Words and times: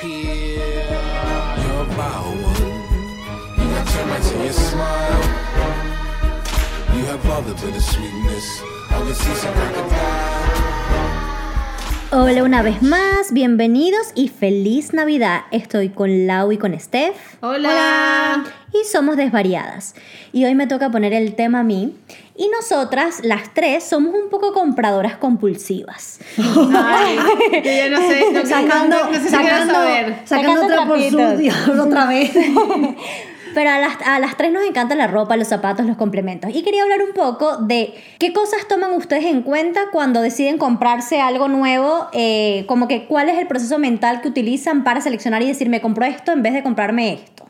appear. 0.00 0.86
You're 1.60 1.82
about 1.92 2.24
one. 2.24 2.72
You 3.58 3.64
got 3.70 3.86
termites 3.88 4.32
in 4.32 4.40
your 4.42 4.52
smile. 4.52 5.22
You 6.94 7.04
have 7.04 7.30
all 7.30 7.42
the 7.42 7.54
bittersweetness. 7.54 8.62
I 8.90 8.98
can 8.98 9.14
see 9.14 9.34
some 9.34 9.54
crocodile. 9.54 10.50
Hola 12.12 12.42
una 12.42 12.62
vez 12.62 12.82
más, 12.82 13.32
bienvenidos 13.32 14.10
y 14.16 14.28
feliz 14.28 14.92
Navidad. 14.92 15.42
Estoy 15.52 15.90
con 15.90 16.26
Lau 16.26 16.50
y 16.50 16.58
con 16.58 16.78
Steph. 16.78 17.36
Hola. 17.40 18.44
Y 18.72 18.84
somos 18.84 19.16
desvariadas. 19.16 19.94
Y 20.32 20.44
hoy 20.44 20.54
me 20.54 20.66
toca 20.66 20.90
poner 20.90 21.12
el 21.12 21.34
tema 21.34 21.60
a 21.60 21.62
mí. 21.64 21.96
Y 22.36 22.48
nosotras, 22.48 23.20
las 23.22 23.52
tres, 23.52 23.84
somos 23.84 24.14
un 24.14 24.30
poco 24.30 24.52
compradoras 24.52 25.16
compulsivas. 25.16 26.20
Ay, 26.38 27.18
yo 27.52 27.70
ya 27.70 27.88
no 27.90 27.98
sé, 27.98 28.32
no, 28.32 28.46
sacando, 28.46 28.96
no, 28.96 29.10
no 29.10 29.18
sé 29.18 29.28
si 29.28 29.36
quiero 29.36 29.48
sacando, 29.48 29.74
saber. 29.74 30.24
otra 31.80 32.06
vez. 32.06 32.30
Pero 33.54 33.70
a 33.70 33.78
las, 33.78 33.96
a 34.06 34.18
las 34.20 34.36
tres 34.36 34.52
nos 34.52 34.64
encanta 34.64 34.94
la 34.94 35.08
ropa, 35.08 35.36
los 35.36 35.48
zapatos, 35.48 35.84
los 35.84 35.96
complementos. 35.96 36.54
Y 36.54 36.62
quería 36.62 36.84
hablar 36.84 37.02
un 37.02 37.12
poco 37.12 37.56
de 37.56 37.94
qué 38.18 38.32
cosas 38.32 38.68
toman 38.68 38.92
ustedes 38.92 39.24
en 39.24 39.42
cuenta 39.42 39.80
cuando 39.90 40.22
deciden 40.22 40.56
comprarse 40.56 41.20
algo 41.20 41.48
nuevo. 41.48 42.06
eh, 42.12 42.64
como 42.68 42.86
que 42.86 43.06
cuál 43.06 43.28
es 43.28 43.38
el 43.38 43.46
proceso 43.46 43.78
mental 43.78 44.20
que 44.20 44.28
utilizan 44.28 44.84
para 44.84 45.00
seleccionar 45.00 45.42
y 45.42 45.48
decir, 45.48 45.68
me 45.68 45.80
compro 45.80 46.04
esto 46.06 46.32
en 46.32 46.42
vez 46.42 46.54
de 46.54 46.62
comprarme 46.62 47.12
esto. 47.14 47.49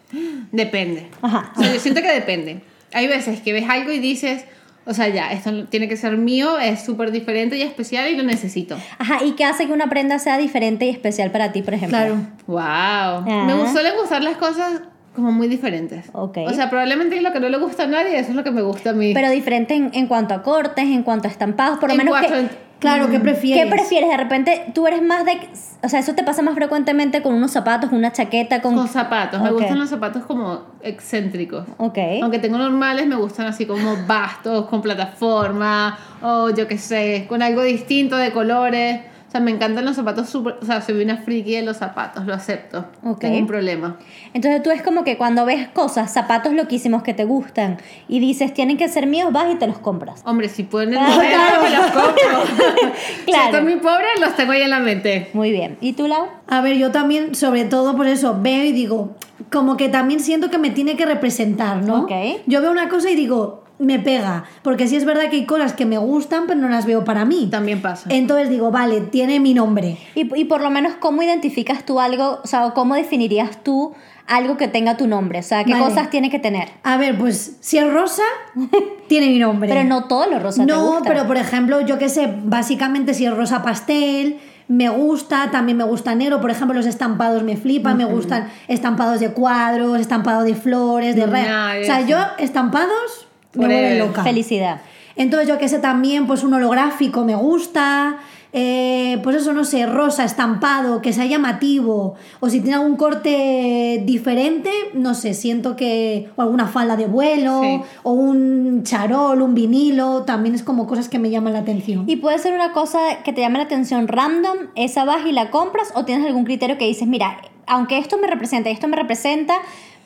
Depende. 0.52 1.08
Ajá. 1.22 1.52
O 1.56 1.62
sea, 1.62 1.72
yo 1.72 1.80
siento 1.80 2.00
que 2.02 2.10
depende. 2.12 2.60
Hay 2.92 3.06
veces 3.06 3.40
que 3.40 3.52
ves 3.52 3.68
algo 3.68 3.92
y 3.92 3.98
dices, 3.98 4.44
o 4.84 4.94
sea, 4.94 5.08
ya, 5.08 5.30
esto 5.32 5.66
tiene 5.68 5.88
que 5.88 5.96
ser 5.96 6.16
mío, 6.16 6.58
es 6.58 6.82
súper 6.84 7.12
diferente 7.12 7.56
y 7.56 7.62
especial 7.62 8.10
y 8.10 8.16
lo 8.16 8.22
necesito. 8.24 8.76
Ajá, 8.98 9.22
¿y 9.24 9.32
qué 9.32 9.44
hace 9.44 9.66
que 9.66 9.72
una 9.72 9.88
prenda 9.88 10.18
sea 10.18 10.38
diferente 10.38 10.86
y 10.86 10.88
especial 10.88 11.30
para 11.30 11.52
ti, 11.52 11.62
por 11.62 11.74
ejemplo? 11.74 11.98
Claro. 11.98 12.16
Wow. 12.46 13.22
Me 13.46 13.52
Ah. 13.52 13.70
suelen 13.72 13.92
gustar 13.96 14.22
las 14.24 14.36
cosas 14.36 14.82
como 15.14 15.32
muy 15.32 15.48
diferentes. 15.48 16.06
Ok. 16.12 16.38
O 16.46 16.50
sea, 16.54 16.70
probablemente 16.70 17.20
lo 17.20 17.32
que 17.32 17.40
no 17.40 17.48
le 17.48 17.58
gusta 17.58 17.84
a 17.84 17.86
nadie, 17.86 18.18
eso 18.18 18.30
es 18.30 18.36
lo 18.36 18.42
que 18.44 18.50
me 18.50 18.62
gusta 18.62 18.90
a 18.90 18.92
mí. 18.92 19.12
Pero 19.14 19.30
diferente 19.30 19.74
en, 19.74 19.90
en 19.92 20.06
cuanto 20.06 20.34
a 20.34 20.42
cortes, 20.42 20.84
en 20.84 21.02
cuanto 21.02 21.28
a 21.28 21.30
estampados, 21.30 21.78
por 21.78 21.88
lo 21.90 21.94
En 21.94 21.98
menos 21.98 22.12
cuanto 22.18 22.28
que... 22.28 22.54
a- 22.54 22.69
Claro, 22.80 23.10
¿qué 23.10 23.20
prefieres? 23.20 23.64
¿Qué 23.64 23.70
prefieres? 23.70 24.08
De 24.08 24.16
repente, 24.16 24.72
tú 24.74 24.86
eres 24.86 25.02
más 25.02 25.24
de... 25.26 25.38
O 25.82 25.88
sea, 25.88 26.00
eso 26.00 26.14
te 26.14 26.24
pasa 26.24 26.42
más 26.42 26.54
frecuentemente 26.54 27.22
con 27.22 27.34
unos 27.34 27.50
zapatos, 27.50 27.92
una 27.92 28.10
chaqueta, 28.10 28.62
con... 28.62 28.74
Con 28.74 28.88
zapatos. 28.88 29.42
Me 29.42 29.52
gustan 29.52 29.78
los 29.78 29.90
zapatos 29.90 30.24
como 30.24 30.62
excéntricos. 30.80 31.66
Ok. 31.76 31.98
Aunque 32.22 32.38
tengo 32.38 32.56
normales, 32.56 33.06
me 33.06 33.16
gustan 33.16 33.46
así 33.46 33.66
como 33.66 33.96
bastos, 34.06 34.66
con 34.66 34.80
plataforma, 34.80 35.98
o 36.22 36.50
yo 36.50 36.66
qué 36.66 36.78
sé, 36.78 37.26
con 37.28 37.42
algo 37.42 37.62
distinto 37.62 38.16
de 38.16 38.32
colores. 38.32 39.00
O 39.30 39.32
sea, 39.32 39.40
me 39.40 39.52
encantan 39.52 39.84
los 39.84 39.94
zapatos 39.94 40.28
súper. 40.28 40.56
O 40.60 40.64
sea, 40.66 40.80
soy 40.80 41.04
una 41.04 41.18
friki 41.18 41.52
de 41.54 41.62
los 41.62 41.76
zapatos, 41.76 42.26
lo 42.26 42.34
acepto. 42.34 42.86
Ok. 43.04 43.20
Tengo 43.20 43.38
un 43.38 43.46
problema. 43.46 43.96
Entonces 44.34 44.60
tú 44.60 44.72
es 44.72 44.82
como 44.82 45.04
que 45.04 45.16
cuando 45.16 45.44
ves 45.44 45.68
cosas, 45.68 46.12
zapatos 46.12 46.52
loquísimos 46.52 47.04
que 47.04 47.14
te 47.14 47.22
gustan 47.22 47.78
y 48.08 48.18
dices, 48.18 48.52
tienen 48.52 48.76
que 48.76 48.88
ser 48.88 49.06
míos, 49.06 49.32
vas 49.32 49.46
y 49.52 49.54
te 49.54 49.68
los 49.68 49.78
compras. 49.78 50.22
Hombre, 50.26 50.48
si 50.48 50.62
el 50.72 50.98
Ah, 50.98 51.16
claro. 51.20 51.62
me 51.62 51.70
los 51.70 51.86
compro. 51.92 52.56
Si 53.24 53.30
Claro. 53.30 53.44
estoy 53.44 53.62
muy 53.62 53.76
pobre, 53.76 54.06
los 54.18 54.34
tengo 54.34 54.50
ahí 54.50 54.62
en 54.62 54.70
la 54.70 54.80
mente. 54.80 55.30
Muy 55.32 55.52
bien. 55.52 55.78
¿Y 55.80 55.92
tú, 55.92 56.08
Lau? 56.08 56.26
A 56.48 56.60
ver, 56.60 56.76
yo 56.76 56.90
también, 56.90 57.36
sobre 57.36 57.64
todo 57.66 57.96
por 57.96 58.08
eso, 58.08 58.36
veo 58.42 58.64
y 58.64 58.72
digo, 58.72 59.14
como 59.52 59.76
que 59.76 59.88
también 59.88 60.18
siento 60.18 60.50
que 60.50 60.58
me 60.58 60.70
tiene 60.70 60.96
que 60.96 61.06
representar, 61.06 61.84
¿no? 61.84 62.00
Ok. 62.02 62.10
Yo 62.48 62.60
veo 62.60 62.72
una 62.72 62.88
cosa 62.88 63.08
y 63.10 63.14
digo, 63.14 63.59
me 63.80 63.98
pega. 63.98 64.44
Porque 64.62 64.86
sí 64.86 64.94
es 64.96 65.04
verdad 65.04 65.28
que 65.30 65.36
hay 65.36 65.46
cosas 65.46 65.72
que 65.72 65.86
me 65.86 65.98
gustan, 65.98 66.44
pero 66.46 66.60
no 66.60 66.68
las 66.68 66.86
veo 66.86 67.04
para 67.04 67.24
mí. 67.24 67.48
También 67.50 67.82
pasa. 67.82 68.08
Entonces 68.12 68.48
digo, 68.50 68.70
vale, 68.70 69.00
tiene 69.00 69.40
mi 69.40 69.54
nombre. 69.54 69.98
Y, 70.14 70.32
y 70.38 70.44
por 70.44 70.60
lo 70.60 70.70
menos, 70.70 70.92
¿cómo 71.00 71.22
identificas 71.22 71.84
tú 71.84 71.98
algo? 71.98 72.40
O 72.44 72.46
sea, 72.46 72.66
o 72.66 72.74
¿cómo 72.74 72.94
definirías 72.94 73.64
tú 73.64 73.92
algo 74.26 74.56
que 74.56 74.68
tenga 74.68 74.96
tu 74.96 75.06
nombre? 75.08 75.40
O 75.40 75.42
sea, 75.42 75.64
¿qué 75.64 75.72
Vale. 75.72 75.84
cosas 75.86 76.10
tiene 76.10 76.30
que 76.30 76.38
tener? 76.38 76.68
A 76.84 76.96
ver, 76.98 77.18
pues 77.18 77.56
si 77.60 77.78
es 77.78 77.92
rosa, 77.92 78.22
tiene 79.08 79.26
mi 79.28 79.38
nombre. 79.38 79.68
Pero 79.68 79.82
no 79.84 80.04
todo 80.04 80.26
lo 80.26 80.38
rosa 80.38 80.64
te 80.64 80.72
No, 80.72 80.84
gusta. 80.92 81.08
pero 81.08 81.26
por 81.26 81.36
ejemplo, 81.36 81.80
yo 81.80 81.98
qué 81.98 82.08
sé, 82.08 82.32
básicamente 82.44 83.14
si 83.14 83.24
es 83.26 83.34
rosa 83.36 83.62
pastel, 83.62 84.38
me 84.68 84.88
gusta, 84.88 85.50
también 85.50 85.78
me 85.78 85.84
gusta 85.84 86.14
negro, 86.14 86.40
por 86.40 86.50
ejemplo, 86.50 86.76
los 86.76 86.86
estampados 86.86 87.42
me 87.42 87.56
flipan, 87.56 87.96
me 87.96 88.04
gustan 88.04 88.48
estampados 88.68 89.18
de 89.18 89.30
cuadros, 89.32 89.98
estampado 89.98 90.42
de 90.44 90.54
flores, 90.54 91.16
de 91.16 91.26
re. 91.26 91.40
Nice. 91.42 91.82
O 91.82 91.84
sea, 91.86 92.06
yo 92.06 92.18
estampados 92.38 93.26
me 93.54 93.66
vuelven 93.66 93.98
loca. 93.98 94.22
Felicidad. 94.22 94.80
Entonces, 95.16 95.48
yo 95.48 95.58
que 95.58 95.68
sé 95.68 95.78
también, 95.80 96.26
pues 96.26 96.42
un 96.44 96.54
holográfico 96.54 97.24
me 97.24 97.34
gusta. 97.34 98.18
eh, 98.52 99.20
pues 99.22 99.36
eso, 99.36 99.52
no 99.52 99.62
sé, 99.64 99.86
rosa, 99.86 100.24
estampado, 100.24 101.00
que 101.00 101.12
sea 101.12 101.24
llamativo. 101.24 102.16
O 102.40 102.50
si 102.50 102.60
tiene 102.60 102.78
algún 102.78 102.96
corte 102.96 104.02
diferente, 104.04 104.70
no 104.92 105.14
sé, 105.14 105.34
siento 105.34 105.76
que. 105.76 106.28
O 106.34 106.42
alguna 106.42 106.66
falda 106.66 106.96
de 106.96 107.06
vuelo, 107.06 107.60
Sí. 107.62 107.80
o 108.02 108.10
un 108.12 108.82
charol, 108.82 109.40
un 109.40 109.54
vinilo, 109.54 110.22
también 110.24 110.56
es 110.56 110.64
como 110.64 110.88
cosas 110.88 111.08
que 111.08 111.20
me 111.20 111.30
llaman 111.30 111.52
la 111.52 111.60
atención. 111.60 112.04
Y 112.08 112.16
puede 112.16 112.38
ser 112.40 112.52
una 112.52 112.72
cosa 112.72 112.98
que 113.24 113.32
te 113.32 113.40
llame 113.40 113.58
la 113.58 113.64
atención 113.66 114.08
random, 114.08 114.56
esa 114.74 115.04
vas 115.04 115.24
y 115.26 115.30
la 115.30 115.50
compras, 115.50 115.92
o 115.94 116.04
tienes 116.04 116.26
algún 116.26 116.42
criterio 116.44 116.76
que 116.76 116.86
dices, 116.86 117.06
mira, 117.06 117.36
aunque 117.68 117.98
esto 117.98 118.18
me 118.18 118.26
representa 118.26 118.68
y 118.68 118.72
esto 118.72 118.88
me 118.88 118.96
representa, 118.96 119.54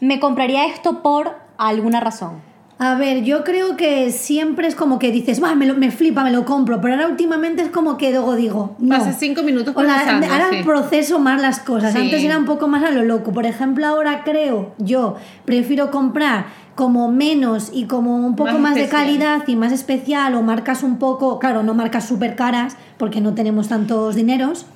me 0.01 0.21
compraría 0.21 0.67
esto 0.67 1.03
por 1.03 1.35
alguna 1.57 2.01
razón. 2.01 2.43
A 2.79 2.97
ver, 2.97 3.23
yo 3.23 3.45
creo 3.45 3.77
que 3.77 4.11
siempre 4.11 4.67
es 4.67 4.75
como 4.75 4.99
que 4.99 5.13
dices, 5.13 5.39
"Buah, 5.39 5.55
me, 5.55 5.73
me 5.75 5.91
flipa, 5.93 6.25
me 6.25 6.33
lo 6.33 6.45
compro, 6.45 6.81
pero 6.81 6.95
ahora 6.95 7.07
últimamente 7.07 7.63
es 7.63 7.69
como 7.69 7.97
que 7.97 8.11
luego 8.11 8.35
digo, 8.35 8.75
no. 8.81 8.99
Pasas 8.99 9.17
cinco 9.19 9.43
minutos 9.45 9.75
procesando, 9.75 10.27
ahora 10.27 10.49
sí. 10.51 10.63
proceso 10.65 11.21
más 11.21 11.41
las 11.41 11.61
cosas. 11.61 11.93
Sí. 11.93 12.01
Antes 12.01 12.25
era 12.25 12.37
un 12.37 12.47
poco 12.47 12.67
más 12.67 12.83
a 12.83 12.91
lo 12.91 13.05
loco. 13.05 13.33
Por 13.33 13.47
ejemplo, 13.47 13.87
ahora 13.87 14.23
creo, 14.25 14.75
yo 14.79 15.17
prefiero 15.45 15.93
comprar 15.93 16.47
como 16.75 17.09
menos 17.09 17.71
y 17.73 17.85
como 17.85 18.17
un 18.17 18.35
poco 18.35 18.53
Más 18.53 18.61
más, 18.61 18.75
de 18.75 18.89
calidad 18.89 19.47
y 19.47 19.55
más 19.55 19.71
especial 19.71 20.35
o 20.35 20.43
marcas 20.43 20.83
un 20.83 20.99
poco, 20.99 21.39
claro, 21.39 21.63
no 21.63 21.75
marcas 21.75 22.09
súper 22.09 22.35
caras 22.35 22.77
porque 22.99 23.21
no 23.21 23.35
tenemos 23.35 23.69
tantos 23.69 24.17
dineros. 24.17 24.67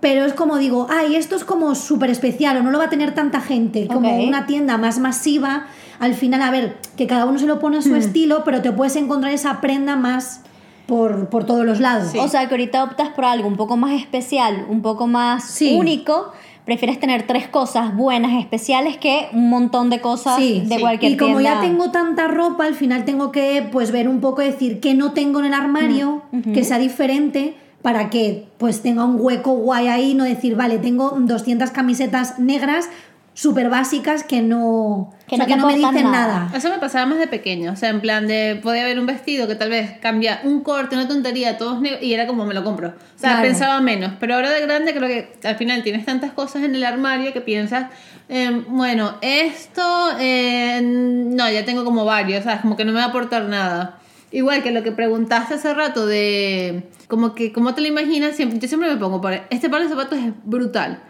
Pero 0.00 0.24
es 0.24 0.34
como 0.34 0.58
digo, 0.58 0.86
ay, 0.90 1.16
esto 1.16 1.36
es 1.36 1.44
como 1.44 1.74
súper 1.74 2.10
especial 2.10 2.58
o 2.58 2.62
no 2.62 2.70
lo 2.70 2.78
va 2.78 2.84
a 2.84 2.90
tener 2.90 3.14
tanta 3.14 3.40
gente, 3.40 3.86
como 3.86 4.16
una 4.22 4.46
tienda 4.46 4.76
más 4.78 4.98
masiva. 4.98 5.66
Al 5.98 6.14
final, 6.14 6.42
a 6.42 6.50
ver, 6.50 6.76
que 6.96 7.06
cada 7.06 7.24
uno 7.24 7.38
se 7.38 7.46
lo 7.46 7.58
pone 7.58 7.78
a 7.78 7.82
su 7.82 7.90
Hmm. 7.92 7.96
estilo, 7.96 8.44
pero 8.44 8.60
te 8.60 8.70
puedes 8.72 8.94
encontrar 8.96 9.32
esa 9.32 9.60
prenda 9.62 9.96
más 9.96 10.42
por, 10.86 11.28
por 11.30 11.44
todos 11.44 11.64
los 11.64 11.80
lados. 11.80 12.10
Sí. 12.12 12.18
O 12.18 12.28
sea, 12.28 12.46
que 12.46 12.54
ahorita 12.54 12.84
optas 12.84 13.08
por 13.08 13.24
algo 13.24 13.48
un 13.48 13.56
poco 13.56 13.76
más 13.78 13.92
especial, 14.00 14.66
un 14.68 14.82
poco 14.82 15.06
más 15.06 15.44
Sí. 15.44 15.74
único. 15.78 16.30
Prefieres 16.66 16.98
tener 17.00 17.26
tres 17.28 17.46
cosas 17.48 17.94
buenas, 17.96 18.32
especiales, 18.40 18.96
que 18.98 19.28
un 19.32 19.48
montón 19.48 19.88
de 19.88 20.00
cosas 20.00 20.36
Sí, 20.36 20.62
de 20.66 20.80
cualquier 20.80 21.12
Y 21.12 21.16
como 21.16 21.38
tienda. 21.38 21.54
ya 21.54 21.60
tengo 21.60 21.90
tanta 21.92 22.26
ropa, 22.28 22.64
al 22.66 22.74
final 22.74 23.04
tengo 23.04 23.30
que 23.32 23.66
pues 23.72 23.92
ver 23.92 24.08
un 24.08 24.20
poco, 24.20 24.42
decir 24.42 24.80
qué 24.80 24.92
no 24.94 25.12
tengo 25.12 25.38
en 25.40 25.46
el 25.46 25.54
armario, 25.54 26.22
Mm, 26.32 26.52
que 26.52 26.64
sea 26.64 26.78
diferente 26.78 27.54
para 27.86 28.10
que 28.10 28.48
pues 28.58 28.82
tenga 28.82 29.04
un 29.04 29.16
hueco 29.20 29.52
guay 29.52 29.86
ahí, 29.86 30.14
no 30.14 30.24
decir, 30.24 30.56
vale, 30.56 30.78
tengo 30.80 31.14
200 31.20 31.70
camisetas 31.70 32.36
negras 32.40 32.88
súper 33.32 33.70
básicas 33.70 34.24
que 34.24 34.42
no, 34.42 35.12
Que 35.28 35.36
o 35.36 35.38
sea, 35.38 35.46
no 35.46 35.54
que 35.54 35.60
no 35.60 35.66
me 35.68 35.76
dicen 35.76 36.10
nada. 36.10 36.46
nada. 36.46 36.50
Eso 36.52 36.68
me 36.68 36.78
pasaba 36.80 37.06
más 37.06 37.18
de 37.20 37.28
pequeño, 37.28 37.70
o 37.70 37.76
sea, 37.76 37.90
en 37.90 38.00
plan 38.00 38.26
de 38.26 38.58
podía 38.60 38.82
haber 38.82 38.98
un 38.98 39.06
vestido 39.06 39.46
que 39.46 39.54
tal 39.54 39.70
vez 39.70 40.00
cambia 40.00 40.40
un 40.42 40.64
corte, 40.64 40.96
una 40.96 41.06
tontería, 41.06 41.58
todos 41.58 41.80
negros, 41.80 42.02
y 42.02 42.12
era 42.12 42.26
como 42.26 42.44
me 42.44 42.54
lo 42.54 42.64
compro. 42.64 42.88
O 42.88 42.92
sea, 43.20 43.34
Claro. 43.34 43.42
pensaba 43.42 43.80
menos, 43.80 44.14
pero 44.18 44.34
ahora 44.34 44.50
de 44.50 44.62
grande 44.62 44.92
creo 44.92 45.06
que 45.08 45.46
al 45.46 45.54
final 45.54 45.84
tienes 45.84 46.04
tantas 46.04 46.32
cosas 46.32 46.64
en 46.64 46.74
el 46.74 46.82
armario 46.82 47.32
que 47.32 47.40
piensas, 47.40 47.86
eh, 48.28 48.64
bueno, 48.66 49.14
esto, 49.20 50.08
eh, 50.18 50.80
no, 50.82 51.48
ya 51.48 51.64
tengo 51.64 51.84
como 51.84 52.04
varios, 52.04 52.42
¿sabes? 52.42 52.62
Como 52.62 52.76
que 52.76 52.84
no 52.84 52.90
me 52.90 52.98
va 52.98 53.04
a 53.04 53.08
aportar 53.10 53.44
nada. 53.44 54.00
Igual 54.36 54.62
que 54.62 54.70
lo 54.70 54.82
que 54.82 54.92
preguntaste 54.92 55.54
hace 55.54 55.72
rato 55.72 56.06
de 56.06 56.90
como 57.08 57.34
que 57.34 57.52
cómo 57.52 57.74
te 57.74 57.80
lo 57.80 57.86
imaginas, 57.86 58.36
siempre, 58.36 58.58
yo 58.58 58.68
siempre 58.68 58.90
me 58.90 58.96
pongo 58.98 59.20
por 59.20 59.32
este 59.48 59.70
par 59.70 59.82
de 59.82 59.88
zapatos 59.88 60.18
es 60.18 60.32
brutal. 60.44 61.00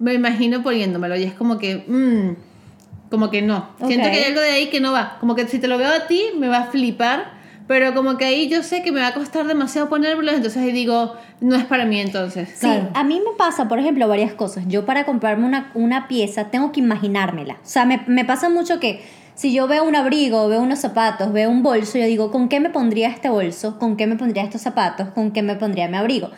Me 0.00 0.14
imagino 0.14 0.62
poniéndomelo 0.64 1.14
y 1.16 1.22
es 1.22 1.32
como 1.34 1.58
que 1.58 1.84
mm, 1.86 3.10
como 3.10 3.30
que 3.30 3.40
no. 3.42 3.68
Siento 3.86 4.06
Ok. 4.08 4.12
que 4.12 4.18
hay 4.18 4.24
algo 4.24 4.40
de 4.40 4.50
ahí 4.50 4.66
que 4.68 4.80
no 4.80 4.90
va. 4.92 5.18
Como 5.20 5.36
que 5.36 5.46
si 5.46 5.60
te 5.60 5.68
lo 5.68 5.78
veo 5.78 5.92
a 5.92 6.06
ti, 6.08 6.22
me 6.38 6.48
va 6.48 6.58
a 6.58 6.64
flipar. 6.64 7.40
Pero 7.68 7.94
como 7.94 8.16
que 8.16 8.24
ahí 8.24 8.48
yo 8.48 8.64
sé 8.64 8.82
que 8.82 8.90
me 8.90 9.00
va 9.00 9.06
a 9.08 9.14
costar 9.14 9.46
demasiado 9.46 9.88
ponérmelo, 9.88 10.32
entonces 10.32 10.60
ahí 10.60 10.72
digo, 10.72 11.14
no 11.40 11.54
es 11.54 11.64
para 11.64 11.84
mí 11.84 12.00
entonces. 12.00 12.48
Sí, 12.48 12.66
Claro. 12.66 12.90
a 12.94 13.04
mí 13.04 13.20
me 13.20 13.36
pasa, 13.38 13.68
por 13.68 13.78
ejemplo, 13.78 14.08
varias 14.08 14.32
cosas. 14.34 14.64
Yo 14.66 14.84
para 14.84 15.04
comprarme 15.06 15.46
una, 15.46 15.70
una 15.74 16.08
pieza 16.08 16.50
tengo 16.50 16.72
que 16.72 16.80
imaginármela. 16.80 17.54
O 17.54 17.66
sea, 17.66 17.84
me, 17.86 18.02
me 18.08 18.24
pasa 18.24 18.48
mucho 18.48 18.80
que 18.80 19.00
si 19.42 19.52
yo 19.52 19.66
veo 19.66 19.82
un 19.82 19.96
abrigo, 19.96 20.46
veo 20.46 20.60
unos 20.60 20.78
zapatos, 20.78 21.32
veo 21.32 21.50
un 21.50 21.64
bolso, 21.64 21.98
yo 21.98 22.06
digo, 22.06 22.30
¿con 22.30 22.48
qué 22.48 22.60
me 22.60 22.70
pondría 22.70 23.08
este 23.08 23.28
bolso? 23.28 23.76
¿Con 23.76 23.96
qué 23.96 24.06
me 24.06 24.14
pondría 24.14 24.44
estos 24.44 24.60
zapatos? 24.60 25.08
¿Con 25.08 25.32
qué 25.32 25.42
me 25.42 25.56
pondría 25.56 25.88
mi 25.88 25.96
abrigo? 25.96 26.30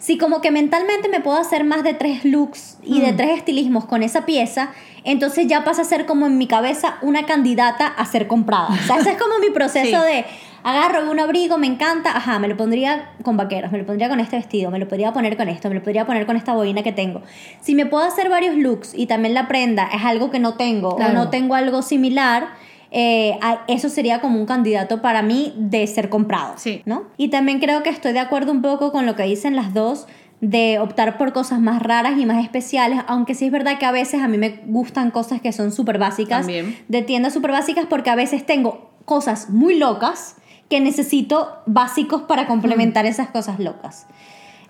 Si 0.00 0.18
como 0.18 0.40
que 0.40 0.50
mentalmente 0.50 1.08
me 1.08 1.20
puedo 1.20 1.36
hacer 1.38 1.62
más 1.62 1.84
de 1.84 1.94
tres 1.94 2.24
looks 2.24 2.78
y 2.82 3.00
de 3.00 3.12
tres 3.12 3.36
estilismos 3.36 3.84
con 3.84 4.02
esa 4.02 4.24
pieza, 4.26 4.70
entonces 5.04 5.46
ya 5.46 5.62
pasa 5.62 5.82
a 5.82 5.84
ser 5.84 6.06
como 6.06 6.26
en 6.26 6.36
mi 6.38 6.46
cabeza 6.46 6.96
una 7.02 7.26
candidata 7.26 7.86
a 7.86 8.04
ser 8.06 8.26
comprada. 8.26 8.68
O 8.68 8.86
sea, 8.86 8.96
ese 8.96 9.10
es 9.12 9.18
como 9.22 9.38
mi 9.38 9.50
proceso 9.54 10.00
Sí. 10.00 10.06
de, 10.12 10.24
agarro 10.62 11.10
un 11.10 11.20
abrigo, 11.20 11.58
me 11.58 11.66
encanta, 11.66 12.16
ajá, 12.16 12.38
me 12.38 12.48
lo 12.48 12.56
pondría 12.56 13.12
con 13.22 13.36
vaqueros, 13.36 13.70
me 13.72 13.78
lo 13.78 13.86
pondría 13.86 14.08
con 14.08 14.20
este 14.20 14.36
vestido, 14.36 14.70
me 14.70 14.78
lo 14.78 14.88
podría 14.88 15.12
poner 15.12 15.36
con 15.36 15.48
esto, 15.48 15.68
me 15.68 15.74
lo 15.74 15.82
podría 15.82 16.06
poner 16.06 16.24
con 16.26 16.36
esta 16.36 16.54
boina 16.54 16.82
que 16.82 16.92
tengo. 16.92 17.22
Si 17.60 17.74
me 17.74 17.84
puedo 17.86 18.04
hacer 18.04 18.28
varios 18.30 18.56
looks 18.56 18.92
y 18.94 19.06
también 19.06 19.34
la 19.34 19.48
prenda 19.48 19.86
es 19.94 20.02
algo 20.04 20.30
que 20.30 20.38
no 20.38 20.54
tengo 20.54 20.96
Claro. 20.96 21.12
o 21.12 21.14
no 21.14 21.28
tengo 21.30 21.54
algo 21.54 21.82
similar, 21.82 22.48
eh, 22.90 23.38
eso 23.68 23.88
sería 23.88 24.20
como 24.20 24.38
un 24.38 24.46
candidato 24.46 25.00
para 25.00 25.22
mí 25.22 25.54
de 25.56 25.86
ser 25.86 26.08
comprado. 26.08 26.54
Sí. 26.56 26.82
¿no? 26.86 27.04
Y 27.16 27.28
también 27.28 27.60
creo 27.60 27.82
que 27.82 27.90
estoy 27.90 28.12
de 28.12 28.20
acuerdo 28.20 28.52
un 28.52 28.62
poco 28.62 28.92
con 28.92 29.06
lo 29.06 29.16
que 29.16 29.22
dicen 29.24 29.56
las 29.56 29.74
dos 29.74 30.06
de 30.40 30.78
optar 30.78 31.18
por 31.18 31.32
cosas 31.32 31.60
más 31.60 31.82
raras 31.82 32.18
y 32.18 32.24
más 32.24 32.42
especiales, 32.42 33.00
aunque 33.06 33.34
sí 33.34 33.46
es 33.46 33.52
verdad 33.52 33.78
que 33.78 33.84
a 33.84 33.92
veces 33.92 34.22
a 34.22 34.28
mí 34.28 34.38
me 34.38 34.60
gustan 34.66 35.10
cosas 35.10 35.40
que 35.40 35.52
son 35.52 35.70
súper 35.70 35.98
básicas, 35.98 36.46
También. 36.46 36.78
de 36.88 37.02
tiendas 37.02 37.34
súper 37.34 37.52
básicas, 37.52 37.84
porque 37.86 38.08
a 38.10 38.14
veces 38.14 38.46
tengo 38.46 38.90
cosas 39.04 39.50
muy 39.50 39.78
locas 39.78 40.36
que 40.70 40.80
necesito 40.80 41.58
básicos 41.66 42.22
para 42.22 42.46
complementar 42.46 43.04
esas 43.04 43.28
cosas 43.28 43.58
locas. 43.58 44.06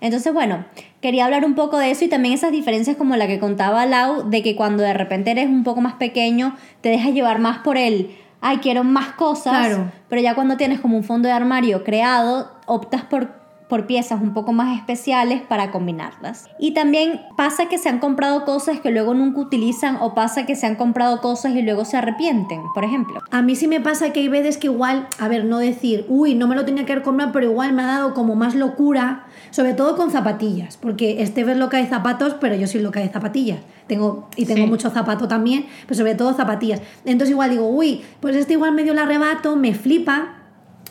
Entonces, 0.01 0.33
bueno, 0.33 0.65
quería 1.01 1.25
hablar 1.25 1.43
un 1.45 1.55
poco 1.55 1.77
de 1.77 1.91
eso 1.91 2.05
y 2.05 2.09
también 2.09 2.33
esas 2.33 2.51
diferencias 2.51 2.95
como 2.95 3.15
la 3.15 3.27
que 3.27 3.39
contaba 3.39 3.85
Lau, 3.85 4.29
de 4.29 4.41
que 4.43 4.55
cuando 4.55 4.83
de 4.83 4.93
repente 4.93 5.31
eres 5.31 5.47
un 5.47 5.63
poco 5.63 5.81
más 5.81 5.93
pequeño, 5.93 6.55
te 6.81 6.89
dejas 6.89 7.13
llevar 7.13 7.39
más 7.39 7.59
por 7.59 7.77
el, 7.77 8.15
ay, 8.39 8.57
quiero 8.57 8.83
más 8.83 9.09
cosas, 9.13 9.67
Claro. 9.67 9.91
pero 10.09 10.21
ya 10.21 10.35
cuando 10.35 10.57
tienes 10.57 10.79
como 10.79 10.95
un 10.97 11.03
fondo 11.03 11.27
de 11.27 11.33
armario 11.33 11.83
creado, 11.83 12.51
optas 12.67 13.03
por, 13.03 13.40
por 13.71 13.87
piezas 13.87 14.21
un 14.21 14.33
poco 14.33 14.51
más 14.51 14.75
especiales 14.77 15.41
para 15.43 15.71
combinarlas. 15.71 16.49
Y 16.59 16.73
también 16.73 17.21
pasa 17.37 17.69
que 17.69 17.77
se 17.77 17.87
han 17.87 17.99
comprado 17.99 18.43
cosas 18.43 18.81
que 18.81 18.91
luego 18.91 19.13
nunca 19.13 19.39
utilizan 19.39 19.95
o 20.01 20.13
pasa 20.13 20.45
que 20.45 20.57
se 20.57 20.65
han 20.65 20.75
comprado 20.75 21.21
cosas 21.21 21.55
y 21.55 21.61
luego 21.61 21.85
se 21.85 21.95
arrepienten, 21.95 22.63
por 22.75 22.83
ejemplo. 22.83 23.21
A 23.31 23.41
mí 23.41 23.55
sí 23.55 23.69
me 23.69 23.79
pasa 23.79 24.11
que 24.11 24.19
hay 24.19 24.27
veces 24.27 24.57
que 24.57 24.67
igual, 24.67 25.07
a 25.19 25.29
ver, 25.29 25.45
no 25.45 25.57
decir, 25.57 26.05
uy, 26.09 26.35
no 26.35 26.49
me 26.49 26.55
lo 26.57 26.65
tenía 26.65 26.85
que 26.85 26.91
haber 26.91 27.01
comprado, 27.05 27.31
pero 27.31 27.45
igual 27.49 27.71
me 27.71 27.81
ha 27.83 27.85
dado 27.85 28.13
como 28.13 28.35
más 28.35 28.55
locura, 28.55 29.23
sobre 29.51 29.73
todo 29.73 29.95
con 29.95 30.11
zapatillas, 30.11 30.75
porque 30.75 31.21
Esteve 31.21 31.53
es 31.53 31.57
loca 31.57 31.77
de 31.77 31.87
zapatos, 31.87 32.35
pero 32.41 32.55
yo 32.55 32.67
soy 32.67 32.81
loca 32.81 32.99
de 32.99 33.07
zapatillas. 33.07 33.59
Tengo, 33.87 34.27
y 34.35 34.45
tengo 34.47 34.65
Sí. 34.65 34.69
mucho 34.69 34.89
zapato 34.89 35.29
también, 35.29 35.65
pero 35.87 35.95
sobre 35.95 36.15
todo 36.15 36.33
zapatillas. 36.33 36.81
Entonces 37.05 37.31
igual 37.31 37.51
digo, 37.51 37.69
uy, 37.69 38.01
pues 38.19 38.35
este 38.35 38.51
igual 38.51 38.73
medio 38.73 38.91
el 38.91 38.99
arrebato, 38.99 39.55
me 39.55 39.73
flipa, 39.73 40.35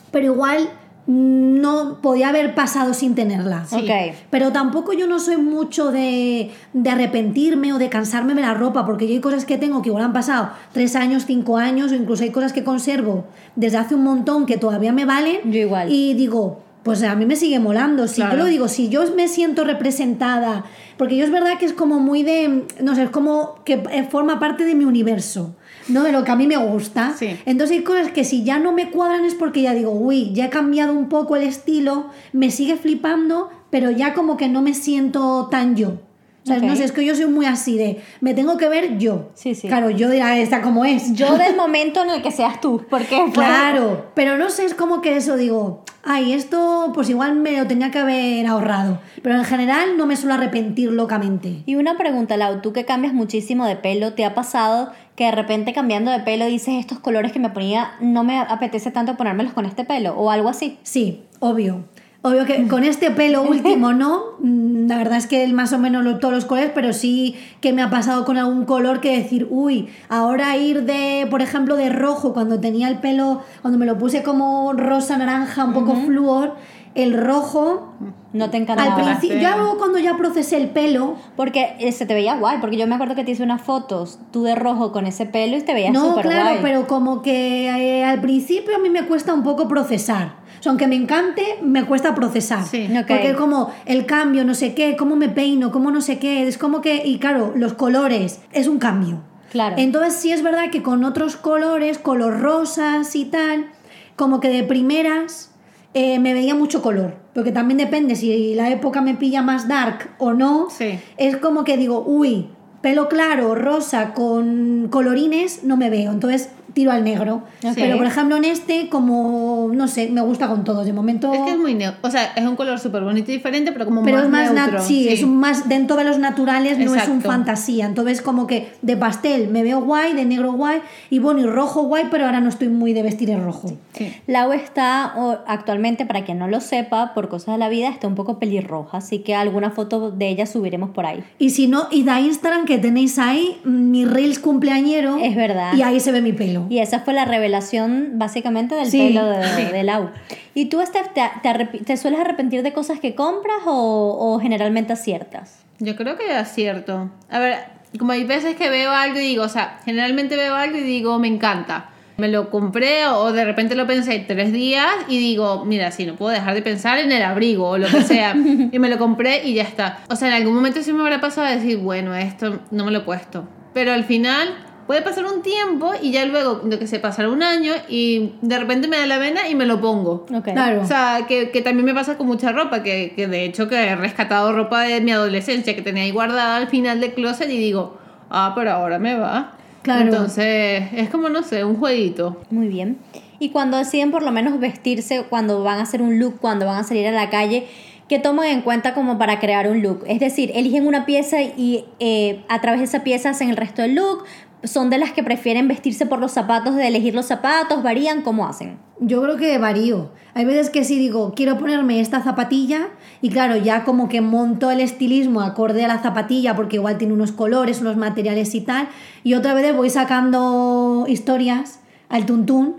pero 0.09 0.25
igual 0.25 0.67
no 1.07 1.99
podía 2.01 2.29
haber 2.29 2.55
pasado 2.55 2.93
sin 2.93 3.15
tenerla. 3.15 3.65
Sí. 3.65 3.75
Ok. 3.75 4.15
Pero 4.29 4.51
tampoco 4.51 4.93
yo 4.93 5.07
no 5.07 5.19
soy 5.19 5.37
mucho 5.37 5.91
de, 5.91 6.51
de 6.73 6.89
arrepentirme 6.89 7.73
o 7.73 7.77
de 7.79 7.89
cansarme 7.89 8.33
de 8.35 8.41
la 8.41 8.53
ropa, 8.53 8.85
porque 8.85 9.07
yo 9.07 9.13
hay 9.13 9.19
cosas 9.21 9.45
que 9.45 9.57
tengo 9.57 9.81
que 9.81 9.89
igual 9.89 10.03
han 10.05 10.13
pasado 10.13 10.49
tres 10.73 10.95
años, 10.95 11.25
cinco 11.25 11.57
años, 11.57 11.91
o 11.91 11.95
incluso 11.95 12.23
hay 12.23 12.29
cosas 12.31 12.53
que 12.53 12.63
conservo 12.63 13.25
desde 13.55 13.77
hace 13.77 13.95
un 13.95 14.03
montón 14.03 14.45
que 14.45 14.57
todavía 14.57 14.91
me 14.93 15.05
valen. 15.05 15.51
Yo 15.51 15.59
igual. 15.59 15.91
Y 15.91 16.13
digo, 16.13 16.61
pues 16.83 17.03
a 17.03 17.15
mí 17.15 17.25
me 17.25 17.35
sigue 17.35 17.59
molando. 17.59 18.07
Si 18.07 18.15
Claro. 18.15 18.37
yo 18.37 18.43
lo 18.43 18.45
digo, 18.45 18.67
si 18.67 18.89
yo 18.89 19.03
me 19.15 19.27
siento 19.27 19.63
representada, 19.63 20.65
porque 20.97 21.17
yo 21.17 21.23
es 21.25 21.31
verdad 21.31 21.57
que 21.59 21.65
es 21.65 21.73
como 21.73 21.99
muy 21.99 22.23
de, 22.23 22.65
no 22.81 22.95
sé, 22.95 23.03
es 23.03 23.09
como 23.09 23.55
que 23.65 23.83
eh, 23.91 24.07
forma 24.09 24.39
parte 24.39 24.65
de 24.65 24.75
mi 24.75 24.85
universo. 24.85 25.55
¿No? 25.87 26.03
De 26.03 26.11
lo 26.11 26.23
que 26.23 26.31
a 26.31 26.35
mí 26.35 26.47
me 26.47 26.57
gusta. 26.57 27.15
Sí. 27.17 27.37
Entonces 27.45 27.77
hay 27.77 27.83
cosas 27.83 28.11
que 28.11 28.23
si 28.23 28.43
ya 28.43 28.59
no 28.59 28.71
me 28.71 28.91
cuadran 28.91 29.25
es 29.25 29.35
porque 29.35 29.61
ya 29.61 29.73
digo, 29.73 29.91
uy, 29.91 30.33
ya 30.33 30.45
he 30.45 30.49
cambiado 30.49 30.93
un 30.93 31.09
poco 31.09 31.35
el 31.35 31.43
estilo, 31.43 32.07
me 32.33 32.51
sigue 32.51 32.77
flipando, 32.77 33.49
pero 33.69 33.91
ya 33.91 34.13
como 34.13 34.37
que 34.37 34.47
no 34.47 34.61
me 34.61 34.73
siento 34.73 35.47
tan 35.49 35.75
yo. 35.75 35.99
O 36.43 36.47
sea, 36.47 36.57
Ok. 36.57 36.63
no 36.63 36.75
sé, 36.75 36.85
es 36.85 36.91
que 36.91 37.05
yo 37.05 37.15
soy 37.15 37.27
muy 37.27 37.45
así 37.45 37.77
de, 37.77 38.01
me 38.19 38.33
tengo 38.33 38.57
que 38.57 38.67
ver 38.67 38.97
yo. 38.97 39.29
Sí, 39.35 39.53
sí. 39.53 39.67
Claro, 39.67 39.89
yo 39.91 40.09
dirá, 40.09 40.37
esta 40.39 40.61
como 40.61 40.85
es. 40.85 41.13
Yo 41.13 41.37
del 41.37 41.55
momento 41.55 42.01
en 42.03 42.09
el 42.09 42.21
que 42.23 42.31
seas 42.31 42.59
tú, 42.59 42.83
porque 42.89 43.21
Claro, 43.33 44.07
pero 44.15 44.37
no 44.37 44.49
sé, 44.49 44.65
es 44.65 44.73
como 44.73 45.01
que 45.01 45.15
eso 45.17 45.37
digo, 45.37 45.83
ay, 46.03 46.33
esto 46.33 46.91
pues 46.95 47.09
igual 47.09 47.35
me 47.35 47.57
lo 47.57 47.67
tenía 47.67 47.91
que 47.91 47.99
haber 47.99 48.47
ahorrado. 48.47 48.99
Pero 49.21 49.35
en 49.35 49.43
general 49.43 49.97
no 49.97 50.05
me 50.07 50.15
suelo 50.15 50.33
arrepentir 50.33 50.91
locamente. 50.91 51.61
Y 51.67 51.75
una 51.75 51.95
pregunta, 51.97 52.37
Lau, 52.37 52.61
tú 52.61 52.73
que 52.73 52.85
cambias 52.85 53.13
muchísimo 53.13 53.65
de 53.67 53.75
pelo, 53.75 54.13
¿te 54.13 54.25
ha 54.25 54.33
pasado 54.33 54.91
que 55.15 55.25
de 55.25 55.31
repente 55.31 55.73
cambiando 55.73 56.09
de 56.09 56.21
pelo 56.21 56.47
dices 56.47 56.73
estos 56.79 56.97
colores 56.99 57.31
que 57.31 57.39
me 57.39 57.49
ponía, 57.51 57.91
no 57.99 58.23
me 58.23 58.39
apetece 58.39 58.89
tanto 58.89 59.15
ponérmelos 59.15 59.53
con 59.53 59.65
este 59.67 59.83
pelo 59.83 60.15
o 60.15 60.31
algo 60.31 60.49
así? 60.49 60.79
Sí, 60.81 61.21
obvio. 61.39 61.83
Obvio 62.23 62.45
que 62.45 62.67
con 62.67 62.83
este 62.83 63.09
pelo 63.11 63.41
último 63.49 63.93
no, 63.93 64.31
Mm, 64.43 64.87
la 64.87 64.97
verdad 64.97 65.17
es 65.19 65.27
que 65.27 65.45
más 65.53 65.71
o 65.71 65.77
menos 65.77 66.03
lo- 66.03 66.17
todos 66.17 66.33
los 66.33 66.45
colores, 66.45 66.71
pero 66.73 66.93
sí 66.93 67.35
que 67.61 67.73
me 67.73 67.81
ha 67.83 67.89
pasado 67.91 68.25
con 68.25 68.37
algún 68.37 68.65
color 68.65 68.99
que 68.99 69.15
decir, 69.17 69.47
uy, 69.51 69.89
ahora 70.09 70.57
ir 70.57 70.83
de, 70.83 71.27
por 71.29 71.41
ejemplo, 71.43 71.75
de 71.75 71.89
rojo 71.89 72.33
cuando 72.33 72.59
tenía 72.59 72.87
el 72.87 72.97
pelo, 72.97 73.41
cuando 73.61 73.77
me 73.77 73.85
lo 73.85 73.97
puse 73.99 74.23
como 74.23 74.73
rosa, 74.73 75.17
naranja, 75.17 75.63
un 75.65 75.73
poco 75.73 75.95
flúor, 75.95 76.55
el 76.95 77.13
rojo, 77.17 77.93
No 78.33 78.49
te 78.49 78.57
al 78.57 78.63
encantaba. 78.63 78.95
principio, 78.95 79.37
sí. 79.37 79.41
ya 79.41 79.55
luego 79.55 79.77
cuando 79.77 79.99
ya 79.99 80.17
procesé 80.17 80.57
el 80.57 80.69
pelo, 80.69 81.15
Porque 81.35 81.75
eh, 81.79 81.91
se 81.91 82.05
te 82.07 82.13
veía 82.15 82.35
guay, 82.35 82.57
porque 82.59 82.77
yo 82.77 82.87
me 82.87 82.95
acuerdo 82.95 83.13
que 83.15 83.23
te 83.23 83.31
hice 83.31 83.43
unas 83.43 83.61
fotos 83.61 84.19
tú 84.31 84.43
de 84.43 84.55
rojo 84.55 84.91
con 84.91 85.05
ese 85.05 85.25
pelo 85.27 85.55
y 85.55 85.61
te 85.61 85.73
veías 85.73 85.93
No, 85.93 86.09
súper 86.09 86.25
claro, 86.25 86.49
guay. 86.49 86.59
pero 86.63 86.87
como 86.87 87.21
que 87.21 87.67
eh, 87.69 88.03
al 88.03 88.19
principio 88.21 88.75
a 88.75 88.79
mí 88.79 88.89
me 88.89 89.05
cuesta 89.05 89.33
un 89.33 89.43
poco 89.43 89.67
procesar. 89.67 90.40
O 90.61 90.63
sea, 90.63 90.69
aunque 90.69 90.85
me 90.85 90.95
encante, 90.95 91.57
me 91.63 91.85
cuesta 91.85 92.13
procesar. 92.13 92.63
Sí. 92.63 92.87
Ok. 92.95 93.07
Porque 93.07 93.33
como 93.33 93.73
el 93.87 94.05
cambio, 94.05 94.45
no 94.45 94.53
sé 94.53 94.75
qué, 94.75 94.95
cómo 94.95 95.15
me 95.15 95.27
peino, 95.27 95.71
cómo 95.71 95.89
no 95.89 96.01
sé 96.01 96.19
qué, 96.19 96.47
es 96.47 96.59
como 96.59 96.81
que, 96.81 97.01
y 97.03 97.17
claro, 97.17 97.53
los 97.55 97.73
colores, 97.73 98.41
es 98.51 98.67
un 98.67 98.77
cambio. 98.77 99.23
Claro. 99.51 99.77
Entonces 99.79 100.13
sí 100.13 100.31
es 100.31 100.43
verdad 100.43 100.69
que 100.69 100.83
con 100.83 101.03
otros 101.03 101.35
colores, 101.35 101.97
color 101.97 102.41
rosas 102.41 103.15
y 103.15 103.25
tal, 103.25 103.71
como 104.15 104.39
que 104.39 104.49
de 104.49 104.61
primeras 104.61 105.49
eh, 105.95 106.19
me 106.19 106.35
veía 106.35 106.53
mucho 106.53 106.83
color. 106.83 107.15
Porque 107.33 107.51
también 107.51 107.79
depende 107.79 108.15
si 108.15 108.53
la 108.53 108.69
época 108.69 109.01
me 109.01 109.15
pilla 109.15 109.41
más 109.41 109.67
dark 109.67 110.11
o 110.19 110.33
no. 110.33 110.67
Sí. 110.69 110.99
Es 111.17 111.37
como 111.37 111.63
que 111.63 111.75
digo, 111.75 112.03
uy, 112.05 112.49
pelo 112.81 113.09
claro, 113.09 113.55
rosa, 113.55 114.13
con 114.13 114.89
colorines, 114.91 115.63
no 115.63 115.75
me 115.75 115.89
veo. 115.89 116.11
Entonces 116.11 116.51
tiro 116.73 116.91
al 116.91 117.03
negro. 117.03 117.43
Pero 117.75 117.97
por 117.97 118.05
ejemplo 118.05 118.37
en 118.37 118.45
este, 118.45 118.89
como, 118.89 119.69
no 119.73 119.87
sé, 119.87 120.09
me 120.09 120.21
gusta 120.21 120.47
con 120.47 120.63
todos. 120.63 120.85
De 120.85 120.93
momento... 120.93 121.33
Es 121.33 121.41
que 121.41 121.51
es 121.51 121.57
muy 121.57 121.73
neutro. 121.73 121.99
O 122.01 122.11
sea, 122.11 122.33
es 122.35 122.45
un 122.45 122.55
color 122.55 122.79
súper 122.79 123.03
bonito 123.03 123.31
y 123.31 123.35
diferente, 123.35 123.71
pero 123.71 123.85
como 123.85 124.03
Pero 124.03 124.17
más 124.17 124.25
es 124.25 124.31
más 124.31 124.53
neutro. 124.53 124.81
sí, 124.81 125.09
es 125.09 125.23
un 125.23 125.37
más 125.37 125.69
dentro 125.69 125.95
de 125.95 126.03
los 126.03 126.19
naturales, 126.19 126.77
no 126.77 126.95
es 126.95 127.07
un 127.07 127.21
fantasía. 127.21 127.85
Entonces, 127.85 128.21
como 128.21 128.47
que 128.47 128.71
de 128.81 128.97
pastel 128.97 129.49
me 129.49 129.63
veo 129.63 129.81
guay, 129.81 130.13
de 130.13 130.25
negro 130.25 130.53
guay, 130.53 130.81
y 131.09 131.19
bueno, 131.19 131.41
y 131.41 131.45
rojo 131.45 131.83
guay, 131.83 132.05
pero 132.11 132.25
ahora 132.25 132.39
no 132.39 132.49
estoy 132.49 132.69
muy 132.69 132.93
de 132.93 133.03
vestir 133.03 133.29
el 133.29 133.43
rojo. 133.43 133.73
Sí. 133.93 134.13
Lau 134.27 134.51
está 134.53 135.13
actualmente, 135.47 136.05
para 136.05 136.23
quien 136.23 136.39
no 136.39 136.47
lo 136.47 136.61
sepa, 136.61 137.13
por 137.13 137.29
cosas 137.29 137.55
de 137.55 137.59
la 137.59 137.69
vida, 137.69 137.89
está 137.89 138.07
un 138.07 138.15
poco 138.15 138.39
pelirroja, 138.39 138.97
así 138.97 139.19
que 139.19 139.35
alguna 139.35 139.71
foto 139.71 140.11
de 140.11 140.29
ella 140.29 140.45
subiremos 140.45 140.91
por 140.91 141.05
ahí. 141.05 141.23
Y 141.39 141.51
si 141.51 141.67
no, 141.67 141.87
id 141.91 142.07
a 142.07 142.19
Instagram 142.21 142.65
que 142.65 142.77
tenéis 142.77 143.19
ahí 143.19 143.59
mi 143.63 144.05
Reels 144.05 144.39
cumpleañero. 144.39 145.17
Es 145.17 145.35
verdad. 145.35 145.73
Y 145.75 145.81
ahí 145.81 145.99
se 145.99 146.11
ve 146.11 146.21
mi 146.21 146.33
pelo. 146.33 146.60
Y 146.69 146.79
esa 146.79 146.99
fue 147.01 147.13
la 147.13 147.25
revelación 147.25 148.11
básicamente 148.15 148.75
del 148.75 148.87
Sí, 148.87 149.07
pelo 149.09 149.25
de, 149.25 149.43
sí. 149.47 149.63
de 149.71 149.83
Lau. 149.83 150.09
¿Y 150.53 150.65
tú, 150.65 150.81
Steph, 150.85 151.13
te, 151.13 151.21
te 151.43 151.65
te 151.79 151.97
sueles 151.97 152.19
arrepentir 152.19 152.63
de 152.63 152.73
cosas 152.73 152.99
que 152.99 153.15
compras 153.15 153.57
o, 153.65 154.17
o 154.19 154.39
generalmente 154.39 154.93
aciertas? 154.93 155.59
Yo 155.79 155.95
creo 155.95 156.17
que 156.17 156.31
acierto. 156.31 157.09
A 157.29 157.39
ver, 157.39 157.57
como 157.97 158.11
hay 158.11 158.23
veces 158.23 158.55
que 158.55 158.69
veo 158.69 158.91
algo 158.91 159.17
y 159.19 159.23
digo, 159.23 159.43
o 159.43 159.49
sea, 159.49 159.79
generalmente 159.85 160.35
veo 160.35 160.55
algo 160.55 160.77
y 160.77 160.81
digo, 160.81 161.17
me 161.19 161.27
encanta. 161.27 161.87
Me 162.17 162.27
lo 162.27 162.51
compré 162.51 163.07
o 163.07 163.31
de 163.31 163.45
repente 163.45 163.73
lo 163.73 163.87
pensé 163.87 164.19
tres 164.19 164.53
días 164.53 164.85
y 165.07 165.17
digo, 165.17 165.65
mira, 165.65 165.89
sí, 165.91 166.05
no 166.05 166.15
puedo 166.15 166.31
dejar 166.31 166.53
de 166.53 166.61
pensar 166.61 166.99
en 166.99 167.11
el 167.11 167.23
abrigo 167.23 167.67
o 167.69 167.77
lo 167.79 167.87
que 167.87 168.03
sea. 168.03 168.35
y 168.71 168.77
me 168.77 168.89
lo 168.89 168.99
compré 168.99 169.43
y 169.43 169.55
ya 169.55 169.63
está. 169.63 169.99
O 170.07 170.15
sea, 170.15 170.27
en 170.27 170.35
algún 170.35 170.53
momento 170.53 170.83
sí 170.83 170.93
me 170.93 171.01
habrá 171.01 171.19
pasado 171.19 171.47
a 171.47 171.51
decir, 171.51 171.77
bueno, 171.77 172.13
esto 172.15 172.59
no 172.69 172.85
me 172.85 172.91
lo 172.91 172.99
he 172.99 173.01
puesto. 173.01 173.47
Pero 173.73 173.91
al 173.93 174.03
final 174.03 174.49
puede 174.91 175.03
pasar 175.03 175.23
un 175.23 175.41
tiempo 175.41 175.93
y 176.01 176.11
ya 176.11 176.25
luego, 176.25 176.55
de 176.65 176.77
que 176.77 176.85
se 176.85 176.99
pasará 176.99 177.29
un 177.29 177.43
año 177.43 177.71
y 177.87 178.33
de 178.41 178.59
repente 178.59 178.89
me 178.89 178.97
da 178.97 179.07
la 179.07 179.19
vena 179.19 179.47
y 179.47 179.55
me 179.55 179.65
lo 179.65 179.79
pongo. 179.79 180.25
Ok. 180.35 180.49
Claro. 180.51 180.81
O 180.81 180.85
sea, 180.85 181.27
que, 181.29 181.49
que 181.49 181.61
también 181.61 181.85
me 181.85 181.93
pasa 181.93 182.17
con 182.17 182.27
mucha 182.27 182.51
ropa, 182.51 182.83
que, 182.83 183.13
que 183.15 183.25
de 183.25 183.45
hecho 183.45 183.69
que 183.69 183.75
he 183.75 183.95
rescatado 183.95 184.51
ropa 184.51 184.81
de 184.81 184.99
mi 184.99 185.11
adolescencia 185.11 185.73
que 185.77 185.81
tenía 185.81 186.03
ahí 186.03 186.11
guardada 186.11 186.57
al 186.57 186.67
final 186.67 186.99
del 186.99 187.13
closet 187.13 187.49
y 187.49 187.57
digo, 187.57 187.99
ah, 188.29 188.51
pero 188.53 188.71
ahora 188.71 188.99
me 188.99 189.15
va. 189.15 189.53
Claro. 189.81 190.01
Entonces, 190.01 190.83
es 190.93 191.09
como, 191.09 191.29
no 191.29 191.41
sé, 191.41 191.63
un 191.63 191.77
jueguito. 191.77 192.41
Muy 192.49 192.67
bien. 192.67 192.97
Y 193.39 193.51
cuando 193.51 193.77
deciden 193.77 194.11
por 194.11 194.23
lo 194.23 194.33
menos 194.33 194.59
vestirse, 194.59 195.23
cuando 195.29 195.63
van 195.63 195.79
a 195.79 195.83
hacer 195.83 196.01
un 196.01 196.19
look, 196.19 196.41
cuando 196.41 196.65
van 196.65 196.79
a 196.79 196.83
salir 196.83 197.07
a 197.07 197.11
la 197.11 197.29
calle, 197.29 197.65
¿qué 198.09 198.19
toman 198.19 198.47
en 198.47 198.61
cuenta 198.61 198.93
como 198.93 199.17
para 199.17 199.39
crear 199.39 199.69
un 199.69 199.81
look? 199.81 200.03
Es 200.05 200.19
decir, 200.19 200.51
eligen 200.53 200.85
una 200.85 201.05
pieza 201.05 201.41
y 201.41 201.85
eh, 201.99 202.43
a 202.49 202.59
través 202.59 202.81
de 202.81 202.85
esa 202.87 203.05
pieza 203.05 203.29
hacen 203.29 203.49
el 203.49 203.55
resto 203.55 203.83
del 203.83 203.95
look. 203.95 204.25
Son 204.63 204.89
de 204.89 204.97
las 204.97 205.11
que 205.11 205.23
prefieren 205.23 205.67
vestirse 205.67 206.05
por 206.05 206.19
los 206.19 206.31
zapatos, 206.31 206.75
de 206.75 206.87
elegir 206.87 207.15
los 207.15 207.25
zapatos, 207.25 207.81
varían, 207.81 208.21
¿cómo 208.21 208.47
hacen? 208.47 208.77
Yo 208.99 209.21
creo 209.23 209.37
que 209.37 209.57
varío. 209.57 210.11
Hay 210.33 210.45
veces 210.45 210.69
que 210.69 210.83
sí 210.83 210.99
digo, 210.99 211.33
quiero 211.35 211.57
ponerme 211.57 211.99
esta 211.99 212.21
zapatilla 212.21 212.89
y 213.21 213.29
claro, 213.29 213.55
ya 213.55 213.83
como 213.83 214.07
que 214.07 214.21
monto 214.21 214.69
el 214.69 214.79
estilismo 214.79 215.41
acorde 215.41 215.83
a 215.83 215.87
la 215.87 215.99
zapatilla 215.99 216.55
porque 216.55 216.75
igual 216.75 216.97
tiene 216.97 217.13
unos 217.13 217.31
colores, 217.31 217.81
unos 217.81 217.97
materiales 217.97 218.53
y 218.53 218.61
tal. 218.61 218.87
Y 219.23 219.33
otra 219.33 219.53
vez 219.53 219.75
voy 219.75 219.89
sacando 219.89 221.05
historias 221.07 221.79
al 222.09 222.25
tuntún 222.25 222.77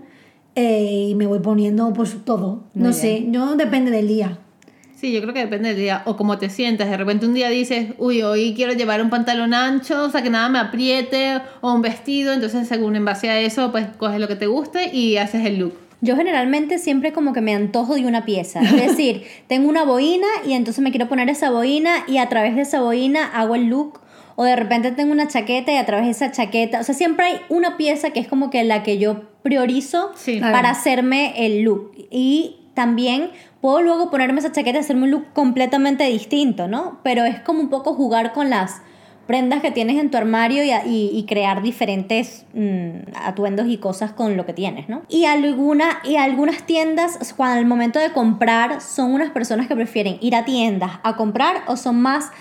eh, 0.55 1.07
y 1.09 1.15
me 1.15 1.27
voy 1.27 1.39
poniendo 1.39 1.91
pues 1.93 2.15
todo. 2.23 2.63
Muy 2.73 2.83
no 2.83 2.89
bien. 2.89 2.93
sé, 2.93 3.21
no 3.21 3.55
depende 3.55 3.91
del 3.91 4.07
día. 4.07 4.39
Sí, 5.03 5.11
yo 5.11 5.19
creo 5.21 5.33
que 5.33 5.41
depende 5.41 5.67
del 5.67 5.77
día 5.79 6.01
o 6.05 6.15
cómo 6.15 6.37
te 6.37 6.49
sientas. 6.49 6.89
De 6.89 6.95
repente 6.95 7.25
un 7.25 7.33
día 7.33 7.49
dices, 7.49 7.87
uy, 7.97 8.21
hoy 8.21 8.53
quiero 8.55 8.71
llevar 8.71 9.01
un 9.01 9.09
pantalón 9.09 9.53
ancho, 9.53 10.05
o 10.05 10.09
sea, 10.09 10.21
que 10.23 10.29
nada 10.29 10.47
me 10.47 10.59
apriete, 10.59 11.41
o 11.59 11.73
un 11.73 11.81
vestido. 11.81 12.31
Entonces, 12.31 12.69
según 12.69 12.95
en 12.95 13.03
base 13.03 13.29
a 13.29 13.37
eso, 13.37 13.69
pues 13.73 13.85
coges 13.97 14.17
lo 14.21 14.29
que 14.29 14.37
te 14.37 14.47
guste 14.47 14.95
y 14.95 15.17
haces 15.17 15.45
el 15.45 15.59
look. 15.59 15.73
Yo 15.99 16.15
generalmente 16.15 16.77
siempre 16.77 17.11
como 17.11 17.33
que 17.33 17.41
me 17.41 17.53
antojo 17.53 17.95
de 17.95 18.05
una 18.05 18.23
pieza. 18.23 18.61
Es 18.61 18.71
decir, 18.97 19.23
tengo 19.47 19.67
una 19.67 19.83
boina 19.83 20.27
y 20.47 20.53
entonces 20.53 20.81
me 20.81 20.91
quiero 20.91 21.09
poner 21.09 21.27
esa 21.27 21.49
boina 21.51 22.05
y 22.07 22.19
a 22.19 22.29
través 22.29 22.55
de 22.55 22.61
esa 22.61 22.79
boina 22.79 23.25
hago 23.25 23.55
el 23.55 23.65
look. 23.65 23.99
O 24.37 24.45
de 24.45 24.55
repente 24.55 24.93
tengo 24.93 25.11
una 25.11 25.27
chaqueta 25.27 25.73
y 25.73 25.75
a 25.75 25.85
través 25.85 26.05
de 26.05 26.11
esa 26.11 26.31
chaqueta. 26.31 26.79
O 26.79 26.83
sea, 26.85 26.95
siempre 26.95 27.25
hay 27.25 27.35
una 27.49 27.75
pieza 27.75 28.11
que 28.11 28.21
es 28.21 28.27
como 28.29 28.49
que 28.49 28.63
la 28.63 28.83
que 28.83 28.99
yo 28.99 29.23
priorizo 29.43 30.11
Sí. 30.15 30.39
para 30.39 30.61
Claro. 30.61 30.67
hacerme 30.69 31.45
el 31.45 31.63
look. 31.63 31.91
Y 32.09 32.55
también 32.73 33.31
puedo 33.63 33.81
luego 33.81 34.09
ponerme 34.09 34.39
esa 34.39 34.51
chaqueta 34.51 34.79
y 34.79 34.81
hacerme 34.81 35.03
un 35.03 35.11
look 35.11 35.27
completamente 35.31 36.03
distinto, 36.03 36.67
¿no? 36.67 36.99
Pero 37.01 37.23
es 37.23 37.39
como 37.39 37.61
un 37.61 37.69
poco 37.69 37.93
jugar 37.93 38.33
con 38.33 38.49
las 38.49 38.81
prendas 39.25 39.61
que 39.61 39.71
tienes 39.71 40.01
en 40.01 40.11
tu 40.11 40.17
armario 40.17 40.63
y, 40.85 41.25
crear 41.29 41.61
diferentes 41.61 42.45
mm, 42.53 43.15
atuendos 43.15 43.67
y 43.69 43.77
cosas 43.77 44.11
con 44.11 44.35
lo 44.35 44.45
que 44.45 44.51
tienes, 44.51 44.89
¿no? 44.89 45.03
Y, 45.07 45.23
alguna, 45.23 46.01
y 46.03 46.17
algunas 46.17 46.65
tiendas, 46.65 47.33
cuando 47.37 47.57
al 47.57 47.65
momento 47.65 47.99
de 47.99 48.11
comprar, 48.11 48.81
son 48.81 49.13
unas 49.13 49.29
personas 49.29 49.69
que 49.69 49.75
prefieren 49.75 50.17
ir 50.19 50.35
a 50.35 50.43
tiendas 50.43 50.99
a 51.01 51.15
comprar 51.15 51.63
o 51.67 51.77
son 51.77 52.01
más 52.01 52.31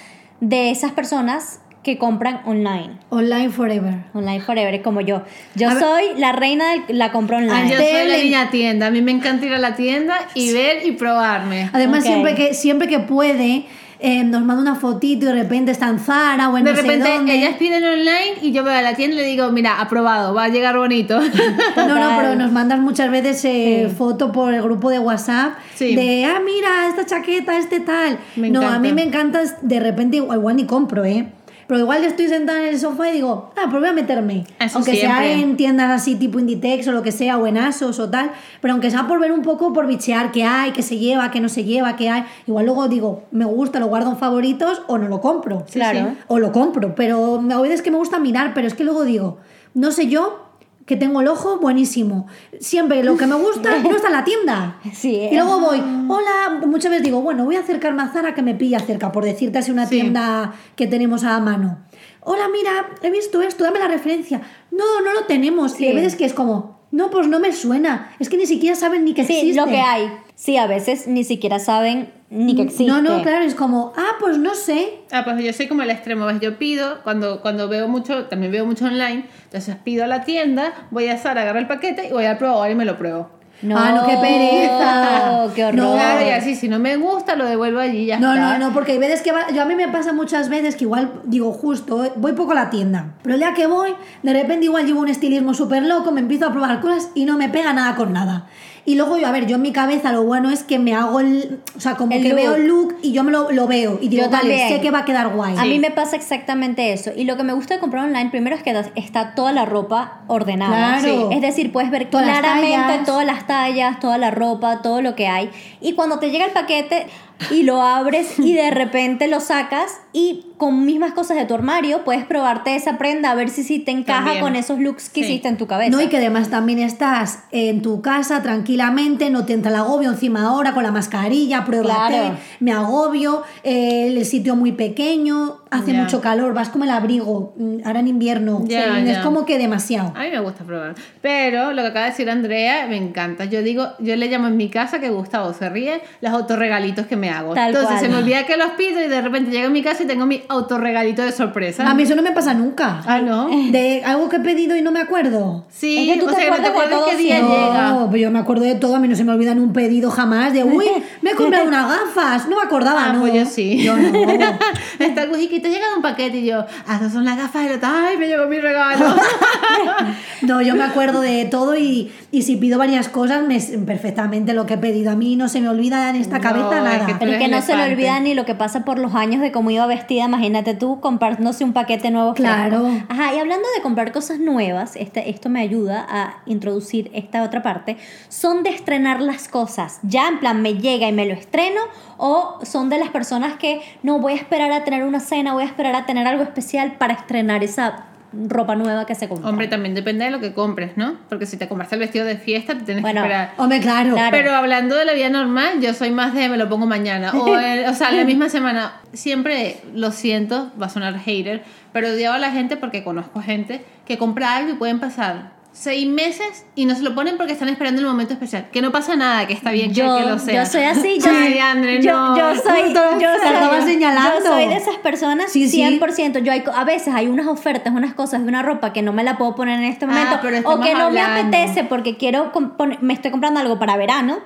de 0.41 0.73
esas 0.73 0.91
personas 0.91 1.61
que 1.83 1.99
compran 1.99 2.41
online. 2.45 2.91
Online 3.11 3.51
forever. 3.51 3.95
Online 4.15 4.41
forever, 4.41 4.83
como 4.83 5.01
yo. 5.01 5.23
Yo 5.57 5.69
A 5.69 5.75
ver- 5.75 5.83
soy 5.83 6.05
la 6.17 6.33
reina 6.33 6.65
de 6.87 6.95
la 6.95 7.11
compra 7.11 7.41
Yo 7.41 7.47
online. 7.47 7.75
Antes- 7.75 7.91
soy 7.91 8.09
la 8.09 8.17
niña 8.19 8.51
tienda. 8.51 8.87
A 8.87 8.91
mí 8.91 9.03
me 9.03 9.11
encanta 9.11 9.47
ir 9.47 9.55
a 9.55 9.59
la 9.59 9.75
tienda 9.75 10.15
y 10.35 10.53
ver 10.53 10.87
y 10.87 10.93
probarme. 10.93 11.71
Además, 11.73 12.01
Ok. 12.01 12.07
siempre, 12.07 12.35
que, 12.37 12.55
siempre 12.55 12.87
que 12.89 13.01
puede, 13.01 13.65
eh, 14.05 14.25
nos 14.25 14.43
manda 14.43 14.63
una 14.63 14.75
fotito 14.77 15.25
y 15.27 15.29
de 15.29 15.35
repente 15.35 15.71
está 15.73 15.89
en 15.89 15.99
Zara 16.01 16.49
o 16.51 16.59
en 16.59 16.65
De 16.65 16.71
no 16.71 16.77
sé 16.77 16.83
repente 16.83 17.09
dónde. 17.09 17.35
ellas 17.37 17.55
piden 17.57 17.85
online 17.85 18.35
y 18.43 18.51
yo 18.53 18.63
voy 18.65 18.73
a 18.73 18.83
la 18.83 18.95
tienda 18.95 19.15
y 19.17 19.19
le 19.21 19.25
digo, 19.27 19.51
mira, 19.53 19.81
aprobado, 19.81 20.35
va 20.35 20.45
a 20.45 20.49
llegar 20.49 20.77
bonito. 20.77 21.21
No, 21.77 21.89
no, 21.99 22.17
pero 22.17 22.35
nos 22.37 22.51
mandas 22.53 22.79
muchas 22.81 23.11
veces 23.11 23.45
eh, 23.45 23.87
Sí. 23.89 23.95
foto 23.97 24.31
por 24.33 24.55
el 24.55 24.63
grupo 24.63 24.91
de 24.91 24.99
WhatsApp 25.01 25.55
Sí. 25.75 25.95
de, 25.97 26.25
ah, 26.27 26.41
mira, 26.45 26.89
esta 26.89 27.05
chaqueta, 27.07 27.57
este 27.59 27.81
tal. 27.81 28.19
Me 28.37 28.51
no, 28.51 28.61
a 28.61 28.65
encanta. 28.65 28.79
mí 28.81 28.93
me 28.93 29.03
encanta, 29.03 29.41
de 29.63 29.81
repente 29.81 30.17
igual, 30.19 30.39
igual 30.39 30.57
ni 30.57 30.65
compro, 30.65 31.05
¿eh? 31.05 31.27
Pero 31.73 31.85
igual 31.85 32.05
estoy 32.05 32.29
sentada 32.29 32.65
en 32.65 32.75
el 32.75 32.79
sofá 32.79 33.09
y 33.09 33.13
digo, 33.13 33.51
ah, 33.57 33.63
pues 33.71 33.81
voy 33.81 33.89
a 33.89 33.95
meterme. 33.95 34.45
Eso 34.61 34.77
aunque 34.77 34.95
sea 34.95 35.25
en 35.25 35.57
tiendas 35.57 35.91
así 35.91 36.17
tipo 36.17 36.39
Inditex 36.39 36.87
o 36.89 36.93
lo 36.93 37.03
que 37.03 37.13
sea, 37.13 37.39
o 37.39 37.47
en 37.47 37.57
Asos 37.57 37.99
o 37.99 38.11
tal, 38.11 38.31
pero 38.61 38.73
aunque 38.75 38.91
sea 38.91 39.09
por 39.09 39.19
ver 39.19 39.33
un 39.33 39.41
poco, 39.41 39.73
por 39.73 39.87
bichear 39.87 40.33
qué 40.33 40.45
hay, 40.45 40.73
qué 40.73 40.83
se 40.83 40.99
lleva, 40.99 41.31
qué 41.31 41.41
no 41.41 41.49
se 41.49 41.65
lleva, 41.65 41.97
qué 41.97 42.11
hay. 42.11 42.25
Igual 42.47 42.67
luego 42.67 42.89
digo, 42.89 43.23
me 43.31 43.47
gusta, 43.47 43.81
lo 43.81 43.87
guardo 43.87 44.11
en 44.11 44.19
favoritos 44.19 44.83
o 44.87 44.99
no 44.99 45.09
lo 45.09 45.23
compro. 45.23 45.65
Claro. 45.73 45.99
sí. 45.99 46.19
O 46.29 46.39
lo 46.39 46.53
compro, 46.53 46.95
pero 46.95 47.43
a 47.51 47.61
veces 47.63 47.81
que 47.81 47.91
me 47.91 47.97
gusta 47.97 48.19
mirar, 48.19 48.53
pero 48.53 48.67
es 48.67 48.75
que 48.75 48.85
luego 48.85 49.05
digo, 49.05 49.39
no 49.73 49.93
sé 49.93 50.09
yo 50.09 50.42
que 50.87 50.97
tengo 50.97 51.21
el 51.21 51.29
ojo 51.29 51.59
buenísimo. 51.59 52.27
Siempre 52.61 53.03
lo 53.05 53.17
que 53.17 53.27
me 53.27 53.35
gusta 53.37 53.79
no 53.83 53.95
está 53.97 54.09
en 54.09 54.13
la 54.13 54.25
tienda. 54.25 54.81
Sí, 54.93 55.29
Y 55.31 55.35
luego 55.35 55.61
voy, 55.61 55.79
hola, 56.09 56.61
muchas 56.67 56.91
veces 56.91 57.05
digo, 57.05 57.21
bueno, 57.23 57.45
voy 57.45 57.57
a 57.57 57.61
acercarme 57.61 58.03
a 58.03 58.09
Zara 58.09 58.35
que 58.35 58.43
me 58.43 58.55
pilla 58.55 58.81
cerca, 58.81 59.13
por 59.13 59.25
decirte 59.25 59.59
así 59.59 59.71
una 59.71 59.87
Sí. 59.87 60.01
tienda 60.01 60.53
que 60.77 60.87
tenemos 60.87 61.25
a 61.25 61.39
mano. 61.41 61.79
Hola, 62.21 62.49
mira, 62.53 62.91
he 63.03 63.11
visto 63.11 63.43
esto, 63.43 63.65
dame 63.65 63.79
la 63.79 63.89
referencia. 63.89 64.41
No, 64.71 65.01
no 65.05 65.13
lo 65.13 65.25
tenemos. 65.27 65.73
Sí. 65.73 65.85
Y 65.85 65.89
hay 65.89 65.95
veces 65.95 66.15
que 66.17 66.25
es 66.25 66.35
como, 66.35 66.81
no, 66.91 67.11
pues 67.11 67.27
no 67.27 67.41
me 67.41 67.53
suena. 67.53 68.15
Es 68.19 68.29
que 68.29 68.37
ni 68.37 68.47
siquiera 68.47 68.77
saben 68.77 69.05
ni 69.05 69.15
que 69.15 69.25
Sí, 69.25 69.35
existe. 69.39 69.61
lo 69.61 69.67
que 69.67 69.81
hay. 69.81 70.13
Sí, 70.35 70.57
a 70.57 70.67
veces 70.67 71.07
ni 71.07 71.25
siquiera 71.25 71.59
saben 71.59 72.13
ni 72.33 72.57
que 72.57 72.63
existe. 72.63 72.87
No, 72.87 73.03
no, 73.03 73.23
claro, 73.23 73.45
es 73.45 73.55
como, 73.55 73.93
ah, 73.97 74.13
pues 74.19 74.39
no 74.39 74.55
sé. 74.55 75.01
Ah, 75.13 75.23
pues 75.25 75.43
yo 75.45 75.53
soy 75.53 75.69
como 75.69 75.83
el 75.83 75.91
extremo, 75.91 76.25
¿ves? 76.27 76.41
Yo 76.41 76.57
pido, 76.59 77.01
cuando, 77.05 77.41
cuando 77.43 77.69
veo 77.69 77.89
mucho, 77.89 78.25
también 78.25 78.51
veo 78.51 78.65
mucho 78.67 78.87
online, 78.87 79.27
entonces 79.45 79.77
pido 79.85 80.05
a 80.05 80.07
la 80.07 80.25
tienda, 80.25 80.73
voy 80.91 81.09
a 81.09 81.19
Zara, 81.19 81.43
agarro 81.43 81.59
el 81.59 81.67
paquete 81.67 82.09
y 82.09 82.13
voy 82.13 82.25
al 82.25 82.39
probador 82.39 82.71
y 82.71 82.75
me 82.75 82.85
lo 82.87 82.97
pruebo. 82.99 83.29
No, 83.63 83.77
Ah, 83.79 83.93
no, 83.93 84.05
qué 84.07 84.17
pereza. 84.17 85.49
Qué 85.55 85.65
horror. 85.65 85.75
No. 85.79 85.93
Claro, 85.93 86.27
y 86.27 86.31
así, 86.31 86.55
si 86.57 86.69
no 86.69 86.79
me 86.81 86.97
gusta, 86.97 87.37
lo 87.37 87.45
devuelvo 87.47 87.79
allí 87.79 88.07
ya 88.07 88.19
No, 88.19 88.35
está. 88.35 88.59
no, 88.59 88.69
no, 88.69 88.75
porque 88.75 88.93
hay 88.93 88.99
veces 88.99 89.23
que 89.23 89.31
va- 89.33 89.51
yo 89.55 89.63
a 89.63 89.67
mí 89.67 89.75
me 89.77 89.87
pasa 89.89 90.13
muchas 90.13 90.49
veces 90.49 90.75
que 90.77 90.85
igual 90.85 91.21
digo 91.25 91.53
justo, 91.53 92.05
eh, 92.05 92.13
voy 92.17 92.33
poco 92.33 92.53
a 92.53 92.55
la 92.57 92.71
tienda, 92.71 93.15
pero 93.23 93.35
el 93.35 93.41
día 93.41 93.55
que 93.55 93.67
voy, 93.67 93.95
de 94.23 94.33
repente 94.33 94.65
igual 94.65 94.85
llevo 94.87 95.01
un 95.01 95.09
estilismo 95.09 95.55
súper 95.55 95.85
loco, 95.85 96.11
me 96.11 96.21
empiezo 96.21 96.47
a 96.47 96.51
probar 96.53 96.81
cosas 96.81 97.11
y 97.15 97.25
no 97.25 97.37
me 97.37 97.49
pega 97.51 97.73
nada 97.73 97.95
con 97.95 98.13
nada. 98.13 98.47
Y 98.85 98.97
luego 98.97 99.17
yo, 99.17 99.29
a 99.29 99.31
ver, 99.31 99.47
yo 99.47 99.57
en 99.57 99.63
mi 99.63 99.71
cabeza 99.71 100.11
lo 100.11 100.25
bueno 100.25 100.51
es 100.51 100.65
que 100.65 100.79
me 100.81 100.93
hago 100.93 101.21
el, 101.21 101.61
o 101.77 101.81
sea, 101.81 101.95
como 101.95 102.13
El 102.13 102.23
que 102.23 102.31
look. 102.31 102.37
veo 102.37 102.55
el 102.57 102.67
look 102.67 102.97
y 103.01 103.13
yo 103.13 103.23
me 103.23 103.31
lo, 103.31 103.53
lo 103.53 103.69
veo 103.69 103.99
y 104.01 104.09
digo, 104.09 104.25
Yo 104.25 104.31
vale, 104.31 104.49
también. 104.49 104.69
sé 104.71 104.81
que 104.81 104.91
va 104.91 105.01
a 105.01 105.05
quedar 105.05 105.29
guay. 105.35 105.55
A 105.57 105.65
mí 105.65 105.79
me 105.79 105.93
pasa 105.93 106.17
exactamente 106.17 106.93
eso. 106.93 107.13
Y 107.17 107.25
lo 107.25 107.37
que 107.37 107.45
me 107.45 107.53
gusta 107.53 107.75
de 107.75 107.81
comprar 107.81 108.05
online, 108.07 108.31
primero 108.31 108.57
es 108.57 108.63
que 108.65 108.75
está 108.97 109.35
toda 109.37 109.53
la 109.53 109.65
ropa 109.67 110.23
ordenada. 110.27 110.99
Claro. 110.99 111.31
Es 111.31 111.41
decir, 111.41 111.71
puedes 111.71 111.91
ver 111.91 112.11
Todas 112.11 112.27
claramente 112.41 113.05
todas 113.07 113.25
las 113.25 113.47
tallas, 113.47 114.01
toda 114.01 114.19
la 114.19 114.33
ropa, 114.33 114.83
todo 114.83 115.01
lo 115.01 115.15
que 115.15 115.29
hay. 115.29 115.51
Y 115.81 115.93
cuando 115.93 116.19
te 116.19 116.31
llega 116.31 116.45
el 116.47 116.53
paquete 116.53 117.07
y 117.51 117.63
lo 117.65 117.83
abres 117.83 118.39
y 118.39 118.55
de 118.55 118.71
repente 118.71 119.29
lo 119.29 119.41
sacas 119.41 120.01
y 120.13 120.47
con 120.59 120.85
mismas 120.85 121.13
cosas 121.13 121.37
de 121.37 121.45
tu 121.45 121.55
armario 121.55 122.05
puedes 122.05 122.25
probarte 122.25 122.77
esa 122.77 122.99
prenda 122.99 123.31
a 123.31 123.35
ver 123.35 123.49
si, 123.51 123.63
si 123.65 123.79
te 123.81 123.91
encaja 123.91 124.25
También. 124.25 124.41
con 124.43 124.57
esos 124.57 124.79
looks 124.79 125.09
que 125.09 125.23
Sí. 125.23 125.27
hiciste 125.31 125.49
en 125.49 125.57
tu 125.57 125.67
cabeza. 125.67 125.91
No, 125.91 126.01
y 126.01 126.09
que 126.09 126.19
además 126.19 126.51
también 126.51 126.79
estás 126.79 127.41
en 127.51 127.83
tu 127.83 128.01
casa 128.03 128.43
tranquilamente, 128.43 129.31
no 129.31 129.45
te 129.45 129.55
entra 129.55 129.71
el 129.71 129.77
agobio 129.79 130.11
encima 130.11 130.47
ahora 130.47 130.73
con 130.75 130.83
la 130.85 130.93
mascarilla, 130.93 131.65
pruébate, 131.65 132.15
Claro. 132.15 132.37
me 132.61 132.73
agobio, 132.73 133.43
eh, 133.65 134.07
el 134.09 134.25
sitio 134.25 134.55
muy 134.57 134.73
pequeño, 134.73 135.62
hace 135.73 135.93
Ya. 135.93 136.03
mucho 136.03 136.21
calor, 136.21 136.55
vas 136.55 136.69
como 136.69 136.85
el 136.85 136.91
abrigo, 136.91 137.55
mm, 137.57 137.79
ahora 137.85 138.01
en 138.01 138.09
invierno, 138.09 138.63
Ya, 138.67 138.99
es 139.01 139.17
ya. 139.17 139.23
como 139.23 139.45
que 139.45 139.59
demasiado. 139.59 140.13
A 140.17 140.21
mí 140.23 140.31
me 140.31 140.41
gusta 140.41 140.65
probar. 140.65 140.95
Pero 141.21 141.73
lo 141.73 141.83
que 141.83 141.89
acaba 141.89 142.05
de 142.07 142.11
decir 142.13 142.31
Andrea 142.31 142.87
me 142.89 142.97
encanta. 142.97 143.45
Yo 143.47 143.63
digo, 143.63 143.89
yo 143.99 144.15
le 144.17 144.29
llamo 144.29 144.47
en 144.49 144.57
mi 144.57 144.69
casa 144.69 145.01
que 145.01 145.09
Gustavo 145.11 145.53
se 145.55 145.69
ríe 145.71 146.01
los 146.21 146.33
autorregalitos 146.33 147.07
que 147.07 147.17
me 147.17 147.31
hago. 147.31 147.55
Tal 147.55 147.69
Entonces 147.69 147.91
cual. 147.91 148.01
se 148.01 148.09
me 148.09 148.17
olvida 148.17 148.45
que 148.47 148.57
los 148.57 148.71
pido 148.73 149.03
y 149.05 149.09
de 149.09 149.21
repente 149.21 149.51
llego 149.51 149.67
a 149.67 149.71
mi 149.71 149.83
casa 149.83 150.03
y 150.03 150.07
tengo 150.07 150.27
mi 150.27 150.43
autorregalito 150.49 151.23
de 151.23 151.33
sorpresa. 151.33 151.89
A 151.89 151.95
mí 151.95 152.03
eso 152.05 152.15
no 152.15 152.23
me 152.23 152.33
pasa 152.33 152.55
nunca. 152.55 153.03
Ah, 153.07 153.21
¿no? 153.21 153.49
De 153.73 154.03
algo 154.05 154.29
que 154.29 154.37
he 154.37 154.41
pedido 154.41 154.77
y 154.77 154.83
no 154.83 154.91
me 154.93 155.01
acuerdo. 155.01 155.65
Sí, 155.71 156.11
Es 156.11 156.15
que 156.15 156.21
tú 156.21 156.27
o 156.27 156.31
te 156.31 156.37
sea, 156.37 156.45
que 156.45 156.51
no 156.51 156.57
te 156.63 156.69
acuerdas 156.69 156.91
de 156.91 156.97
acuerdas 156.97 157.17
qué 157.17 157.23
día 157.23 157.37
siempre. 157.37 157.57
llega. 157.59 157.89
No, 157.93 158.07
pero 158.11 158.23
yo 158.23 158.31
me 158.31 158.39
acuerdo 158.39 158.65
de 158.65 158.75
todo, 158.75 158.97
a 158.97 159.01
mí 159.01 159.09
no 159.09 159.17
se 159.17 159.25
me 159.25 159.33
olvida 159.33 159.53
en 159.53 159.61
un 159.61 159.73
pedido 159.73 160.11
jamás 160.11 160.53
de, 160.53 160.65
uy, 160.65 160.87
me 161.23 161.31
he 161.31 161.35
comprado 161.35 161.67
unas 161.69 161.89
gafas, 161.89 162.49
no 162.49 162.57
me 162.57 162.63
acordaba, 162.63 163.07
Ah, 163.07 163.13
¿no? 163.13 163.21
pues 163.21 163.33
yo 163.35 163.45
sí. 163.47 163.83
Yo 163.83 163.97
no. 163.97 164.11
Está 164.99 165.27
que 165.63 165.69
te 165.69 165.75
llega 165.75 165.87
un 165.97 166.03
paquete 166.03 166.39
y 166.39 166.47
yo, 166.47 166.65
ah, 166.87 166.97
esas 166.97 167.13
son 167.13 167.25
las 167.25 167.37
gafas 167.37 167.65
de 167.69 167.79
la 167.79 168.07
ay, 168.09 168.17
me 168.17 168.27
llegó 168.27 168.47
mi 168.47 168.59
regalo. 168.59 169.15
No, 170.43 170.61
yo 170.61 170.75
me 170.75 170.83
acuerdo 170.83 171.21
de 171.21 171.45
todo 171.45 171.77
y, 171.77 172.11
y 172.33 172.43
si 172.43 172.57
pido 172.57 172.77
varias 172.77 173.09
cosas, 173.09 173.45
me 173.47 173.61
perfectamente 173.61 174.55
lo 174.55 174.67
que 174.67 174.75
he 174.75 174.79
pedido. 174.79 175.13
A 175.13 175.15
mí 175.15 175.37
no 175.37 175.49
se 175.49 175.61
me 175.61 175.69
olvida 175.69 176.11
en 176.11 176.17
esta 176.17 176.39
No, 176.39 176.43
cabeza 176.43 176.79
es 176.79 176.83
nada. 176.85 177.07
que 177.07 177.15
Pero 177.15 177.31
es 177.33 177.39
que 177.39 177.45
Eres 177.45 177.57
no 177.57 177.63
se 177.63 177.77
le 177.77 177.93
olvida 177.93 178.19
ni 178.19 178.35
lo 178.35 178.45
que 178.45 178.55
pasa 178.57 178.85
por 178.85 178.99
los 178.99 179.15
años 179.15 179.41
de 179.41 179.53
cómo 179.53 179.71
iba 179.71 179.87
vestida. 179.87 180.25
Imagínate 180.25 180.75
tú 180.75 180.99
comprándose 181.01 181.63
un 181.63 181.73
paquete 181.73 182.11
nuevo. 182.11 182.35
fresco. 182.35 182.53
Claro. 182.53 182.89
Ajá, 183.09 183.35
y 183.35 183.39
hablando 183.39 183.69
de 183.77 183.83
comprar 183.83 184.11
cosas 184.11 184.41
nuevas, 184.41 184.97
este, 184.97 185.31
esto 185.31 185.49
me 185.49 185.61
ayuda 185.61 186.05
a 186.09 186.35
introducir 186.47 187.11
esta 187.15 187.43
otra 187.45 187.63
parte. 187.63 187.97
Son 188.29 188.65
de 188.65 188.71
estrenar 188.71 189.21
las 189.21 189.47
cosas. 189.47 190.01
Ya 190.03 190.27
en 190.29 190.41
plan 190.41 190.61
me 190.61 190.75
llega 190.75 191.07
y 191.09 191.13
me 191.13 191.25
lo 191.27 191.35
estreno. 191.35 191.81
O 192.25 192.59
son 192.65 192.89
de 192.89 192.99
las 192.99 193.09
personas 193.11 193.55
que 193.55 193.81
no 194.03 194.19
voy 194.21 194.35
a 194.35 194.37
esperar 194.37 194.71
a 194.73 194.85
tener 194.85 195.03
una 195.05 195.19
cena, 195.21 195.52
voy 195.53 195.63
a 195.65 195.67
esperar 195.67 195.95
a 195.95 196.07
tener 196.07 196.27
algo 196.27 196.43
especial 196.43 196.93
para 196.99 197.15
estrenar 197.15 197.63
esa 197.65 198.05
ropa 198.49 198.75
nueva 198.75 199.05
que 199.05 199.15
se 199.15 199.29
compró. 199.29 199.49
Hombre, 199.49 199.69
también 199.69 199.95
depende 199.95 200.25
de 200.25 200.31
lo 200.31 200.41
que 200.41 200.55
compres, 200.55 200.97
¿no? 200.97 201.17
Porque 201.29 201.45
si 201.45 201.59
te 201.59 201.69
compraste 201.69 201.97
el 201.97 202.01
vestido 202.01 202.25
de 202.25 202.37
fiesta, 202.39 202.75
te 202.75 202.81
tienes 202.85 203.03
Bueno, 203.03 203.21
que 203.21 203.27
esperar. 203.29 203.53
Hombre, 203.59 203.81
claro. 203.81 204.15
Claro. 204.15 204.31
Pero 204.31 204.55
hablando 204.55 204.97
de 204.97 205.05
la 205.05 205.13
vida 205.13 205.29
normal, 205.29 205.81
yo 205.83 205.93
soy 205.93 206.11
más 206.11 206.33
de 206.33 206.49
me 206.49 206.57
lo 206.57 206.69
pongo 206.69 206.87
mañana. 206.87 207.33
O, 207.33 207.59
el- 207.59 207.85
o 207.85 207.95
sea, 207.95 208.11
la 208.11 208.25
misma 208.25 208.49
semana. 208.49 209.01
Siempre 209.13 209.77
lo 209.95 210.11
siento, 210.13 210.71
va 210.81 210.87
a 210.87 210.89
sonar 210.89 211.19
hater, 211.19 211.63
pero 211.93 212.09
odiaba 212.09 212.37
a 212.37 212.39
la 212.39 212.51
gente 212.53 212.79
porque 212.79 213.05
conozco 213.05 213.43
gente 213.43 213.85
que 214.07 214.17
compra 214.17 214.57
algo 214.57 214.71
y 214.71 214.75
pueden 214.77 214.99
pasar 214.99 215.51
seis 215.73 216.07
meses 216.07 216.67
y 216.75 216.85
no 216.85 216.95
se 216.95 217.03
lo 217.03 217.15
ponen 217.15 217.37
porque 217.39 217.53
están 217.55 217.69
esperando 217.71 218.01
el 218.01 218.07
momento 218.07 218.35
especial. 218.35 218.69
Que 218.71 218.83
no 218.83 218.93
pasa 218.93 219.17
nada, 219.17 219.47
que 219.47 219.55
está 219.55 219.71
bien 219.71 219.89
que- 219.89 219.95
yo, 220.01 220.19
que, 220.19 220.25
lo 220.27 220.39
sea. 220.39 220.65
yo 220.65 220.71
soy 220.71 220.83
así, 220.83 221.19
yo, 221.19 221.31
Ay, 221.33 221.59
André, 221.59 222.03
yo, 222.03 222.13
no. 222.13 222.37
yo 222.39 222.55
soy, 222.63 222.93
yo 222.93 223.29
soy, 223.43 223.83
señalando. 223.93 224.41
yo 224.45 224.47
soy 224.47 224.69
de 224.69 224.77
esas 224.77 224.97
personas 224.97 225.51
Sí, 225.51 225.69
sí. 225.69 225.79
100%. 225.83 226.41
Yo 226.43 226.53
hay, 226.53 226.63
a 226.75 226.85
veces 226.85 227.15
hay 227.15 227.27
unas 227.27 227.47
ofertas, 227.47 227.93
unas 227.95 228.13
cosas 228.15 228.43
de 228.43 228.49
una 228.49 228.63
ropa 228.63 228.93
que 228.93 229.03
no 229.03 229.13
me 229.13 229.25
la 229.25 229.39
puedo 229.39 229.55
poner 229.55 229.79
en 229.79 229.87
este 229.87 230.05
Ah, 230.05 230.09
momento 230.09 230.39
pero 230.43 230.59
o 230.69 230.81
que 230.81 230.93
no 230.95 231.11
me 231.11 231.21
hablando. 231.21 231.57
apetece 231.57 231.85
porque 231.85 232.17
quiero 232.17 232.53
me 233.01 233.15
estoy 233.15 233.31
comprando 233.31 233.61
algo 233.61 233.79
para 233.79 233.97
verano 233.97 234.41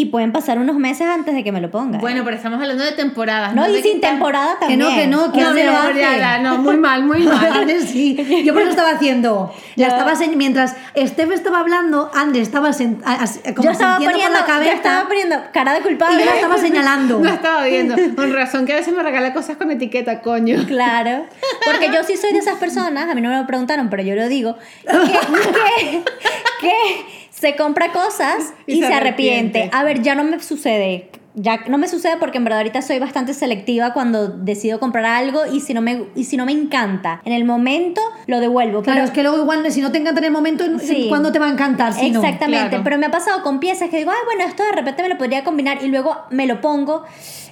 y 0.00 0.04
pueden 0.06 0.30
pasar 0.30 0.60
unos 0.60 0.76
meses 0.76 1.08
antes 1.08 1.34
de 1.34 1.42
que 1.42 1.50
me 1.50 1.60
lo 1.60 1.72
ponga. 1.72 1.98
Bueno, 1.98 2.22
pero 2.24 2.36
estamos 2.36 2.60
hablando 2.60 2.84
de 2.84 2.92
temporadas. 2.92 3.52
no, 3.52 3.68
y 3.68 3.72
de 3.72 3.82
sin 3.82 4.00
temporada 4.00 4.54
Que 4.60 4.76
también. 4.76 4.78
no, 4.78 4.94
que 4.94 5.06
no, 5.08 5.32
que 5.32 5.40
No, 5.40 5.48
lo 5.48 5.54
no, 5.92 5.98
ya, 5.98 6.38
no, 6.38 6.58
muy 6.58 6.76
mal, 6.76 7.02
muy 7.02 7.22
mal. 7.24 7.66
Sí. 7.88 8.44
Yo 8.44 8.52
por 8.52 8.62
eso 8.62 8.70
estaba 8.70 8.90
haciendo. 8.90 9.52
La 9.74 9.88
estaba 9.88 10.12
mientras 10.36 10.76
Steph 10.96 11.32
estaba 11.32 11.58
hablando, 11.60 12.10
Ande 12.14 12.40
estaba 12.40 12.68
sen- 12.70 13.00
como 13.54 13.64
yo 13.64 13.70
estaba 13.72 13.96
poniendo, 13.98 14.38
la 14.38 14.44
cabeza 14.44 14.70
yo 14.70 14.76
estaba 14.76 15.08
poniendo 15.08 15.36
cara 15.52 15.72
de 15.72 15.80
y 15.80 15.82
culpable. 15.82 16.18
yo 16.20 16.24
la 16.26 16.34
estaba 16.36 16.58
señalando. 16.68 17.18
No 17.18 17.28
estaba 17.28 17.64
viendo. 17.64 17.96
Con 18.14 18.32
razón 18.32 18.66
que 18.66 18.74
a 18.74 18.76
veces 18.76 18.94
me 18.94 19.02
regala 19.02 19.32
cosas 19.32 19.56
con 19.56 19.70
etiqueta, 19.72 20.20
coño. 20.20 20.64
Claro, 20.68 21.24
porque 21.64 21.88
yo 21.92 22.04
sí 22.04 22.16
soy 22.16 22.32
de 22.32 22.38
esas 22.38 22.56
personas, 22.58 23.08
a 23.10 23.14
mí 23.14 23.20
no 23.20 23.30
me 23.30 23.36
lo 23.38 23.46
preguntaron, 23.46 23.88
pero 23.90 24.02
yo 24.04 24.14
lo 24.14 24.28
digo, 24.28 24.56
que, 24.86 25.18
que, 25.40 26.02
que 26.60 27.17
se 27.40 27.56
compra 27.56 27.92
cosas 27.92 28.52
y, 28.66 28.74
Y 28.74 28.80
se, 28.80 28.86
se 28.88 28.94
arrepiente. 28.94 29.58
arrepiente. 29.58 29.76
A 29.76 29.84
ver, 29.84 30.02
ya 30.02 30.14
no 30.14 30.24
me 30.24 30.40
sucede. 30.40 31.10
Ya 31.40 31.60
no 31.68 31.78
me 31.78 31.86
sucede 31.86 32.16
porque 32.18 32.38
en 32.38 32.42
verdad 32.44 32.58
ahorita 32.58 32.82
soy 32.82 32.98
bastante 32.98 33.32
selectiva 33.32 33.92
cuando 33.92 34.26
decido 34.26 34.80
comprar 34.80 35.04
algo 35.04 35.42
y 35.46 35.60
si 35.60 35.72
no 35.72 35.80
me, 35.80 36.06
y 36.16 36.24
si 36.24 36.36
no 36.36 36.44
me 36.44 36.50
encanta 36.50 37.20
en 37.24 37.32
el 37.32 37.44
momento 37.44 38.00
lo 38.26 38.40
devuelvo. 38.40 38.82
Claro, 38.82 38.96
pero- 38.96 39.04
es 39.06 39.12
que 39.12 39.22
luego 39.22 39.38
igual 39.38 39.70
si 39.70 39.80
no 39.80 39.92
te 39.92 39.98
encanta 39.98 40.18
en 40.18 40.24
el 40.24 40.32
momento, 40.32 40.64
Sí. 40.80 41.06
¿cuándo 41.08 41.30
te 41.30 41.38
va 41.38 41.46
a 41.46 41.50
encantar? 41.50 41.92
Si 41.92 42.10
no? 42.10 42.18
Exactamente, 42.20 42.70
Claro. 42.70 42.82
pero 42.82 42.98
me 42.98 43.06
ha 43.06 43.12
pasado 43.12 43.44
con 43.44 43.60
piezas 43.60 43.88
que 43.88 43.98
digo, 43.98 44.10
ay, 44.10 44.18
bueno, 44.24 44.42
esto 44.50 44.64
de 44.64 44.72
repente 44.72 45.02
me 45.04 45.10
lo 45.10 45.16
podría 45.18 45.44
combinar 45.44 45.78
y 45.84 45.86
luego 45.86 46.16
me 46.30 46.46
lo 46.48 46.60
pongo 46.60 47.04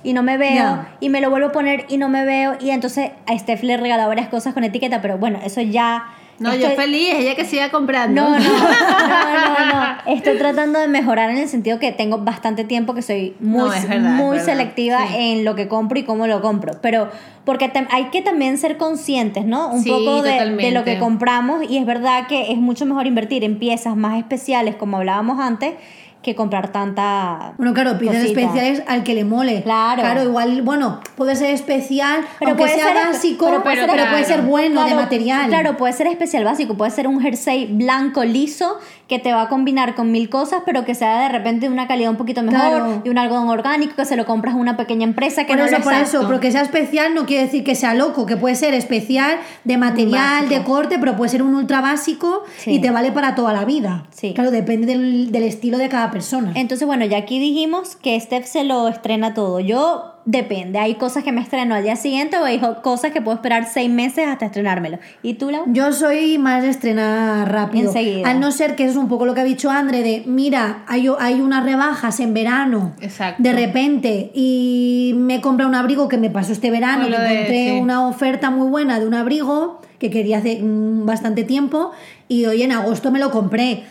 y 0.03 0.15
no 0.15 0.25
me 0.25 0.37
veo 0.37 0.85
y 0.99 1.09
me 1.09 1.21
lo 1.21 1.31
vuelvo 1.31 1.49
a 1.49 1.53
poner 1.53 1.85
y 1.89 1.97
no 1.99 2.09
me 2.09 2.25
veo 2.25 2.57
y 2.59 2.71
entonces 2.71 3.13
a 3.27 3.39
Steph 3.39 3.63
le 3.63 3.75
he 3.75 3.77
regalado 3.77 4.09
varias 4.09 4.27
cosas 4.29 4.53
con 4.53 4.65
etiqueta, 4.65 5.01
pero 5.01 5.17
bueno, 5.17 5.39
eso 5.45 5.61
ya... 5.61 6.07
No, 6.39 6.55
yo 6.55 6.71
feliz, 6.73 7.15
ella 7.15 7.35
que 7.35 7.45
siga 7.45 7.71
comprando. 7.71 8.21
No, 8.23 8.31
no, 8.39 8.39
no, 8.39 9.59
no, 9.59 9.73
no. 9.75 9.97
Estoy 10.13 10.37
tratando 10.37 10.79
de 10.79 10.89
mejorar 10.89 11.31
en 11.31 11.39
el 11.39 11.49
sentido 11.49 11.79
que 11.79 11.93
tengo 11.93 12.19
bastante 12.19 12.65
tiempo 12.65 12.95
que 12.95 13.03
soy 13.03 13.35
muy, 13.41 13.59
No, 13.69 13.73
es 13.73 13.89
verdad, 13.89 14.11
muy 14.11 14.39
selectiva 14.41 15.07
Sí. 15.09 15.15
en 15.17 15.45
lo 15.45 15.55
que 15.55 15.69
compro 15.69 15.99
y 15.99 16.03
cómo 16.05 16.27
lo 16.27 16.43
compro. 16.43 16.75
Pero 16.83 17.09
porque 17.45 17.71
hay 17.91 18.05
que 18.07 18.23
también 18.23 18.59
ser 18.59 18.77
conscientes, 18.77 19.45
¿no? 19.45 19.69
Un 19.73 19.83
Sí, 19.83 19.91
poco 19.91 20.23
de, 20.23 20.57
de 20.57 20.71
lo 20.73 20.85
que 20.85 20.99
compramos 20.99 21.65
y 21.69 21.79
es 21.79 21.87
verdad 21.87 22.27
que 22.27 22.53
es 22.53 22.59
mucho 22.59 22.87
mejor 22.87 23.07
invertir 23.07 23.43
en 23.45 23.59
piezas 23.59 23.97
más 23.97 24.19
especiales, 24.19 24.75
como 24.77 24.99
hablábamos 24.99 25.41
antes, 25.41 25.75
que 26.23 26.35
comprar 26.35 26.73
tanta. 26.73 27.53
Bueno, 27.57 27.73
claro, 27.73 27.93
cosita. 27.99 28.19
especiales 28.19 28.83
al 28.89 29.05
que 29.05 29.15
le 29.15 29.25
mole. 29.25 29.63
Claro. 29.63 30.03
Claro, 30.03 30.25
igual, 30.25 30.63
bueno, 30.63 31.01
puede 31.17 31.37
ser 31.37 31.51
especial, 31.51 32.23
aunque 32.41 32.55
puede 32.65 32.75
sea 32.75 32.85
ser 32.87 32.95
básico, 32.95 33.47
pero 33.47 33.63
pero, 33.63 33.87
puede 33.87 33.97
ser- 34.01 34.11
puede 34.11 34.25
ser 34.25 34.35
claro. 34.37 34.49
bueno 34.51 34.81
de 34.83 34.87
Claro, 34.89 35.03
material. 35.03 35.49
Claro, 35.49 35.77
puede 35.77 35.93
ser 35.93 36.09
especial 36.09 36.43
básico, 36.45 36.75
puede 36.77 36.91
ser 36.91 37.07
un 37.07 37.21
jersey 37.21 37.67
blanco 37.73 38.25
liso 38.25 38.79
que 39.07 39.21
te 39.21 39.33
va 39.33 39.43
a 39.43 39.49
combinar 39.49 39.95
con 39.95 40.11
mil 40.11 40.29
cosas, 40.29 40.63
pero 40.67 40.85
que 40.85 40.97
sea 40.97 41.21
de 41.21 41.29
repente 41.29 41.67
de 41.69 41.73
una 41.73 41.87
calidad 41.87 42.11
un 42.11 42.17
poquito 42.17 42.43
mejor, 42.43 42.59
Claro. 42.61 43.01
de 43.05 43.11
un 43.11 43.19
algodón 43.19 43.49
orgánico 43.49 43.95
que 43.95 44.05
se 44.05 44.17
lo 44.17 44.27
compras 44.27 44.55
a 44.55 44.59
una 44.59 44.77
pequeña 44.77 45.05
empresa 45.05 45.43
que 45.45 45.53
Por 45.53 45.59
no 45.59 45.65
eso, 45.67 45.79
lo 45.79 45.85
por 45.85 45.93
exacto. 45.93 46.19
eso, 46.19 46.27
porque 46.27 46.51
sea 46.51 46.63
especial 46.63 47.15
no 47.15 47.25
quiere 47.25 47.45
decir 47.45 47.63
que 47.63 47.77
sea 47.77 47.95
loco, 47.95 48.27
que 48.27 48.37
puede 48.37 48.57
ser 48.57 48.75
especial 48.75 49.37
de 49.63 49.77
material, 49.77 50.49
de 50.49 50.65
corte, 50.65 50.99
pero 50.99 51.15
puede 51.17 51.29
ser 51.31 51.45
un 51.45 51.55
ultra 51.55 51.81
básico 51.81 52.43
Sí. 52.59 52.73
y 52.73 52.81
te 52.81 52.91
vale 52.91 53.13
para 53.13 53.37
toda 53.37 53.53
la 53.53 53.65
vida. 53.65 54.07
Sí. 54.11 54.33
Claro, 54.35 54.51
depende 54.51 54.87
del, 54.89 55.31
del 55.31 55.45
estilo 55.45 55.79
de 55.79 55.89
cada 55.89 56.11
persona. 56.17 56.53
Entonces, 56.55 56.87
bueno, 56.87 57.05
ya 57.05 57.19
aquí 57.19 57.39
dijimos 57.39 57.97
que 57.97 58.19
Steph 58.21 58.47
se 58.47 58.65
lo 58.65 58.89
estrena 58.89 59.35
todo. 59.35 59.61
Yo 59.61 60.13
depende, 60.25 60.81
hay 60.81 60.97
cosas 60.97 61.23
que 61.23 61.31
me 61.31 61.41
estreno 61.41 61.77
al 61.77 61.85
día 61.85 61.95
siguiente 61.95 62.37
o 62.37 62.45
hay 62.45 62.61
cosas 62.83 63.13
que 63.13 63.23
puedo 63.23 63.37
esperar 63.37 63.69
seis 63.73 63.89
meses 63.89 64.27
hasta 64.27 64.47
estrenármelo. 64.47 64.99
¿Y 65.23 65.35
tú, 65.35 65.51
Lau? 65.51 65.63
Yo 65.69 65.93
soy 65.93 66.37
más 66.39 66.63
de 66.65 66.71
estrenar 66.71 67.51
rápido. 67.53 67.87
Enseguida. 67.89 68.29
Al 68.29 68.41
no 68.41 68.51
ser 68.51 68.75
que 68.75 68.83
eso 68.85 68.93
es 68.93 68.97
un 68.99 69.09
poco 69.09 69.25
lo 69.25 69.35
que 69.35 69.41
ha 69.43 69.45
dicho 69.45 69.71
Andre, 69.71 70.03
de 70.03 70.25
mira, 70.27 70.83
hay, 70.89 71.09
hay 71.21 71.41
unas 71.41 71.65
rebajas 71.65 72.19
en 72.19 72.35
verano. 72.35 72.93
Exacto. 73.01 73.41
De 73.43 73.53
repente, 73.53 74.33
y 74.35 75.13
me 75.17 75.41
compra 75.41 75.67
un 75.69 75.77
abrigo 75.77 76.09
que 76.09 76.19
me 76.19 76.29
pasó 76.31 76.53
este 76.53 76.71
verano, 76.73 77.05
que 77.05 77.11
lo 77.11 77.21
de- 77.21 77.33
encontré 77.33 77.69
sí. 77.71 77.79
una 77.81 78.09
oferta 78.09 78.51
muy 78.51 78.69
buena 78.69 78.99
de 78.99 79.07
un 79.07 79.15
abrigo 79.15 79.81
que 80.01 80.11
quería 80.11 80.39
hace 80.39 80.61
mm, 80.61 81.07
bastante 81.07 81.45
tiempo 81.45 81.93
y 82.29 82.45
hoy 82.47 82.63
en 82.63 82.73
agosto 82.73 83.11
me 83.13 83.19
lo 83.21 83.31
compré. 83.31 83.85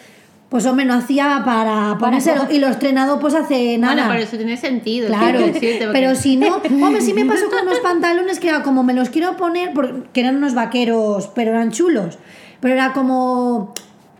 Pues 0.55 0.65
hombre, 0.67 0.85
no 0.85 0.93
hacía 0.93 1.41
para 1.43 1.97
ponérselo 2.00 2.43
y 2.50 2.59
lo 2.59 2.67
he 2.67 2.71
estrenado 2.71 3.19
pues 3.19 3.33
hace 3.35 3.77
nada. 3.77 3.93
Bueno, 3.93 4.09
pero 4.12 4.24
eso 4.24 4.38
tiene 4.38 4.55
sentido. 4.55 5.07
Claro, 5.07 5.25
quiero 5.39 5.45
decirte, 5.47 5.85
porque- 5.88 6.00
pero 6.00 6.15
si 6.15 6.38
no, 6.38 6.55
hombre, 6.86 7.01
sí 7.01 7.13
me 7.13 7.25
pasó 7.25 7.49
con 7.49 7.63
unos 7.67 7.80
pantalones 7.80 8.39
que 8.39 8.47
era 8.47 8.63
como 8.63 8.82
me 8.82 8.93
los 8.93 9.10
quiero 9.10 9.36
poner, 9.36 9.73
porque 9.73 10.21
eran 10.21 10.38
unos 10.38 10.53
vaqueros, 10.53 11.27
pero 11.36 11.51
eran 11.51 11.71
chulos, 11.71 12.19
pero 12.62 12.73
era 12.73 12.93
como, 12.93 13.73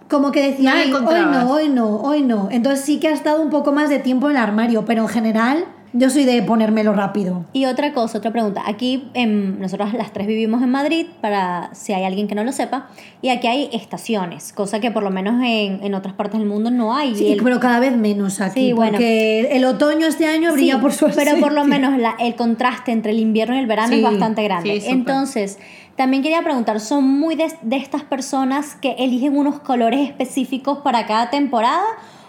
como 0.10 0.34
que 0.34 0.46
decía, 0.52 0.72
No 0.72 0.76
la 0.76 0.82
"Ay, 0.82 0.92
hoy 0.92 0.98
encontrabas". 1.00 1.44
no, 1.46 1.52
hoy 1.54 1.70
no, 1.70 1.96
hoy 2.02 2.22
no. 2.22 2.50
Entonces 2.52 2.84
sí 2.84 3.00
que 3.00 3.08
ha 3.08 3.14
estado 3.14 3.42
un 3.42 3.50
poco 3.50 3.72
más 3.72 3.90
de 3.90 4.00
tiempo 4.00 4.30
en 4.30 4.36
el 4.36 4.42
armario, 4.44 4.84
pero 4.84 5.04
en 5.04 5.08
general 5.08 5.64
yo 5.98 6.10
soy 6.10 6.26
de 6.26 6.42
ponérmelo 6.44 6.94
rápido. 6.94 7.46
Y 7.54 7.66
otra 7.66 7.94
cosa, 7.94 8.18
otra 8.18 8.32
pregunta. 8.32 8.62
Aquí 8.66 9.08
em, 9.14 9.60
nosotros 9.60 9.94
las 9.94 10.12
tres 10.12 10.28
vivimos 10.28 10.62
en 10.62 10.70
Madrid, 10.70 11.06
para 11.22 11.70
si 11.74 11.94
hay 11.94 12.04
alguien 12.04 12.28
que 12.28 12.36
no 12.36 12.44
lo 12.44 12.52
sepa, 12.52 12.90
y 13.22 13.30
aquí 13.30 13.48
hay 13.48 13.70
estaciones, 13.72 14.52
cosa 14.54 14.80
que 14.80 14.92
por 14.92 15.04
lo 15.04 15.10
menos 15.10 15.36
en, 15.44 15.84
en 15.84 15.94
otras 15.94 16.14
partes 16.14 16.40
del 16.40 16.48
mundo 16.50 16.70
no 16.70 16.94
hay. 16.96 17.16
Sí, 17.16 17.32
el- 17.32 17.42
pero 17.44 17.60
cada 17.60 17.80
vez 17.80 17.96
menos 17.96 18.42
aquí, 18.42 18.60
Sí, 18.68 18.74
bueno. 18.74 18.92
porque 18.94 19.50
el 19.56 19.64
otoño 19.66 20.06
este 20.08 20.26
año 20.28 20.52
brilla 20.54 20.76
Sí, 20.76 20.82
por 20.82 20.92
su 20.92 21.06
Pero 21.16 21.32
por 21.40 21.54
lo 21.54 21.62
ausencia. 21.62 21.90
menos 21.90 21.98
la- 22.02 22.16
el 22.20 22.36
contraste 22.36 22.92
entre 22.92 23.12
el 23.12 23.20
invierno 23.20 23.56
y 23.56 23.60
el 23.60 23.68
verano 23.68 23.90
Sí, 23.90 23.96
es 23.96 24.04
bastante 24.04 24.44
grande. 24.44 24.82
sí. 24.82 24.88
Entonces, 24.90 25.60
también 25.96 26.22
quería 26.24 26.42
preguntar, 26.42 26.82
¿son 26.82 27.08
muy 27.08 27.36
de, 27.36 27.48
de 27.62 27.78
estas 27.78 28.04
personas 28.04 28.76
que 28.76 28.92
eligen 29.00 29.38
unos 29.38 29.62
colores 29.62 30.02
específicos 30.10 30.80
para 30.80 31.06
cada 31.06 31.30
temporada? 31.30 31.84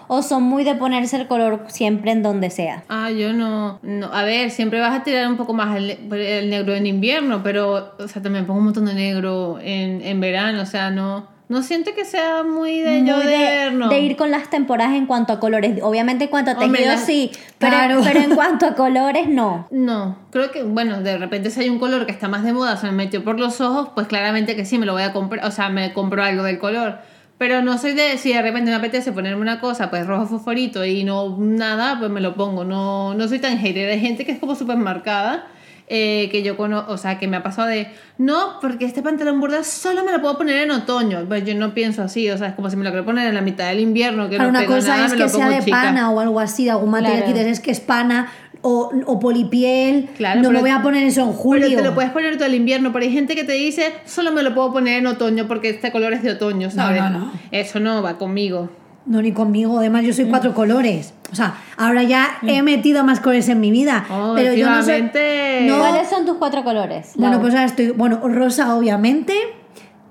¿O 0.09 0.23
son 0.23 0.42
muy 0.45 0.64
de 0.64 0.75
ponerse 0.75 1.16
el 1.16 1.27
color 1.27 1.64
siempre 1.69 2.11
en 2.12 2.23
donde 2.23 2.51
sea? 2.51 2.85
Ah, 2.88 3.11
yo 3.11 3.33
no, 3.33 3.79
no. 3.83 4.07
A 4.12 4.23
ver, 4.25 4.51
siempre 4.51 4.81
vas 4.81 4.99
a 5.01 5.03
tirar 5.03 5.29
un 5.29 5.37
poco 5.37 5.53
más 5.53 5.77
el, 5.77 5.90
el 6.12 6.51
negro 6.51 6.75
en 6.75 6.87
invierno, 6.87 7.42
pero, 7.42 7.95
o 7.99 8.09
sea, 8.09 8.23
también 8.23 8.47
pongo 8.47 8.59
un 8.61 8.66
montón 8.66 8.87
de 8.87 8.95
negro 8.95 9.59
en, 9.61 10.03
en 10.03 10.21
verano, 10.21 10.62
o 10.62 10.66
sea, 10.66 10.90
no. 10.90 11.35
No 11.49 11.62
siento 11.62 11.92
que 11.95 12.05
sea 12.05 12.42
muy 12.42 12.81
de 12.81 13.05
yo 13.05 13.14
Muy 13.19 13.25
de, 13.27 13.31
de, 13.31 13.38
verno. 13.38 13.88
de 13.88 14.01
ir 14.01 14.16
con 14.16 14.33
las 14.33 14.51
temporadas 14.51 14.95
en 14.97 15.07
cuanto 15.07 15.33
a 15.33 15.38
colores. 15.38 15.79
Obviamente 15.81 16.25
en 16.25 16.31
cuanto 16.31 16.51
a 16.51 16.55
Hombre, 16.55 16.71
tejido 16.81 16.90
las- 16.97 17.07
sí, 17.07 17.31
pero, 17.59 17.71
Claro. 17.77 18.01
pero 18.03 18.19
en 18.21 18.35
cuanto 18.35 18.66
a 18.66 18.75
colores 18.75 19.29
no. 19.29 19.69
No, 19.71 20.16
creo 20.33 20.51
que, 20.51 20.64
bueno, 20.64 21.03
de 21.03 21.16
repente 21.19 21.51
si 21.51 21.61
hay 21.61 21.69
un 21.69 21.79
color 21.79 22.05
que 22.05 22.11
está 22.11 22.27
más 22.27 22.42
de 22.42 22.53
moda, 22.53 22.77
se 22.77 22.87
me 22.87 22.92
metió 22.92 23.23
por 23.23 23.38
los 23.38 23.61
ojos, 23.61 23.90
pues 23.95 24.09
claramente 24.09 24.57
que 24.57 24.64
sí, 24.64 24.77
me 24.77 24.87
lo 24.87 24.92
voy 24.95 25.05
a 25.05 25.12
comprar, 25.12 25.47
o 25.47 25.53
sea, 25.53 25.69
me 25.69 25.92
compro 25.92 26.21
algo 26.25 26.42
del 26.42 26.59
color. 26.59 26.99
Pero 27.38 27.61
no 27.61 27.77
soy 27.77 27.92
de, 27.92 28.16
si 28.16 28.33
de 28.33 28.40
repente 28.40 28.70
me 28.70 28.77
apetece 28.77 29.12
ponerme 29.12 29.42
una 29.42 29.61
cosa, 29.61 29.90
pues 29.90 30.07
rojo 30.07 30.27
fosforito 30.27 30.85
y 30.87 31.05
no 31.05 31.37
nada, 31.38 31.99
pues 31.99 32.11
me 32.11 32.20
lo 32.22 32.35
pongo. 32.35 32.64
No, 32.64 33.12
no 33.14 33.29
soy 33.29 33.38
tan 33.40 33.59
hater. 33.59 33.90
Hay 33.90 34.01
gente 34.01 34.25
que 34.25 34.33
es 34.33 34.38
como 34.38 34.55
súper 34.55 34.79
marcada, 34.79 35.46
eh, 35.88 36.29
que 36.33 36.42
yo 36.42 36.57
conozco, 36.57 36.90
o 36.92 36.96
sea, 36.96 37.18
que 37.18 37.29
me 37.29 37.37
ha 37.37 37.42
pasado 37.42 37.68
de, 37.68 37.88
no, 38.18 38.59
porque 38.62 38.87
este 38.87 39.03
pantalón 39.03 39.38
burda 39.38 39.62
solo 39.64 40.03
me 40.03 40.12
lo 40.12 40.20
puedo 40.22 40.38
poner 40.38 40.57
en 40.64 40.70
otoño. 40.70 41.27
Pues 41.29 41.44
yo 41.44 41.55
no 41.55 41.75
pienso 41.75 42.03
así, 42.03 42.29
o 42.31 42.38
sea, 42.38 42.49
es 42.49 42.55
como 42.55 42.70
si 42.70 42.77
me 42.77 42.85
lo 42.85 42.90
quiero 42.90 43.05
poner 43.05 43.27
en 43.29 43.35
la 43.35 43.42
mitad 43.42 43.68
del 43.68 43.81
invierno, 43.81 44.31
que 44.31 44.37
Claro, 44.37 44.44
no 44.51 44.59
una 44.59 44.61
tengo 44.66 44.75
cosa 44.77 44.96
nada, 44.96 45.07
es 45.07 45.12
que 45.12 45.29
sea 45.29 45.51
de 45.51 45.59
chica. 45.62 45.77
pana 45.77 46.11
o 46.11 46.18
algo 46.20 46.40
así, 46.40 46.64
de 46.64 46.70
algún 46.70 46.90
material 46.90 47.25
Claro. 47.25 47.35
que 47.35 47.51
es 47.51 47.61
que 47.61 47.70
es 47.70 47.81
pana 47.81 48.33
o, 48.68 48.90
o 49.07 49.18
polipiel. 49.20 50.09
Claro, 50.16 50.42
no 50.42 50.50
me 50.50 50.61
voy 50.61 50.70
a 50.70 50.83
poner 50.83 51.05
eso 51.05 51.22
en 51.22 51.33
julio. 51.33 51.66
Pero 51.68 51.83
te 51.83 51.88
lo 51.88 51.94
puedes 51.94 52.11
poner 52.11 52.35
todo 52.37 52.46
el 52.46 52.55
invierno, 52.55 52.92
pero 52.92 53.05
hay 53.05 53.12
gente 53.12 53.35
que 53.35 53.44
te 53.44 53.52
dice, 53.52 53.92
solo 54.05 54.33
me 54.33 54.42
lo 54.42 54.55
puedo 54.55 54.72
poner 54.72 54.98
en 54.98 55.07
otoño 55.07 55.46
porque 55.46 55.70
este 55.70 55.92
color 55.92 56.12
es 56.14 56.22
de 56.22 56.33
otoño, 56.33 56.70
¿sabes? 56.70 57.00
no, 57.02 57.11
no. 57.11 57.33
Eso 57.52 57.79
no 57.81 58.02
va 58.02 58.18
conmigo. 58.18 58.68
No, 59.07 59.22
ni 59.22 59.31
conmigo. 59.31 59.79
Además, 59.79 60.02
yo 60.05 60.12
soy 60.12 60.24
Mm. 60.24 60.31
cuatro 60.31 60.52
colores. 60.52 61.14
O 61.31 61.37
sea, 61.37 61.55
ahora 61.76 62.02
ya 62.02 62.38
he 62.42 62.61
metido 62.62 63.05
más 63.05 63.20
colores 63.20 63.48
en 63.48 63.61
mi 63.61 63.70
vida. 63.70 64.05
Oh, 64.11 64.33
pero 64.35 64.52
yo 64.55 64.68
no 64.68 64.79
últimamente- 64.79 65.61
No. 65.68 65.79
¿Cuáles 65.79 66.09
son 66.09 66.26
tus 66.26 66.37
cuatro 66.38 66.64
colores? 66.64 67.12
Bueno, 67.14 67.35
Lau? 67.35 67.40
pues 67.42 67.55
ahora 67.55 67.66
estoy. 67.66 67.90
Bueno, 67.92 68.20
rosa, 68.24 68.74
obviamente. 68.74 69.33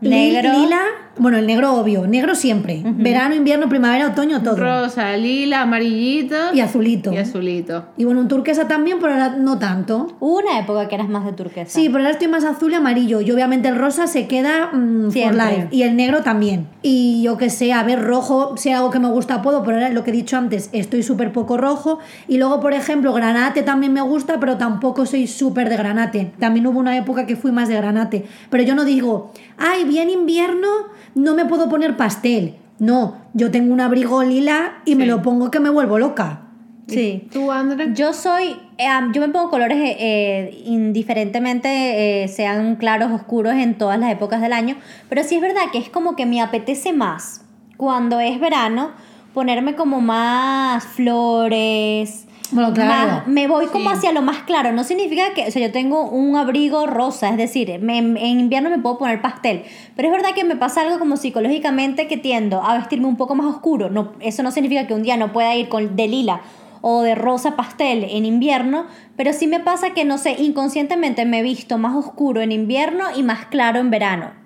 Negro. 0.01 0.51
Lila. 0.53 0.79
Bueno, 1.17 1.37
el 1.37 1.47
negro 1.47 1.73
obvio. 1.75 2.07
Negro 2.07 2.35
siempre. 2.35 2.81
Verano, 2.83 3.35
invierno, 3.35 3.69
primavera, 3.69 4.07
otoño, 4.07 4.41
todo. 4.43 4.55
Rosa, 4.57 5.15
lila, 5.15 5.61
amarillito 5.61 6.35
Y 6.53 6.59
azulito. 6.59 7.13
y 7.13 7.17
azulito. 7.17 7.85
Y 7.97 8.03
bueno, 8.03 8.19
un 8.21 8.27
turquesa 8.27 8.67
también, 8.67 8.97
pero 8.99 9.13
ahora 9.13 9.29
no 9.37 9.57
tanto. 9.57 10.15
Hubo 10.19 10.39
una 10.39 10.59
época 10.59 10.87
que 10.87 10.95
eras 10.95 11.07
más 11.07 11.25
de 11.25 11.33
turquesa. 11.33 11.71
Sí, 11.71 11.87
pero 11.87 11.99
ahora 11.99 12.11
estoy 12.11 12.27
más 12.27 12.43
azul 12.43 12.71
y 12.71 12.75
amarillo. 12.75 13.21
Y 13.21 13.31
obviamente 13.31 13.67
el 13.69 13.77
rosa 13.77 14.07
se 14.07 14.27
queda 14.27 14.71
mm, 14.73 15.11
for 15.11 15.35
life. 15.35 15.67
Y 15.71 15.83
el 15.83 15.95
negro 15.95 16.21
también. 16.21 16.67
Y 16.81 17.21
yo 17.23 17.37
que 17.37 17.49
sé, 17.49 17.71
a 17.73 17.83
ver, 17.83 18.01
rojo, 18.03 18.57
si 18.57 18.71
algo 18.71 18.89
que 18.91 18.99
me 18.99 19.09
gusta, 19.09 19.41
puedo. 19.41 19.63
Pero 19.63 19.77
ahora 19.77 19.89
lo 19.89 20.03
que 20.03 20.11
he 20.11 20.13
dicho 20.13 20.37
antes, 20.37 20.69
estoy 20.73 21.03
súper 21.03 21.31
poco 21.31 21.57
rojo. 21.57 21.99
Y 22.27 22.37
luego, 22.37 22.59
por 22.59 22.73
ejemplo, 22.73 23.13
granate 23.13 23.63
también 23.63 23.93
me 23.93 24.01
gusta, 24.01 24.39
pero 24.39 24.57
tampoco 24.57 25.05
soy 25.05 25.27
súper 25.27 25.69
de 25.69 25.77
granate. 25.77 26.33
También 26.39 26.67
hubo 26.67 26.79
una 26.79 26.97
época 26.97 27.25
que 27.25 27.35
fui 27.35 27.51
más 27.51 27.69
de 27.69 27.75
granate. 27.75 28.25
Pero 28.49 28.63
yo 28.63 28.75
no 28.75 28.83
digo, 28.85 29.31
ay, 29.57 29.85
bien 29.85 30.09
invierno, 30.09 30.67
no 31.15 31.33
me 31.33 31.45
puedo 31.45 31.69
poner 31.69 31.97
pastel. 31.97 32.55
No, 32.77 33.17
yo 33.33 33.51
tengo 33.51 33.73
un 33.73 33.81
abrigo 33.81 34.21
lila 34.23 34.81
y 34.85 34.95
me 34.95 35.05
lo 35.05 35.21
pongo 35.21 35.49
que 35.49 35.59
me 35.59 35.69
vuelvo 35.69 35.97
loca. 35.97 36.41
Sí. 36.87 37.27
¿Tú, 37.31 37.51
André? 37.51 37.93
Yo 37.95 38.13
soy, 38.13 38.57
eh, 38.77 38.87
yo 39.11 39.21
me 39.21 39.29
pongo 39.29 39.49
colores 39.49 39.77
eh, 39.77 39.95
eh, 39.99 40.63
indiferentemente 40.65 42.23
eh, 42.23 42.27
sean 42.27 42.75
claros, 42.75 43.11
oscuros 43.11 43.55
en 43.55 43.77
todas 43.77 43.97
las 43.97 44.11
épocas 44.11 44.41
del 44.41 44.53
año, 44.53 44.75
pero 45.09 45.23
sí 45.23 45.35
es 45.35 45.41
verdad 45.41 45.63
que 45.71 45.79
es 45.79 45.89
como 45.89 46.15
que 46.15 46.25
me 46.25 46.41
apetece 46.41 46.93
más 46.93 47.43
cuando 47.77 48.19
es 48.19 48.39
verano 48.39 48.91
ponerme 49.33 49.75
como 49.75 49.99
más 49.99 50.83
flores. 50.83 52.24
Bueno, 52.51 52.73
claro. 52.73 53.11
más- 53.11 53.27
me 53.27 53.47
voy 53.47 53.65
como 53.67 53.89
Sí. 53.89 53.95
hacia 53.97 54.11
lo 54.11 54.21
más 54.21 54.43
claro. 54.43 54.71
No 54.71 54.83
significa 54.83 55.33
que, 55.33 55.47
o 55.47 55.51
sea, 55.51 55.65
yo 55.67 55.71
tengo 55.71 56.03
un 56.09 56.35
abrigo 56.35 56.85
rosa, 56.85 57.29
es 57.29 57.37
decir, 57.37 57.79
me- 57.81 57.97
en 57.97 58.17
invierno 58.39 58.69
me 58.69 58.77
puedo 58.79 58.97
poner 58.99 59.21
pastel. 59.21 59.63
Pero 59.95 60.09
es 60.09 60.11
verdad 60.13 60.29
que 60.35 60.43
me 60.43 60.55
pasa 60.55 60.81
algo 60.81 60.99
como 60.99 61.17
psicológicamente 61.17 62.07
que 62.07 62.17
tiendo 62.17 62.61
a 62.63 62.75
vestirme 62.77 63.07
un 63.07 63.17
poco 63.17 63.35
más 63.35 63.47
oscuro. 63.47 63.89
No, 63.89 64.13
eso 64.19 64.43
no 64.43 64.51
significa 64.51 64.85
que 64.87 64.93
un 64.93 65.03
día 65.03 65.17
no 65.17 65.31
pueda 65.33 65.55
ir 65.55 65.69
con 65.69 65.95
de 65.95 66.07
lila 66.07 66.41
o 66.81 67.01
de 67.01 67.15
rosa 67.15 67.55
pastel 67.55 68.03
en 68.03 68.25
invierno, 68.25 68.85
pero 69.17 69.33
sí 69.33 69.47
me 69.47 69.59
pasa 69.59 69.91
que, 69.95 70.05
no 70.05 70.19
sé, 70.19 70.35
inconscientemente 70.39 71.25
me 71.25 71.39
he 71.39 71.41
visto 71.41 71.79
más 71.79 71.95
oscuro 71.95 72.41
en 72.41 72.51
invierno 72.51 73.05
y 73.15 73.23
más 73.23 73.45
claro 73.47 73.79
en 73.79 73.89
verano. 73.89 74.44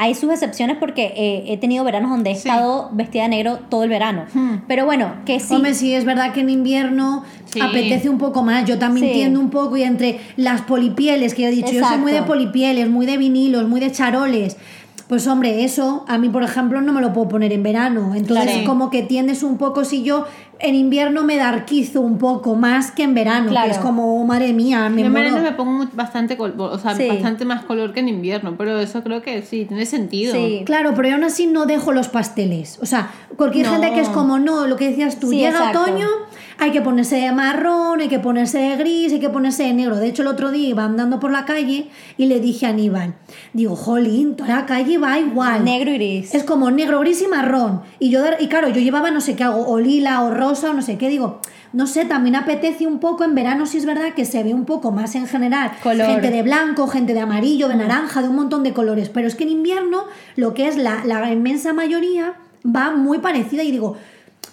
Hay 0.00 0.14
sus 0.14 0.30
excepciones 0.32 0.76
porque 0.78 1.12
eh, 1.16 1.44
he 1.48 1.56
tenido 1.58 1.84
veranos 1.84 2.10
donde 2.10 2.30
he 2.30 2.34
Sí. 2.36 2.48
estado 2.48 2.88
vestida 2.92 3.24
de 3.24 3.28
negro 3.30 3.58
todo 3.68 3.82
el 3.82 3.90
verano. 3.90 4.24
Pero 4.68 4.84
bueno, 4.86 5.12
que 5.26 5.40
sí. 5.40 5.54
Hombre, 5.54 5.74
sí, 5.74 5.92
es 5.92 6.04
verdad 6.04 6.32
que 6.32 6.40
en 6.40 6.50
invierno 6.50 7.24
Sí. 7.46 7.60
apetece 7.60 8.08
un 8.08 8.18
poco 8.18 8.42
más. 8.42 8.64
Yo 8.64 8.78
también 8.78 9.06
Sí. 9.06 9.12
entiendo 9.12 9.40
un 9.40 9.50
poco 9.50 9.76
y 9.76 9.82
entre 9.82 10.20
las 10.36 10.62
polipieles 10.62 11.34
que 11.34 11.42
yo 11.42 11.48
he 11.48 11.50
dicho, 11.50 11.72
yo 11.72 11.84
soy 11.84 11.98
muy 11.98 12.12
de 12.12 12.22
polipieles, 12.22 12.88
muy 12.88 13.06
de 13.06 13.16
vinilos, 13.18 13.68
muy 13.68 13.80
de 13.80 13.90
charoles. 13.92 14.56
Pues 15.08 15.26
hombre, 15.26 15.64
eso 15.64 16.04
a 16.06 16.18
mí, 16.18 16.28
por 16.28 16.42
ejemplo, 16.42 16.82
no 16.82 16.92
me 16.92 17.00
lo 17.00 17.14
puedo 17.14 17.28
poner 17.28 17.50
en 17.54 17.62
verano. 17.62 18.14
Entonces, 18.14 18.52
Claro. 18.52 18.66
como 18.66 18.90
que 18.90 19.02
tiendes 19.02 19.42
un 19.42 19.56
poco, 19.56 19.84
si 19.86 20.02
yo 20.02 20.26
en 20.60 20.74
invierno 20.74 21.22
me 21.24 21.36
darquizo 21.36 22.00
un 22.00 22.18
poco 22.18 22.56
más 22.56 22.90
que 22.90 23.04
en 23.04 23.14
verano, 23.14 23.50
Claro. 23.50 23.66
que 23.66 23.72
es 23.72 23.78
como, 23.78 24.24
madre 24.24 24.52
mía, 24.52 24.88
me 24.88 25.02
en 25.02 25.12
verano 25.12 25.40
me 25.40 25.52
pongo 25.52 25.86
bastante, 25.92 26.36
o 26.38 26.78
sea, 26.78 26.94
Sí. 26.96 27.06
bastante 27.08 27.44
más 27.44 27.64
color 27.64 27.92
que 27.92 28.00
en 28.00 28.08
invierno, 28.08 28.54
pero 28.58 28.78
eso 28.80 29.02
creo 29.04 29.22
que 29.22 29.42
sí, 29.42 29.64
tiene 29.66 29.86
sentido. 29.86 30.34
Sí. 30.34 30.62
Claro, 30.66 30.92
pero 30.96 31.08
yo 31.08 31.14
aún 31.14 31.24
así 31.24 31.46
no 31.46 31.66
dejo 31.66 31.92
los 31.92 32.08
pasteles. 32.08 32.78
O 32.82 32.86
sea, 32.86 33.10
hay 33.38 33.62
No. 33.62 33.70
gente 33.70 33.92
que 33.92 34.00
es 34.00 34.08
como, 34.08 34.38
no, 34.38 34.66
lo 34.66 34.76
que 34.76 34.88
decías 34.90 35.20
tú, 35.20 35.30
Sí, 35.30 35.36
llega 35.36 35.50
exacto. 35.58 35.82
otoño, 35.82 36.06
hay 36.58 36.72
que 36.72 36.82
ponerse 36.82 37.16
de 37.16 37.30
marrón, 37.30 38.00
hay 38.00 38.08
que 38.08 38.18
ponerse 38.18 38.58
de 38.58 38.76
gris, 38.76 39.12
hay 39.12 39.20
que 39.20 39.28
ponerse 39.28 39.62
de 39.62 39.72
negro. 39.72 39.96
De 39.96 40.08
hecho, 40.08 40.22
el 40.22 40.28
otro 40.28 40.50
día 40.50 40.68
iba 40.68 40.84
andando 40.84 41.20
por 41.20 41.30
la 41.30 41.44
calle 41.44 41.88
y 42.16 42.26
le 42.26 42.40
dije 42.40 42.66
a 42.66 42.70
Aníbal, 42.70 43.14
digo, 43.52 43.76
jolín, 43.76 44.34
toda 44.34 44.56
la 44.56 44.66
calle 44.66 44.98
va 44.98 45.18
igual. 45.20 45.64
Negro 45.64 45.90
y 45.90 45.94
gris. 45.94 46.34
Es 46.34 46.42
como 46.42 46.70
negro, 46.72 46.98
gris 47.00 47.22
y 47.22 47.28
marrón. 47.28 47.82
Y 48.00 48.10
yo, 48.10 48.20
y 48.40 48.48
claro, 48.48 48.68
yo 48.68 48.80
llevaba 48.80 49.12
no 49.12 49.20
sé 49.20 49.36
qué 49.36 49.44
hago, 49.44 49.68
o 49.68 49.78
lila, 49.78 50.22
o 50.22 50.34
rosa, 50.34 50.70
o 50.70 50.74
no 50.74 50.82
sé 50.82 50.98
qué. 50.98 51.08
Digo, 51.08 51.40
no 51.72 51.86
sé, 51.86 52.04
también 52.06 52.34
apetece 52.34 52.88
un 52.88 52.98
poco 52.98 53.22
en 53.22 53.36
verano, 53.36 53.64
si 53.64 53.78
es 53.78 53.86
verdad 53.86 54.14
que 54.14 54.24
se 54.24 54.42
ve 54.42 54.52
un 54.52 54.64
poco 54.64 54.90
más 54.90 55.14
en 55.14 55.28
general. 55.28 55.70
Color. 55.82 56.06
Gente 56.06 56.30
de 56.30 56.42
blanco, 56.42 56.88
gente 56.88 57.14
de 57.14 57.20
amarillo, 57.20 57.68
de 57.68 57.76
naranja, 57.76 58.20
de 58.20 58.28
un 58.28 58.36
montón 58.36 58.64
de 58.64 58.72
colores. 58.72 59.10
Pero 59.10 59.28
es 59.28 59.36
que 59.36 59.44
en 59.44 59.50
invierno, 59.50 60.06
lo 60.34 60.54
que 60.54 60.66
es 60.66 60.76
la, 60.76 61.04
la 61.04 61.30
inmensa 61.32 61.72
mayoría, 61.72 62.34
va 62.64 62.90
muy 62.90 63.18
parecida. 63.18 63.62
Y 63.62 63.70
digo, 63.70 63.96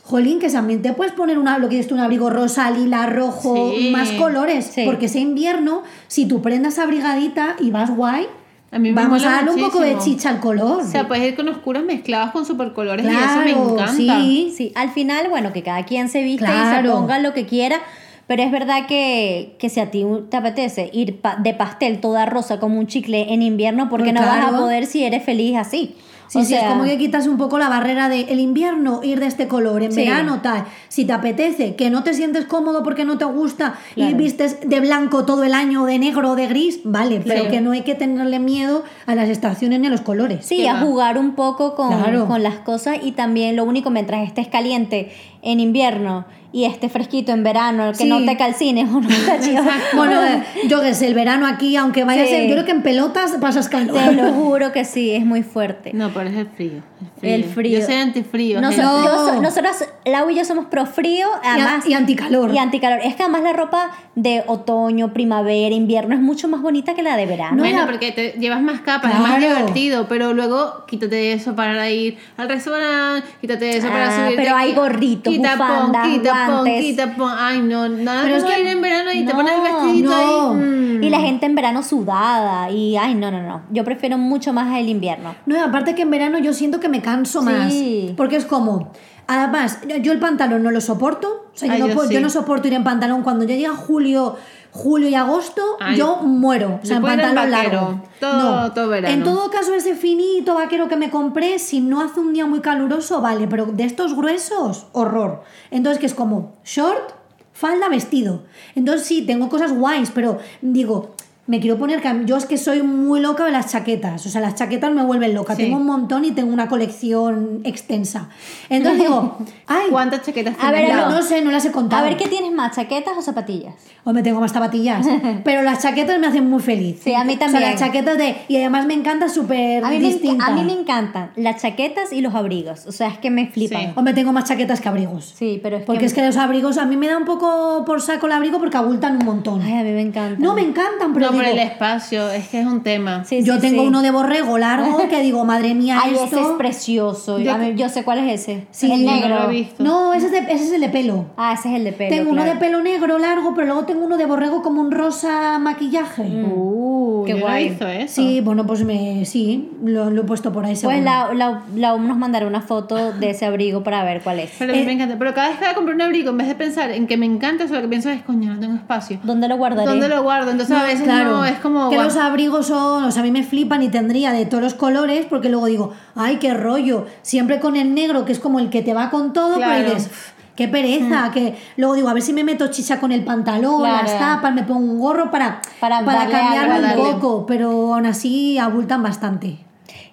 jolín, 0.03 0.39
que 0.39 0.49
también 0.49 0.81
te 0.81 0.93
puedes 0.93 1.13
poner 1.13 1.37
una, 1.39 1.57
lo 1.57 1.67
que 1.67 1.75
dices 1.77 1.87
tú, 1.89 1.95
un 1.95 2.01
abrigo 2.01 2.29
rosa, 2.29 2.69
lila, 2.71 3.07
rojo, 3.07 3.73
Sí. 3.75 3.89
más 3.91 4.11
colores. 4.11 4.65
Sí. 4.73 4.83
Porque 4.85 5.05
ese 5.07 5.19
invierno, 5.19 5.81
si 6.07 6.27
tú 6.27 6.41
prendas 6.41 6.77
abrigadita 6.79 7.55
y 7.59 7.71
vas 7.71 7.89
guay, 7.95 8.27
A 8.71 8.77
mí 8.77 8.89
me 8.89 8.95
vamos 9.01 9.23
a 9.25 9.31
darle 9.31 9.51
un 9.51 9.59
poco 9.61 9.79
de 9.79 9.93
muchísimo. 9.93 10.15
chicha 10.17 10.29
al 10.29 10.39
color. 10.39 10.81
O 10.81 10.85
sea, 10.87 11.07
puedes 11.07 11.27
ir 11.27 11.35
con 11.35 11.47
oscuros 11.49 11.83
mezclados 11.83 12.31
con 12.31 12.45
supercolores 12.45 13.05
y 13.05 13.09
eso 13.09 13.17
Claro, 13.17 13.41
me 13.45 13.51
encanta. 13.51 13.93
sí. 14.21 14.53
Sí, 14.55 14.71
al 14.75 14.91
final, 14.91 15.29
bueno, 15.29 15.51
que 15.53 15.63
cada 15.63 15.83
quien 15.85 16.07
se 16.09 16.21
viste 16.23 16.43
y 16.45 16.47
se 16.47 16.53
Claro. 16.53 16.91
ponga 16.93 17.17
lo 17.19 17.33
que 17.33 17.45
quiera, 17.45 17.79
pero 18.27 18.43
es 18.43 18.51
verdad 18.51 18.85
que, 18.87 19.55
que 19.59 19.69
si 19.69 19.79
a 19.79 19.91
ti 19.91 20.03
te 20.29 20.37
apetece 20.37 20.89
ir 20.93 21.19
pa- 21.21 21.35
de 21.37 21.53
pastel 21.53 21.99
toda 22.01 22.25
rosa 22.25 22.59
como 22.59 22.77
un 22.79 22.87
chicle 22.87 23.33
en 23.33 23.41
invierno, 23.43 23.87
porque 23.89 24.05
Pues 24.11 24.15
no 24.15 24.21
vas 24.21 24.37
a 24.37 24.49
claro. 24.49 24.57
poder 24.63 24.85
si 24.87 25.03
eres 25.03 25.23
feliz 25.23 25.55
así? 25.57 25.95
Sí, 26.27 26.39
O 26.39 26.43
sí, 26.43 26.55
es 26.55 26.63
como 26.63 26.83
que 26.83 26.97
quitas 26.97 27.27
un 27.27 27.37
poco 27.37 27.57
la 27.59 27.69
barrera 27.69 28.09
de 28.09 28.21
el 28.21 28.39
invierno 28.39 29.01
ir 29.03 29.19
de 29.19 29.27
este 29.27 29.47
color, 29.47 29.83
en 29.83 29.91
Sí. 29.91 30.01
verano 30.03 30.41
tal. 30.41 30.65
Si 30.89 31.05
te 31.05 31.13
apetece, 31.13 31.75
que 31.75 31.89
no 31.89 32.03
te 32.03 32.13
sientes 32.13 32.45
cómodo 32.45 32.83
porque 32.83 33.05
no 33.05 33.17
te 33.17 33.25
gusta 33.25 33.75
y 33.95 34.13
vistes 34.13 34.57
de 34.67 34.79
blanco 34.79 35.25
todo 35.25 35.43
el 35.43 35.53
año, 35.53 35.83
o 35.83 35.85
de 35.85 35.99
negro 35.99 36.31
o 36.31 36.35
de 36.35 36.47
gris, 36.47 36.79
vale, 36.83 37.21
pero 37.25 37.43
Sí. 37.45 37.49
que 37.51 37.61
no 37.61 37.71
hay 37.71 37.81
que 37.81 37.95
tenerle 37.95 38.39
miedo 38.39 38.83
a 39.05 39.15
las 39.15 39.29
estaciones 39.29 39.79
ni 39.79 39.87
a 39.87 39.89
los 39.89 40.01
colores. 40.01 40.45
Sí, 40.45 40.65
a 40.67 40.73
va. 40.73 40.79
jugar 40.81 41.17
un 41.17 41.35
poco 41.35 41.75
con, 41.75 41.89
Claro. 41.89 42.27
con 42.27 42.41
las 42.43 42.55
cosas 42.55 42.97
y 43.03 43.11
también 43.11 43.55
lo 43.55 43.63
único 43.63 43.89
mientras 43.89 44.25
estés 44.27 44.47
caliente 44.47 45.11
en 45.41 45.59
invierno 45.59 46.25
y 46.55 46.63
estés 46.63 46.89
fresquito 46.89 47.33
en 47.33 47.43
verano, 47.43 47.89
que 47.91 47.95
Sí. 47.97 48.05
no 48.07 48.23
te 48.23 48.37
calcines 48.37 48.87
o 48.93 49.01
no 49.01 49.07
te 49.09 49.95
Bueno, 49.95 50.23
eh, 50.23 50.41
yo 50.69 50.79
que 50.81 50.93
sé, 50.93 51.07
el 51.07 51.13
verano 51.13 51.45
aquí, 51.47 51.75
aunque 51.75 52.05
vayas, 52.05 52.29
Sí. 52.29 52.35
en- 52.35 52.47
yo 52.47 52.53
creo 52.53 52.63
que 52.65 52.71
en 52.71 52.81
pelotas 52.81 53.33
pasas 53.41 53.67
calor. 53.67 53.97
Te 53.97 54.13
lo 54.13 54.31
juro 54.31 54.71
que 54.71 54.85
sí, 54.85 55.11
es 55.11 55.25
muy 55.25 55.43
fuerte. 55.43 55.91
No, 55.93 56.11
pero 56.13 56.29
es 56.29 56.35
el 56.37 56.47
frío. 56.47 56.81
El 57.21 57.43
frío. 57.43 57.79
Yo 57.79 57.85
soy 57.85 57.95
antifrío. 57.95 58.61
Nosotros, 58.61 59.31
gente. 59.31 59.41
No. 59.41 59.49
yo 59.49 60.11
Lau 60.11 60.29
y 60.29 60.35
yo 60.35 60.45
somos 60.45 60.65
pro 60.67 60.85
frío, 60.85 61.27
Y 61.43 61.47
además. 61.47 61.85
y 61.87 61.93
anticalor. 61.93 62.53
Y 62.53 62.57
anticalor. 62.57 62.99
Es 63.03 63.15
que 63.15 63.23
además 63.23 63.41
la 63.43 63.51
ropa 63.53 63.91
de 64.15 64.43
otoño, 64.47 65.11
primavera, 65.11 65.75
invierno 65.75 66.15
es 66.15 66.21
mucho 66.21 66.47
más 66.47 66.61
bonita 66.61 66.93
que 66.93 67.03
la 67.03 67.17
de 67.17 67.25
verano. 67.25 67.57
Bueno, 67.57 67.79
la- 67.79 67.85
porque 67.85 68.11
te 68.13 68.31
llevas 68.39 68.61
más 68.61 68.79
capas, 68.81 69.13
es 69.13 69.19
más 69.19 69.39
divertido, 69.41 70.07
pero 70.07 70.33
luego 70.33 70.85
quítate 70.87 71.33
eso 71.33 71.53
para 71.55 71.89
ir 71.89 72.17
al 72.37 72.47
restaurante, 72.47 73.27
quítate 73.41 73.75
eso 73.77 73.87
para 73.89 74.07
Ah, 74.07 74.25
subir. 74.25 74.37
pero 74.37 74.55
hay 74.55 74.73
gorritos, 74.73 75.35
bufandas, 75.37 76.07
guantes. 76.53 76.81
quita 76.83 77.15
pon. 77.15 77.31
Ay, 77.37 77.61
no, 77.61 77.87
nada 77.89 78.23
Pero 78.23 78.35
es 78.37 78.43
que- 78.43 78.59
ir 78.61 78.67
en 78.67 78.81
verano 78.81 79.11
y 79.11 79.25
te 79.25 79.33
pones 79.33 79.53
el 79.55 79.61
vestidito 79.61 80.09
no. 80.09 80.51
ahí. 80.51 80.55
mm. 80.57 81.03
Y 81.03 81.09
la 81.09 81.19
gente 81.19 81.45
en 81.45 81.55
verano 81.55 81.83
sudada. 81.83 82.69
Y 82.71 82.95
ay, 82.97 83.15
no, 83.15 83.31
no, 83.31 83.41
no. 83.43 83.61
Yo 83.71 83.83
prefiero 83.83 84.17
mucho 84.17 84.53
más 84.53 84.77
el 84.77 84.89
invierno. 84.89 85.35
No, 85.45 85.55
y 85.55 85.59
aparte 85.59 85.93
que 85.95 86.03
en 86.03 86.11
verano 86.11 86.37
yo 86.39 86.53
siento 86.53 86.79
que 86.79 86.89
me 86.89 87.01
canso 87.01 87.41
Sí. 87.41 87.45
más. 87.45 87.73
Porque 88.17 88.35
es 88.37 88.45
como. 88.45 88.91
Además, 89.27 89.79
yo- 90.03 90.11
el 90.11 90.19
pantalón 90.19 90.61
no 90.63 90.69
lo 90.71 90.79
soporto. 90.81 91.27
O 91.53 91.57
sea, 91.57 91.71
Ay, 91.71 91.79
yo, 91.79 91.85
no 91.85 91.89
yo 91.89 91.95
puedo- 91.95 92.07
sí. 92.09 92.13
yo 92.13 92.21
no 92.21 92.29
soporto 92.29 92.67
ir 92.67 92.73
en 92.75 92.83
pantalón. 92.83 93.23
Cuando 93.23 93.43
ya 93.45 93.55
llega 93.55 93.73
julio, 93.75 94.35
julio 94.75 95.07
y 95.07 95.15
agosto, 95.15 95.61
Ay, 95.79 95.97
yo 95.97 96.17
muero. 96.17 96.79
O 96.83 96.85
sea, 96.85 96.97
en 96.97 97.03
pantalón 97.03 97.35
vaquero, 97.51 97.73
largo. 97.81 98.01
todo- 98.19 98.61
No. 98.61 98.71
todo 98.73 98.87
verano. 98.89 99.13
En 99.13 99.23
todo 99.23 99.49
caso, 99.49 99.73
ese 99.73 99.95
finito 99.95 100.53
vaquero 100.55 100.87
que 100.89 100.97
me 100.97 101.09
compré, 101.09 101.59
si 101.59 101.79
no 101.79 102.01
hace 102.01 102.19
un 102.19 102.33
día 102.33 102.45
muy 102.45 102.59
caluroso, 102.59 103.21
vale. 103.21 103.47
Pero 103.47 103.67
de 103.67 103.85
estos 103.85 104.15
gruesos, 104.15 104.87
horror. 104.91 105.43
Entonces, 105.71 105.99
que 105.99 106.05
es 106.07 106.13
como 106.13 106.57
short, 106.65 107.13
falda, 107.53 107.87
vestido. 107.87 108.43
Entonces, 108.75 109.07
sí, 109.07 109.25
tengo 109.25 109.47
cosas 109.49 109.71
guays, 109.73 110.11
pero 110.13 110.39
digo. 110.61 111.14
Me 111.47 111.59
quiero 111.59 111.77
poner, 111.77 112.01
yo 112.25 112.37
es 112.37 112.45
que 112.45 112.57
soy 112.57 112.81
muy 112.81 113.19
loca 113.19 113.45
de 113.45 113.51
las 113.51 113.71
chaquetas, 113.71 114.25
o 114.25 114.29
sea, 114.29 114.41
las 114.41 114.55
chaquetas 114.55 114.91
me 114.91 115.03
vuelven 115.03 115.35
loca, 115.35 115.55
Sí. 115.55 115.63
tengo 115.63 115.77
un 115.77 115.85
montón 115.85 116.25
y 116.25 116.31
tengo 116.31 116.51
una 116.51 116.67
colección 116.67 117.61
extensa. 117.63 118.29
Entonces 118.67 119.01
digo, 119.03 119.37
ay, 119.67 119.89
¿Cuántas 119.91 120.23
chaquetas 120.23 120.55
A 120.59 120.71
ver, 120.71 120.85
tienes? 120.85 121.05
no, 121.07 121.21
sé, 121.21 121.41
no 121.43 121.51
las 121.51 121.63
he 121.65 121.71
contado. 121.71 122.01
A 122.03 122.05
ver, 122.09 122.17
¿qué 122.17 122.27
tienes 122.27 122.51
más? 122.51 122.75
¿Chaquetas 122.75 123.13
o 123.15 123.21
zapatillas? 123.21 123.75
O 124.05 124.11
me 124.13 124.23
tengo 124.23 124.39
más 124.39 124.51
zapatillas. 124.53 125.05
Pero 125.43 125.61
las 125.61 125.83
chaquetas 125.83 126.19
me 126.19 126.25
hacen 126.27 126.49
muy 126.49 126.61
feliz. 126.61 126.99
Sí, 127.03 127.13
a 127.13 127.23
mí 127.23 127.33
O 127.33 127.37
sea, 127.37 127.47
también. 127.47 127.71
las 127.71 127.79
chaquetas 127.79 128.17
de. 128.17 128.35
Y 128.47 128.57
además 128.57 128.85
me 128.87 128.93
encanta 128.95 129.29
súper 129.29 129.83
A 129.83 129.89
mí, 129.89 129.99
me, 129.99 130.07
distinta. 130.07 130.45
a 130.47 130.51
mí 130.51 130.63
me 130.63 130.73
encantan 130.73 131.29
las 131.35 131.61
chaquetas 131.61 132.11
y 132.11 132.21
los 132.21 132.33
abrigos. 132.33 132.85
O 132.87 132.91
sea, 132.91 133.07
es 133.09 133.17
que 133.19 133.29
me 133.29 133.47
flipan. 133.47 133.81
Sí. 133.81 133.85
Sí, 133.87 133.93
O 133.95 134.01
me 134.01 134.13
tengo 134.13 134.31
más 134.33 134.45
chaquetas 134.45 134.81
que 134.81 134.89
abrigos. 134.89 135.35
pero 135.61 135.77
es 135.77 135.83
Porque 135.85 135.99
que... 136.01 136.05
es 136.05 136.13
que 136.15 136.25
los 136.25 136.37
abrigos 136.37 136.77
a 136.79 136.85
mí 136.85 136.97
me 136.97 137.07
da 137.07 137.17
un 137.17 137.25
poco 137.25 137.83
por 137.85 138.01
saco 138.01 138.25
el 138.27 138.31
abrigo 138.33 138.57
porque 138.59 138.77
abultan 138.77 139.17
un 139.17 139.25
montón. 139.25 139.61
Ay, 139.61 139.73
a 139.73 139.83
mí 139.83 139.91
me 139.91 140.01
encantan. 140.01 140.39
no, 140.41 140.53
me 140.55 140.61
encantan, 140.61 141.13
pero 141.13 141.31
No, 141.31 141.34
por 141.35 141.45
digo, 141.45 141.57
el 141.57 141.67
espacio, 141.67 142.29
es 142.31 142.47
que 142.47 142.59
es 142.61 142.65
un 142.65 142.83
tema. 142.83 143.23
Sí, 143.25 143.43
yo 143.43 143.55
sí, 143.55 143.61
tengo 143.61 143.81
sí. 143.83 143.87
uno 143.87 144.01
de 144.01 144.11
borrego 144.11 144.57
largo 144.57 144.97
que 145.09 145.21
digo, 145.21 145.45
madre 145.45 145.73
mía, 145.75 145.99
Ay, 146.03 146.13
esto... 146.13 146.25
ese 146.25 146.41
es 146.41 146.47
precioso. 146.57 147.39
Yo- 147.39 147.53
A 147.53 147.57
mí- 147.57 147.73
yo 147.75 147.89
sé 147.89 148.03
cuál 148.03 148.19
es 148.19 148.41
ese. 148.41 148.67
Sí, 148.71 148.91
el 148.91 149.05
no 149.05 149.11
No 149.11 149.17
negro. 149.21 149.39
lo 149.43 149.49
he 149.49 149.53
visto. 149.53 149.83
No, 149.83 150.13
ese 150.13 150.25
es, 150.27 150.31
de- 150.31 150.39
ese 150.53 150.65
es 150.65 150.71
el 150.73 150.81
de 150.81 150.89
pelo. 150.89 151.25
Ah, 151.37 151.53
ese 151.53 151.69
es 151.69 151.75
el 151.75 151.83
de 151.83 151.91
pelo. 151.93 152.09
tengo 152.15 152.31
uno 152.31 152.43
de 152.43 152.55
pelo 152.55 152.81
negro 152.81 153.17
largo, 153.17 153.53
pero 153.53 153.67
luego 153.67 153.83
tengo 153.85 154.05
uno 154.05 154.17
de 154.17 154.25
borrego 154.25 154.61
como 154.61 154.81
un 154.81 154.91
rosa 154.91 155.59
maquillaje. 155.59 156.23
Uh, 156.23 157.23
Qué 157.25 157.31
yo 157.31 157.37
no 157.37 157.41
he 157.45 157.49
guay. 157.49 157.69
visto 157.69 157.87
eso. 157.87 158.13
Sí, 158.15 158.41
bueno, 158.41 158.65
pues 158.65 158.83
me, 158.83 159.25
sí, 159.25 159.71
lo, 159.83 160.09
lo 160.09 160.21
he 160.21 160.25
puesto 160.25 160.51
por 160.53 160.63
ahí. 160.65 160.71
Pues 160.71 160.79
seguro. 160.81 161.01
la, 161.03 161.33
la, 161.33 161.61
la 161.75 161.97
nos 161.97 162.17
mandará 162.17 162.45
una 162.47 162.61
foto 162.61 163.11
de 163.13 163.31
ese 163.31 163.45
abrigo 163.45 163.83
para 163.83 164.03
ver 164.03 164.21
cuál 164.21 164.39
es. 164.39 164.51
Pero 164.59 164.73
a 164.73 164.75
mí 164.75 164.81
Eh, 164.81 164.85
me 164.85 164.91
encanta. 164.93 165.15
Pero 165.17 165.33
cada 165.33 165.49
vez 165.49 165.57
que 165.57 165.65
voy 165.65 165.71
a 165.71 165.75
comprar 165.75 165.95
un 165.95 166.01
abrigo, 166.01 166.29
en 166.31 166.37
vez 166.37 166.47
de 166.47 166.55
pensar 166.55 166.91
en 166.91 167.07
que 167.07 167.17
me 167.17 167.25
encanta, 167.25 167.63
eso 167.63 167.73
lo 167.75 167.81
que 167.81 167.87
pienso 167.87 168.09
es, 168.09 168.21
coño, 168.21 168.53
no 168.53 168.59
tengo 168.59 168.75
espacio. 168.75 169.19
¿Dónde 169.23 169.47
lo 169.47 169.57
guardaré? 169.57 169.87
¿Dónde 169.89 170.07
lo 170.07 170.21
guardo? 170.23 170.51
Entonces 170.51 170.75
a 170.77 170.83
veces 170.83 171.01
Claro, 171.03 171.24
no, 171.25 171.45
es 171.45 171.59
como... 171.59 171.89
que 171.89 171.97
los 171.97 172.15
abrigos 172.17 172.67
son, 172.67 173.03
o 173.05 173.11
sea, 173.11 173.21
a 173.21 173.25
mí 173.25 173.31
me 173.31 173.43
flipan 173.43 173.81
y 173.83 173.89
tendría 173.89 174.31
de 174.31 174.45
todos 174.45 174.63
los 174.63 174.73
colores, 174.73 175.25
porque 175.29 175.49
luego 175.49 175.65
digo, 175.67 175.93
ay, 176.15 176.37
qué 176.37 176.53
rollo, 176.53 177.05
siempre 177.21 177.59
con 177.59 177.75
el 177.75 177.93
negro, 177.93 178.25
que 178.25 178.31
es 178.31 178.39
como 178.39 178.59
el 178.59 178.69
que 178.69 178.81
te 178.81 178.93
va 178.93 179.09
con 179.09 179.33
todo, 179.33 179.55
Claro. 179.57 179.73
pero 179.75 179.93
dices, 179.95 180.09
"Uf, 180.11 180.31
qué 180.55 180.67
pereza, 180.69 181.31
que 181.33 181.57
luego 181.75 181.95
digo, 181.95 182.07
a 182.09 182.13
ver 182.13 182.23
si 182.23 182.31
me 182.31 182.43
meto 182.43 182.67
chicha 182.67 182.99
con 182.99 183.11
el 183.11 183.23
pantalón, 183.25 183.79
Claro. 183.81 184.03
las 184.07 184.17
tapas, 184.17 184.53
me 184.53 184.63
pongo 184.63 184.79
un 184.93 184.99
gorro 184.99 185.29
para, 185.31 185.61
Para 185.81 186.01
darle 186.01 186.31
cambiarlo 186.31 186.87
algo, 186.87 187.03
un 187.03 187.19
poco, 187.19 187.45
pero 187.45 187.93
aún 187.95 188.05
así 188.05 188.57
abultan 188.57 189.03
bastante. 189.03 189.57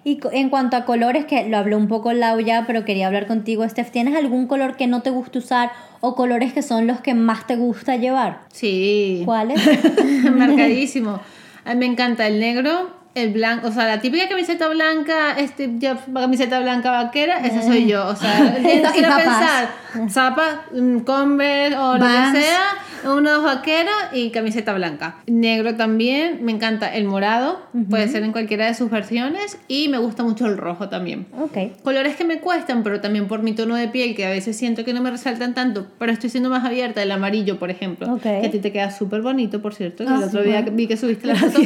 Y 0.03 0.19
en 0.31 0.49
cuanto 0.49 0.77
a 0.77 0.85
colores, 0.85 1.25
que 1.25 1.47
lo 1.47 1.57
habló 1.57 1.77
un 1.77 1.87
poco 1.87 2.13
Lau 2.13 2.39
ya, 2.39 2.65
pero 2.67 2.85
quería 2.85 3.07
hablar 3.07 3.27
contigo, 3.27 3.67
Steph, 3.67 3.91
¿tienes 3.91 4.15
algún 4.15 4.47
color 4.47 4.75
que 4.75 4.87
no 4.87 5.01
te 5.01 5.09
gusta 5.09 5.39
usar 5.39 5.71
o 6.01 6.15
colores 6.15 6.53
que 6.53 6.61
son 6.61 6.87
los 6.87 6.99
que 7.01 7.13
más 7.13 7.47
te 7.47 7.55
gusta 7.55 7.95
llevar? 7.95 8.41
Sí. 8.51 9.21
¿Cuáles? 9.25 9.59
Marcadísimo. 10.35 11.19
A 11.65 11.73
mí 11.73 11.79
me 11.79 11.85
encanta 11.85 12.27
el 12.27 12.39
negro, 12.39 12.91
el 13.15 13.31
blanco, 13.31 13.67
o 13.67 13.71
sea, 13.71 13.85
la 13.85 14.01
típica 14.01 14.27
camiseta 14.27 14.67
blanca, 14.69 15.33
este, 15.37 15.69
ya, 15.77 15.97
camiseta 16.13 16.59
blanca 16.59 16.91
vaquera, 16.91 17.39
esa 17.45 17.61
soy 17.61 17.87
yo. 17.87 18.07
O 18.07 18.15
sea, 18.15 18.37
zapas. 18.81 18.93
pensar, 18.93 19.69
zapas, 20.09 20.55
mm, 20.73 20.99
Converse 20.99 21.77
o 21.77 21.97
lo 21.97 22.05
que 22.05 22.41
sea, 22.41 22.63
unos 23.05 23.43
vaqueros 23.43 23.93
y 24.13 24.29
camiseta 24.29 24.73
blanca. 24.73 25.17
Negro 25.27 25.75
también, 25.75 26.43
me 26.43 26.51
encanta 26.51 26.93
el 26.93 27.05
morado, 27.05 27.59
puede 27.89 28.07
ser 28.07 28.23
en 28.23 28.31
cualquiera 28.31 28.65
de 28.67 28.73
sus 28.73 28.89
versiones, 28.89 29.57
y 29.67 29.87
me 29.89 29.97
gusta 29.97 30.23
mucho 30.23 30.45
el 30.47 30.57
rojo 30.57 30.89
también. 30.89 31.25
Ok. 31.39 31.81
Colores 31.83 32.15
que 32.15 32.25
me 32.25 32.39
cuestan, 32.39 32.83
pero 32.83 33.01
también 33.01 33.27
por 33.27 33.43
mi 33.43 33.53
tono 33.53 33.75
de 33.75 33.87
piel, 33.87 34.15
que 34.15 34.25
a 34.25 34.29
veces 34.29 34.55
siento 34.57 34.83
que 34.83 34.93
no 34.93 35.01
me 35.01 35.11
resaltan 35.11 35.53
tanto, 35.53 35.87
pero 35.99 36.11
estoy 36.11 36.29
siendo 36.29 36.49
más 36.49 36.65
abierta, 36.65 37.01
el 37.03 37.11
amarillo, 37.11 37.59
por 37.59 37.69
ejemplo, 37.69 38.13
Ok. 38.13 38.21
que 38.21 38.45
a 38.47 38.51
ti 38.51 38.59
te 38.59 38.71
queda 38.71 38.91
súper 38.91 39.21
bonito, 39.21 39.61
por 39.61 39.73
cierto, 39.73 40.03
que 40.05 40.09
Ah, 40.11 40.17
el 40.17 40.23
otro 40.23 40.43
día 40.43 40.61
vi 40.61 40.87
que 40.87 40.97
subiste 40.97 41.27
la 41.27 41.35
foto. 41.35 41.59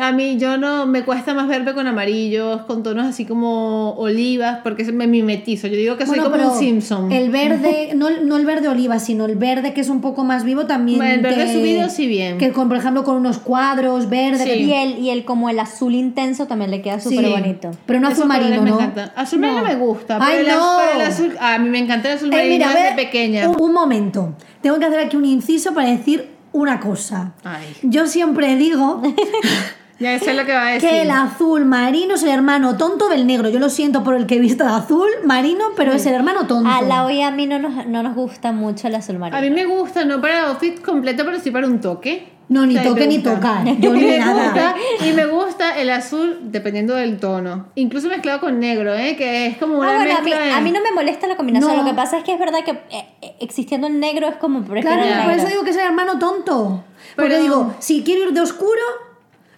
A 0.00 0.12
mí 0.12 0.38
yo 0.38 0.56
no, 0.56 0.86
me 0.86 1.04
cuesta 1.04 1.34
más 1.34 1.48
verme 1.48 1.74
con 1.74 1.86
amarillos, 1.86 2.62
con 2.62 2.82
tonos 2.82 3.06
así 3.06 3.24
como 3.24 3.92
olivas, 3.94 4.58
porque 4.62 4.84
me 4.92 5.06
mimetizo. 5.06 5.66
Yo 5.66 5.76
digo 5.76 5.96
que 5.96 6.06
soy 6.06 6.18
Bueno, 6.18 6.30
como 6.30 6.52
un 6.52 6.58
Simpson. 6.58 7.12
El 7.12 7.30
verde, 7.30 7.92
no, 7.96 8.10
no 8.10 8.36
el 8.36 8.46
verde 8.46 8.68
oliva, 8.68 8.98
sino 8.98 9.26
el 9.26 9.36
verde 9.36 9.72
que 9.72 9.80
es 9.80 9.88
un 9.88 10.00
poco 10.00 10.24
más 10.24 10.44
vivo 10.44 10.66
también. 10.66 10.79
Bueno, 10.96 11.14
el 11.14 11.20
verde 11.20 11.52
subido 11.52 11.88
sí 11.88 12.06
bien. 12.06 12.38
Que 12.38 12.52
con, 12.52 12.68
por 12.68 12.76
ejemplo, 12.78 13.04
con 13.04 13.16
unos 13.16 13.38
cuadros 13.38 14.08
verde. 14.08 14.44
Sí. 14.44 14.50
Y 14.64 14.72
el, 14.72 14.98
y 14.98 15.10
el 15.10 15.24
como 15.24 15.48
el 15.50 15.58
azul 15.58 15.94
intenso 15.94 16.46
también 16.46 16.70
le 16.70 16.82
queda 16.82 17.00
Sí, 17.00 17.14
súper 17.14 17.30
bonito. 17.30 17.70
Pero 17.86 18.00
no 18.00 18.08
azul 18.08 18.26
marino, 18.26 18.62
me 18.62 18.70
¿no? 18.70 18.78
Azul 19.16 19.38
marino 19.40 19.60
No. 19.60 19.64
me 19.66 19.74
gusta, 19.76 20.18
pero, 20.18 20.30
Ay, 20.30 20.38
el, 20.38 20.48
no. 20.48 20.76
pero 20.78 21.00
el 21.00 21.06
azul, 21.06 21.36
a 21.40 21.58
mí 21.58 21.68
me 21.68 21.78
encanta 21.78 22.08
el 22.10 22.16
azul 22.16 22.28
Eh, 22.32 22.36
marino 22.36 22.52
mira, 22.66 22.68
desde 22.74 22.94
pequeña. 22.96 23.48
Un, 23.48 23.60
un 23.60 23.72
momento. 23.72 24.34
Tengo 24.62 24.78
que 24.78 24.84
hacer 24.86 25.00
aquí 25.00 25.16
un 25.16 25.24
inciso 25.24 25.72
para 25.74 25.88
decir 25.88 26.28
una 26.52 26.80
cosa. 26.80 27.32
Ay. 27.44 27.64
Yo 27.82 28.06
siempre 28.06 28.56
digo 28.56 29.00
Ya 30.00 30.18
sé 30.18 30.32
lo 30.34 30.44
que 30.46 30.52
va 30.54 30.66
a 30.66 30.70
decir. 30.72 30.88
que 30.88 31.02
el 31.02 31.10
azul 31.10 31.64
marino 31.66 32.14
es 32.14 32.22
el 32.22 32.30
hermano 32.30 32.76
tonto 32.78 33.08
del 33.08 33.26
negro. 33.26 33.50
Yo 33.50 33.58
lo 33.58 33.68
siento 33.68 34.02
por 34.02 34.14
el 34.14 34.26
que 34.26 34.36
he 34.36 34.40
visto 34.40 34.64
de 34.64 34.70
azul 34.70 35.08
marino, 35.24 35.66
pero 35.76 35.92
es 35.92 36.04
el 36.06 36.14
hermano 36.14 36.46
tonto. 36.46 36.68
A 36.70 36.80
la 36.82 37.04
hoy 37.04 37.20
a 37.22 37.30
mí 37.30 37.46
no 37.46 37.58
nos, 37.58 37.86
no 37.86 38.02
nos 38.02 38.14
gusta 38.14 38.50
mucho 38.52 38.88
el 38.88 38.94
azul 38.94 39.18
marino. 39.18 39.36
A 39.36 39.40
mí 39.42 39.50
me 39.50 39.66
gusta, 39.66 40.04
no 40.04 40.20
para 40.20 40.48
outfit 40.48 40.80
completo, 40.80 41.24
pero 41.24 41.38
sí 41.38 41.50
para 41.50 41.66
un 41.66 41.80
toque. 41.80 42.28
No, 42.48 42.66
ni 42.66 42.76
O 42.76 42.80
sea, 42.82 42.88
toque 42.90 43.06
ni 43.06 43.18
tocar. 43.20 43.64
Yo 43.78 43.94
y 43.94 43.98
ni 44.00 44.04
me 44.06 44.18
nada. 44.18 44.42
gusta, 44.42 44.74
y 45.06 45.12
me 45.12 45.26
gusta 45.26 45.78
el 45.78 45.88
azul 45.90 46.38
dependiendo 46.44 46.94
del 46.96 47.20
tono. 47.20 47.66
Incluso 47.76 48.08
mezclado 48.08 48.40
con 48.40 48.58
negro, 48.58 48.92
¿eh? 48.94 49.14
que 49.16 49.46
es 49.46 49.56
como 49.58 49.78
una 49.78 49.92
Ah, 49.92 49.96
bueno, 49.96 50.16
a 50.16 50.20
mí, 50.22 50.30
mezcla 50.30 50.46
de- 50.46 50.52
a 50.52 50.60
mí 50.60 50.72
no 50.72 50.80
me 50.82 50.90
molesta 50.92 51.28
la 51.28 51.36
combinación. 51.36 51.70
No. 51.76 51.82
Lo 51.84 51.88
que 51.88 51.94
pasa 51.94 52.18
es 52.18 52.24
que 52.24 52.32
es 52.32 52.38
verdad 52.40 52.64
que 52.64 52.70
eh, 52.72 53.04
eh, 53.22 53.34
existiendo 53.38 53.86
el 53.86 54.00
negro 54.00 54.26
es 54.28 54.36
como 54.36 54.62
prefiero 54.62 54.96
Claro, 54.96 55.20
el 55.20 55.24
por 55.24 55.32
eso 55.34 55.46
digo 55.46 55.62
que 55.62 55.70
es 55.70 55.76
el 55.76 55.84
hermano 55.84 56.18
tonto. 56.18 56.82
Porque 57.14 57.30
Pero- 57.30 57.42
digo, 57.42 57.74
si 57.78 58.02
quiero 58.02 58.24
ir 58.24 58.32
de 58.32 58.40
oscuro, 58.40 58.82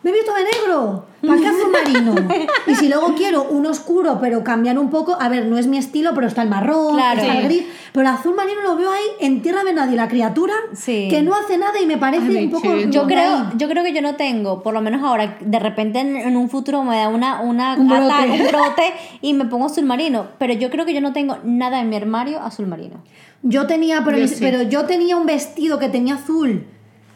me 0.03 0.11
he 0.11 0.13
visto 0.13 0.33
de 0.35 0.43
negro. 0.45 1.07
¿Para 1.25 1.41
qué 1.41 1.47
azul 1.47 1.71
marino? 1.71 2.15
y 2.67 2.75
si 2.75 2.89
luego 2.89 3.15
quiero 3.15 3.45
un 3.45 3.65
oscuro, 3.67 4.19
pero 4.21 4.43
cambiar 4.43 4.77
un 4.79 4.91
poco, 4.91 5.17
a 5.21 5.29
ver, 5.29 5.47
no 5.47 5.57
es 5.57 5.69
mi 5.69 5.79
estilo, 5.79 6.11
pero 6.17 6.27
está 6.27 6.43
el 6.43 6.49
marrón, 6.49 6.95
Claro. 6.97 7.21
está 7.21 7.39
el 7.39 7.45
gris. 7.45 7.63
Pero 7.93 8.09
el 8.09 8.15
azul 8.15 8.35
marino 8.35 8.61
lo 8.63 8.75
veo 8.75 8.91
ahí 8.91 9.05
en 9.21 9.41
tierra 9.41 9.63
de 9.63 9.73
nadie, 9.73 9.95
la 9.97 10.09
criatura 10.09 10.55
Sí. 10.75 11.07
que 11.09 11.23
no 11.23 11.35
hace 11.37 11.59
nada 11.59 11.81
y 11.81 11.87
me 11.87 11.97
parece 11.99 12.27
Ay, 12.37 12.47
un 12.47 12.51
poco. 12.51 12.77
Yo 12.91 13.07
creo, 13.07 13.53
yo 13.57 13.69
creo 13.69 13.85
que 13.85 13.93
yo 13.93 14.03
no 14.03 14.17
tengo, 14.17 14.65
por 14.65 14.75
lo 14.75 14.81
menos 14.81 15.03
ahora, 15.05 15.37
de 15.41 15.59
repente 15.61 16.01
en, 16.01 16.17
en 16.17 16.37
un 16.37 16.49
futuro 16.51 16.83
me 16.83 16.97
da 16.97 17.09
una, 17.09 17.41
una 17.41 17.75
Un 17.77 17.89
brote. 17.89 18.05
ata- 18.05 18.25
un 18.33 18.47
brote 18.49 18.95
y 19.21 19.35
me 19.35 19.45
pongo 19.45 19.67
azul 19.67 19.85
marino. 19.85 20.27
Pero 20.39 20.55
yo 20.55 20.71
creo 20.71 20.85
que 20.87 20.95
yo 20.95 21.01
no 21.01 21.13
tengo 21.13 21.37
nada 21.45 21.81
en 21.81 21.89
mi 21.89 21.95
armario 21.95 22.41
azul 22.43 22.67
marino. 22.67 22.97
Yo 23.45 23.67
tenía, 23.69 24.03
pero, 24.05 24.17
Yo 24.17 24.23
mis- 24.25 24.33
sí. 24.33 24.39
pero 24.41 24.63
yo 24.63 24.87
tenía 24.87 25.17
un 25.17 25.27
vestido 25.27 25.79
que 25.79 25.89
tenía 25.89 26.15
azul, 26.15 26.67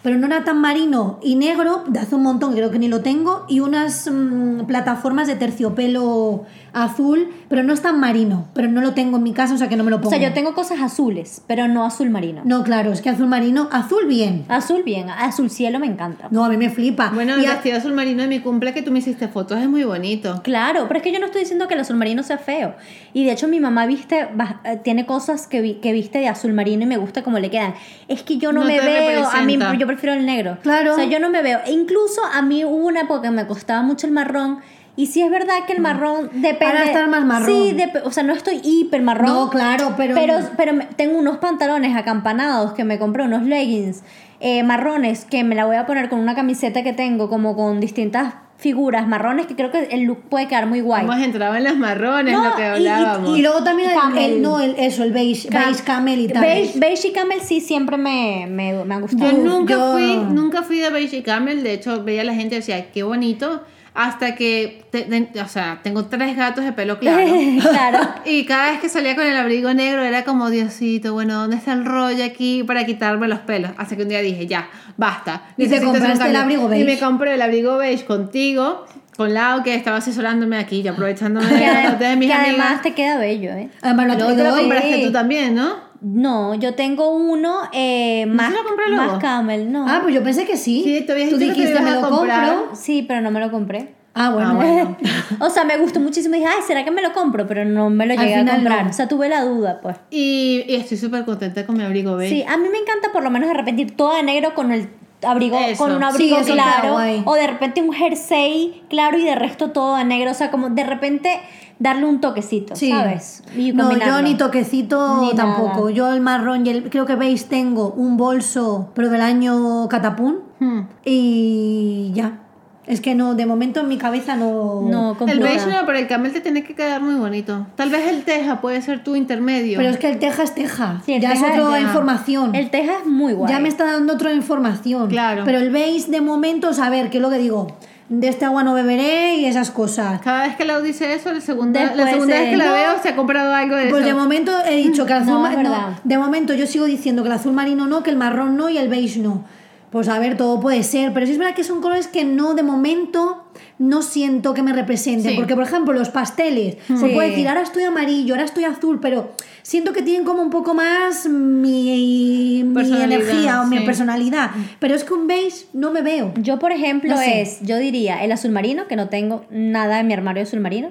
pero 0.07 0.19
no 0.19 0.27
era 0.27 0.45
tan 0.45 0.61
marino 0.61 1.19
y 1.21 1.35
negro, 1.35 1.83
de 1.89 1.99
hace 1.99 2.15
un 2.15 2.23
montón, 2.23 2.53
creo 2.53 2.71
que 2.71 2.79
ni 2.79 2.87
lo 2.87 3.03
tengo, 3.03 3.45
y 3.49 3.59
unas 3.59 4.09
mm, 4.09 4.67
plataformas 4.67 5.27
de 5.27 5.35
terciopelo 5.35 6.45
azul, 6.77 7.29
pero 7.49 7.63
no 7.63 7.73
es 7.73 7.81
tan 7.81 7.99
marino, 7.99 8.49
pero 8.55 8.69
no 8.69 8.81
lo 8.83 8.93
tengo 8.93 9.17
en 9.17 9.23
mi 9.23 9.33
casa, 9.33 9.55
o 9.55 9.57
sea 9.59 9.69
que 9.69 9.77
no 9.77 9.85
me 9.85 9.91
lo 9.91 9.97
O 9.97 10.01
pongo. 10.01 10.11
sea, 10.15 10.19
yo 10.29 10.35
tengo 10.35 10.55
cosas 10.55 10.81
azules, 10.81 11.43
pero 11.47 11.69
no 11.69 11.85
azul 11.87 12.11
marino. 12.11 12.43
No, 12.45 12.63
claro, 12.65 12.93
es 12.93 13.01
que 13.01 13.09
azul 13.09 13.27
marino, 13.29 13.69
azul 13.73 14.05
bien. 14.07 14.45
Azul 14.49 14.83
bien, 14.85 15.09
azul 15.09 15.49
cielo 15.51 15.79
me 15.79 15.87
encanta. 15.87 16.29
No, 16.31 16.45
a 16.45 16.49
mí 16.51 16.57
me 16.57 16.69
flipa. 16.71 17.11
Bueno, 17.15 17.39
Y 17.39 17.45
el 17.45 17.51
a- 17.51 17.55
vestido 17.55 17.79
azul 17.79 17.95
marino 17.95 18.23
de 18.23 18.29
mi 18.29 18.41
cumple 18.41 18.75
que 18.75 18.83
tú 18.83 18.91
me 18.93 18.99
hiciste 18.99 19.29
fotos 19.29 19.59
es 19.59 19.69
muy 19.69 19.85
bonito. 19.85 20.41
Claro, 20.45 20.85
pero 20.87 20.99
es 20.99 21.03
que 21.03 21.13
yo 21.13 21.19
no 21.19 21.27
estoy 21.27 21.41
diciendo 21.43 21.67
que 21.67 21.75
el 21.75 21.81
azul 21.81 21.97
marino 21.97 22.23
sea 22.23 22.39
feo. 22.39 22.75
Y 23.15 23.25
de 23.25 23.33
hecho 23.33 23.49
mi 23.49 23.59
mamá 23.59 23.87
viste, 23.87 24.29
eh, 24.65 24.81
tiene 24.85 25.07
cosas 25.07 25.47
que, 25.47 25.63
vi- 25.63 25.75
que 25.77 25.93
viste 25.93 26.19
de 26.19 26.29
azul 26.29 26.53
marino 26.53 26.83
y 26.83 26.87
me 26.87 26.99
gusta 26.99 27.23
cómo 27.23 27.39
le 27.39 27.51
quedan. 27.51 27.75
Es 28.09 28.23
que 28.23 28.37
yo 28.37 28.53
no, 28.53 28.61
No 28.61 28.67
me 28.67 28.81
veo, 28.81 29.27
a 29.29 29.43
mí 29.43 29.59
yo 29.79 29.87
prefiero 29.87 30.15
el 30.15 30.27
negro. 30.27 30.59
Claro. 30.63 30.93
O 30.93 30.97
sea, 30.97 31.05
yo 31.07 31.21
no 31.21 31.31
me 31.31 31.41
veo. 31.43 31.59
E 31.67 31.73
incluso 31.73 32.21
a 32.35 32.43
mí 32.43 32.65
hubo 32.65 32.87
una 32.87 33.01
época 33.01 33.23
que 33.23 33.31
me 33.31 33.47
costaba 33.47 33.83
mucho 33.83 34.07
el 34.07 34.13
marrón. 34.13 34.59
Y 34.97 35.07
sí 35.07 35.21
es 35.23 35.31
verdad 35.31 35.55
que 35.67 35.75
el 35.75 35.81
marrón 35.81 36.31
depende. 36.33 36.65
Mm. 36.65 36.69
Ahora 36.79 36.85
estás 36.85 37.09
más 37.09 37.25
marrón. 37.25 37.47
Sí, 37.47 37.77
o 38.05 38.11
sea, 38.11 38.23
no 38.23 38.33
estoy 38.33 38.61
hiper 38.65 39.03
marrón. 39.03 39.27
No, 39.27 39.51
claro, 39.51 39.95
pero- 39.97 40.15
Pero, 40.15 40.39
pero 40.57 40.79
tengo 40.97 41.19
unos 41.19 41.37
pantalones 41.39 41.95
acampanados 41.97 42.73
que 42.73 42.85
me 42.85 42.99
compré, 42.99 43.25
unos 43.25 43.43
leggings 43.43 44.03
eh, 44.41 44.63
marrones 44.63 45.25
que 45.25 45.45
me 45.45 45.55
la 45.55 45.65
voy 45.67 45.77
a 45.77 45.87
poner 45.87 46.09
con 46.11 46.19
una 46.21 46.35
camiseta 46.35 46.83
que 46.83 46.93
tengo, 46.93 47.29
como 47.31 47.57
con 47.57 47.81
distintas 47.81 48.35
figuras 48.59 49.07
marrones, 49.07 49.47
que 49.47 49.55
creo 49.55 49.71
que 49.71 49.85
el 49.91 50.03
look 50.05 50.23
puede 50.31 50.47
quedar 50.49 50.67
muy 50.67 50.81
guay. 50.81 51.05
Hemos 51.05 51.19
entrado 51.21 51.55
en 51.57 51.65
las 51.65 51.77
marrones, 51.77 52.33
No, 52.35 52.45
lo 52.51 52.57
que 52.57 52.63
y- 52.63 52.65
y- 52.85 52.87
hablábamos. 52.89 53.39
Y 53.39 53.43
luego 53.43 53.63
también 53.65 53.91
el, 53.91 53.97
Camel. 53.99 54.33
el- 54.33 54.43
no, 54.43 54.61
el, 54.61 54.75
eso, 54.79 55.05
el 55.05 55.13
beige, 55.13 55.49
Cam- 55.51 55.67
beige 55.67 55.83
camel 55.85 56.21
y 56.21 56.29
tal. 56.29 56.43
Beige, 56.43 56.79
beige 56.79 57.09
y 57.09 57.13
camel 57.13 57.41
sí 57.43 57.61
siempre 57.61 57.97
me, 57.99 58.47
me, 58.49 58.83
me 58.85 58.95
han 58.95 59.01
gustado. 59.03 59.31
Yo 59.31 59.37
nunca 59.39 59.75
yo- 59.75 59.93
fui, 59.93 60.17
nunca 60.17 60.63
fui 60.63 60.79
de 60.79 60.89
Beige 60.91 61.19
y 61.19 61.23
Camel, 61.23 61.63
de 61.63 61.73
hecho 61.75 62.03
veía 62.03 62.23
a 62.23 62.25
la 62.25 62.35
gente 62.35 62.55
y 62.55 62.59
decía, 62.59 62.91
qué 62.93 63.03
bonito, 63.03 63.63
hasta 63.97 64.35
que, 64.35 64.85
te- 64.91 65.03
te- 65.03 65.41
o 65.41 65.49
sea, 65.49 65.81
tengo 65.83 66.05
tres 66.05 66.37
gatos 66.37 66.65
de 66.65 66.73
pelo 66.73 66.99
claro. 66.99 67.27
claro. 67.61 67.99
Y 68.27 68.45
cada 68.45 68.71
vez 68.71 68.81
que 68.81 68.89
salía 68.89 69.17
con 69.17 69.25
el 69.27 69.37
abrigo 69.37 69.73
negro 69.75 70.03
era 70.03 70.23
como, 70.25 70.51
Diosito, 70.51 71.13
bueno, 71.15 71.35
¿dónde 71.41 71.57
está 71.57 71.73
el 71.73 71.85
rollo 71.85 72.25
aquí 72.25 72.63
para 72.65 72.85
quitarme 72.85 73.27
los 73.29 73.39
pelos? 73.41 73.71
Hasta 73.79 73.97
que 73.97 74.03
un 74.03 74.09
día 74.09 74.21
dije, 74.21 74.47
ya, 74.47 74.69
basta. 74.97 75.43
Y 75.57 75.67
te 75.69 75.81
compraste 75.81 76.13
el 76.13 76.19
cambio". 76.19 76.41
abrigo 76.43 76.69
beige. 76.69 76.83
Y 76.83 76.87
me 76.95 76.99
compré 77.01 77.35
el 77.35 77.43
abrigo 77.43 77.77
beige 77.79 78.05
contigo, 78.05 78.87
con 79.17 79.33
Lau, 79.33 79.63
que 79.63 79.75
estaba 79.75 79.97
asesorándome 79.97 80.59
aquí, 80.59 80.83
yo 80.83 80.93
aprovechándome 80.93 81.47
de, 81.49 81.97
de 82.07 82.17
mis 82.17 82.29
que 82.29 82.35
amigas. 82.35 82.39
además 82.61 82.83
te 82.83 82.93
queda 82.93 83.17
bello, 83.19 83.51
¿eh? 83.53 83.71
Además, 83.81 84.09
lo 84.19 84.27
compraste 84.57 85.03
tú 85.07 85.13
también, 85.13 85.55
¿no? 85.55 85.86
No, 86.01 86.55
yo 86.55 86.75
tengo 86.75 87.11
uno 87.11 87.57
eh, 87.73 88.27
más, 88.27 88.51
se 88.53 88.59
lo 88.59 88.65
compró 88.65 88.87
luego? 88.89 89.13
más 89.13 89.19
camel, 89.21 89.71
no. 89.73 89.87
Ah, 89.89 90.01
pues 90.03 90.15
yo 90.15 90.23
pensé 90.23 90.45
que 90.47 90.57
sí. 90.57 90.83
Sí, 90.85 91.03
te 91.07 91.13
habías 91.13 91.31
Tú 91.31 91.39
que 91.39 91.45
dijiste, 91.47 91.71
ibas 91.71 91.83
me 91.83 91.91
a 91.91 91.95
lo 92.01 92.09
comprar". 92.11 92.55
compro. 92.57 92.77
Sí, 92.77 93.05
pero 93.07 93.21
no 93.21 93.31
me 93.31 93.41
lo 93.41 93.51
compré. 93.51 93.95
Ah, 94.19 94.31
bueno. 94.31 94.51
Ah, 94.51 94.55
bueno. 94.55 94.97
o 95.41 95.51
sea, 95.51 95.65
me 95.65 95.77
gustó 95.77 96.01
muchísimo. 96.01 96.35
Dije, 96.37 96.47
ay, 96.47 96.63
¿será 96.67 96.85
que 96.85 96.91
me 96.91 97.03
lo 97.03 97.13
compro? 97.13 97.47
Pero 97.47 97.65
no 97.67 97.91
me 97.91 98.07
lo 98.07 98.15
Al 98.15 98.21
llegué 98.21 98.35
a 98.37 98.47
comprar. 98.47 98.85
no. 98.85 98.91
O 98.91 98.93
sea, 98.95 99.09
tuve 99.09 99.29
la 99.29 99.43
duda, 99.45 99.81
pues. 99.83 99.97
Y, 100.11 100.65
y 100.67 100.75
estoy 100.77 100.97
súper 100.97 101.25
contenta 101.27 101.67
con 101.67 101.77
mi 101.77 101.83
abrigo 101.85 102.17
beige. 102.17 102.35
Sí, 102.35 102.43
a 102.49 102.57
mí 102.57 102.69
me 102.71 102.79
encanta 102.79 103.13
por 103.13 103.23
lo 103.23 103.31
menos 103.31 103.49
de 103.49 103.55
repente 103.55 103.83
ir 103.83 103.95
toda 103.97 104.17
de 104.17 104.23
negro 104.23 104.55
con 104.55 104.73
el 104.73 104.89
abrigo, 105.23 105.59
Eso. 105.59 105.83
con 105.85 105.93
un 105.95 106.03
abrigo 106.03 106.39
claro. 106.45 106.97
O 107.27 107.35
de 107.35 107.47
repente 107.47 107.83
un 107.83 107.93
jersey 107.93 108.83
claro 108.89 109.19
y 109.19 109.25
de 109.25 109.35
resto 109.35 109.71
todo 109.73 109.97
de 109.97 110.05
negro. 110.05 110.31
O 110.31 110.35
sea, 110.35 110.51
como 110.51 110.71
de 110.71 110.85
repente 110.85 111.41
darle 111.79 112.07
un 112.07 112.21
toquecito, 112.21 112.75
Sí. 112.75 112.91
¿sabes? 112.91 113.43
Y 113.57 113.73
no, 113.73 113.93
yo 113.99 114.23
ni 114.23 114.35
toquecito 114.35 115.21
Ni 115.21 115.35
tampoco. 115.35 115.81
nada. 115.81 115.91
Yo 115.91 116.13
el 116.13 116.21
marrón 116.21 116.67
y 116.67 116.71
el, 116.71 116.91
creo 116.91 117.07
que 117.07 117.17
veis 117.17 117.47
tengo 117.47 117.91
un 117.93 118.17
bolso, 118.17 118.91
pero 118.95 119.11
del 119.11 119.21
año 119.21 119.89
Catapún. 119.89 120.39
Hmm. 120.59 120.81
Y 121.05 122.11
ya. 122.15 122.41
Es 122.87 123.01
que 123.01 123.17
no, 123.17 123.35
de 123.35 123.47
momento 123.47 123.81
en 123.81 123.89
mi 123.89 123.99
cabeza 123.99 124.37
no. 124.37 124.83
No, 124.83 125.17
El 125.27 125.41
beige 125.41 125.67
no, 125.67 125.85
pero 125.87 125.99
el 125.99 126.07
camel 126.07 126.33
te 126.33 126.41
tiene 126.41 126.63
que 126.63 126.77
quedar 126.77 127.03
muy 127.03 127.17
bonito. 127.17 127.67
Tal 127.75 127.91
vez 127.91 128.07
el 128.09 128.23
teja 128.23 128.61
puede 128.61 128.81
ser 128.81 129.03
tu 129.03 129.17
intermedio. 129.17 129.77
Pero 129.79 129.91
es 129.91 129.97
que 129.99 130.09
el 130.09 130.21
teja 130.21 130.45
es 130.45 130.55
teja. 130.55 131.03
Sí, 131.05 131.15
el 131.15 131.21
ya 131.21 131.33
teja 131.33 131.49
es 131.53 131.61
otra 131.61 131.81
ya. 131.81 131.85
información. 131.85 132.55
El 132.55 132.71
teja 132.71 132.93
es 133.01 133.07
muy 133.07 133.33
guay. 133.33 133.53
Ya 133.53 133.59
me 133.59 133.69
está 133.69 133.87
dando 133.87 134.13
otra 134.13 134.33
información. 134.33 135.09
Claro. 135.09 135.43
Pero 135.45 135.59
el 135.59 135.71
beige 135.71 136.09
de 136.13 136.21
momento, 136.21 136.71
a 136.81 136.89
ver, 136.91 137.11
¿qué 137.11 137.17
es 137.19 137.23
lo 137.23 137.29
que 137.31 137.39
digo? 137.39 137.67
De 138.09 138.29
este 138.29 138.45
agua 138.45 138.63
no 138.63 138.73
beberé 138.75 139.35
y 139.37 139.47
esas 139.47 139.71
cosas. 139.73 140.21
Cada 140.23 140.47
vez 140.47 140.55
que 140.57 140.65
Lau 140.65 140.81
dice 140.81 141.13
eso, 141.13 141.33
la 141.33 141.41
segunda, 141.41 141.93
la 141.95 142.09
segunda 142.09 142.35
vez 142.37 142.47
eh, 142.47 142.51
que 142.51 142.57
la 142.57 142.67
no. 142.67 142.73
veo 142.75 143.03
se 143.03 143.09
ha 143.09 143.17
comprado 143.17 143.53
algo 143.53 143.75
de 143.75 143.89
Pues 143.89 144.03
eso. 144.05 144.15
de 144.15 144.15
momento 144.15 144.53
he 144.65 144.77
dicho 144.77 145.05
que 145.07 145.13
el 145.13 145.19
azul 145.23 145.35
No, 145.35 145.49
no, 145.51 145.57
verdad. 145.57 145.89
de 146.05 146.17
momento 146.19 146.55
yo 146.55 146.67
sigo 146.69 146.85
diciendo 146.85 147.23
que 147.25 147.29
el 147.29 147.35
azul 147.35 147.53
marino 147.53 147.87
no, 147.89 148.05
que 148.05 148.11
el 148.11 148.17
marrón 148.17 148.57
no 148.57 148.69
y 148.69 148.79
el 148.79 148.89
beige 148.89 149.19
no. 149.19 149.45
Pues 149.91 150.09
a 150.09 150.19
ver, 150.19 150.37
todo 150.37 150.61
puede 150.61 150.83
ser, 150.83 151.13
pero 151.13 151.27
sí 151.27 151.33
es 151.33 151.39
verdad 151.39 151.55
que 151.55 151.65
son 151.65 151.81
colores 151.81 152.07
que 152.09 152.25
no 152.25 152.55
de 152.55 152.63
momento 152.63 153.45
no 153.79 154.03
siento 154.03 154.53
que 154.53 154.63
me 154.63 154.73
representen, 154.73 155.31
Sí. 155.33 155.37
porque 155.37 155.55
por 155.55 155.65
ejemplo 155.65 155.93
los 155.95 156.09
pasteles, 156.09 156.77
se 156.87 156.97
Sí. 156.97 157.09
puede 157.15 157.31
decir 157.31 157.49
ahora 157.49 157.63
estoy 157.63 157.85
amarillo, 157.85 158.35
ahora 158.35 158.45
estoy 158.45 158.65
azul, 158.65 158.99
pero 159.01 159.33
siento 159.63 159.93
que 159.93 160.03
tienen 160.03 160.25
como 160.25 160.43
un 160.43 160.51
poco 160.51 160.75
más 160.75 161.29
mi, 161.29 162.61
energía 162.61 163.63
o 163.63 163.67
mi 163.67 163.81
personalidad, 163.81 164.51
pero 164.81 164.95
es 164.95 165.05
que 165.05 165.15
un 165.15 165.27
beige 165.27 165.67
no 165.73 165.91
me 165.91 166.03
veo. 166.03 166.33
Yo, 166.41 166.59
por 166.59 166.73
ejemplo, 166.73 167.11
No 167.11 167.19
sé. 167.19 167.43
es, 167.43 167.61
yo 167.63 167.77
diría 167.79 168.23
el 168.25 168.33
azul 168.33 168.51
marino, 168.51 168.87
que 168.89 168.97
no 168.97 169.09
tengo 169.09 169.45
nada 169.51 170.01
en 170.01 170.07
mi 170.09 170.15
armario 170.15 170.43
azul 170.43 170.61
marino, 170.61 170.91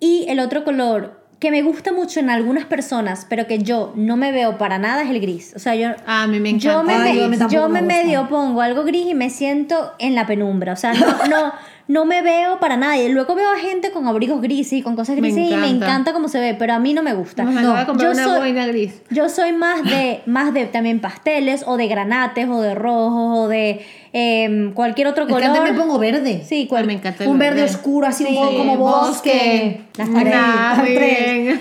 y 0.00 0.26
el 0.28 0.38
otro 0.40 0.64
color 0.64 1.17
que 1.38 1.50
me 1.52 1.62
gusta 1.62 1.92
mucho 1.92 2.18
en 2.20 2.30
algunas 2.30 2.64
personas, 2.64 3.24
pero 3.28 3.46
que 3.46 3.58
yo 3.60 3.92
no 3.94 4.16
me 4.16 4.32
veo 4.32 4.58
para 4.58 4.78
nada 4.78 5.02
es 5.02 5.10
el 5.10 5.20
gris. 5.20 5.52
O 5.54 5.58
sea, 5.60 5.74
yo 5.76 5.90
Ah, 6.06 6.24
a 6.24 6.26
mí 6.26 6.40
me 6.40 6.50
encanta. 6.50 6.72
yo 6.72 6.82
me, 6.82 6.94
Ay, 6.94 7.30
yo 7.50 7.68
me 7.68 7.80
medio 7.82 8.28
pongo 8.28 8.60
algo 8.60 8.82
gris 8.84 9.06
y 9.06 9.14
me 9.14 9.30
siento 9.30 9.92
en 9.98 10.14
la 10.16 10.26
penumbra. 10.26 10.72
O 10.72 10.76
sea, 10.76 10.92
no, 10.94 11.06
no, 11.28 11.52
no 11.88 12.04
me 12.04 12.22
veo 12.22 12.60
para 12.60 12.76
nada. 12.76 12.96
Y 12.98 13.08
luego 13.08 13.34
veo 13.34 13.50
a 13.50 13.58
gente 13.58 13.90
con 13.90 14.06
abrigos 14.06 14.40
grises 14.40 14.74
y 14.74 14.82
con 14.82 14.94
cosas 14.94 15.16
Me 15.16 15.22
grises 15.22 15.38
y 15.50 15.54
me 15.56 15.66
encanta. 15.68 15.86
encanta 15.86 16.12
cómo 16.12 16.28
se 16.28 16.38
ve, 16.38 16.54
pero 16.54 16.74
a 16.74 16.78
mí 16.78 16.94
no 16.94 17.02
me 17.02 17.14
gusta. 17.14 17.42
Me 17.44 17.52
No, 17.60 17.96
yo 17.98 18.10
una 18.12 18.24
soy- 18.24 18.38
boina 18.38 18.66
gris. 18.66 19.02
yo 19.10 19.28
soy 19.28 19.52
más 19.52 19.82
de, 19.84 20.20
más 20.26 20.54
de 20.54 20.66
también 20.66 21.00
pasteles 21.00 21.64
o 21.66 21.76
de 21.76 21.88
granates 21.88 22.48
o 22.48 22.60
de 22.60 22.74
rojos 22.74 23.38
o 23.38 23.48
de 23.48 23.84
em, 24.12 24.72
cualquier 24.72 25.06
otro 25.08 25.24
Es 25.24 25.28
que 25.28 25.34
color. 25.34 25.48
antes 25.48 25.62
me 25.72 25.78
pongo 25.78 25.98
verde. 25.98 26.42
Sí, 26.46 26.62
Ah, 26.64 26.68
cual- 26.68 26.86
me 26.86 26.94
encanta 26.94 27.24
el 27.24 27.30
un 27.30 27.38
verde 27.38 27.62
oscuro, 27.64 28.06
así 28.06 28.24
un 28.24 28.30
Sí, 28.30 28.36
poco 28.36 28.56
como 28.56 28.76
bosque. 28.76 29.30
bosque. 29.32 29.80
Las 29.98 30.08
Andrés, 30.08 30.34
Ah. 30.36 30.82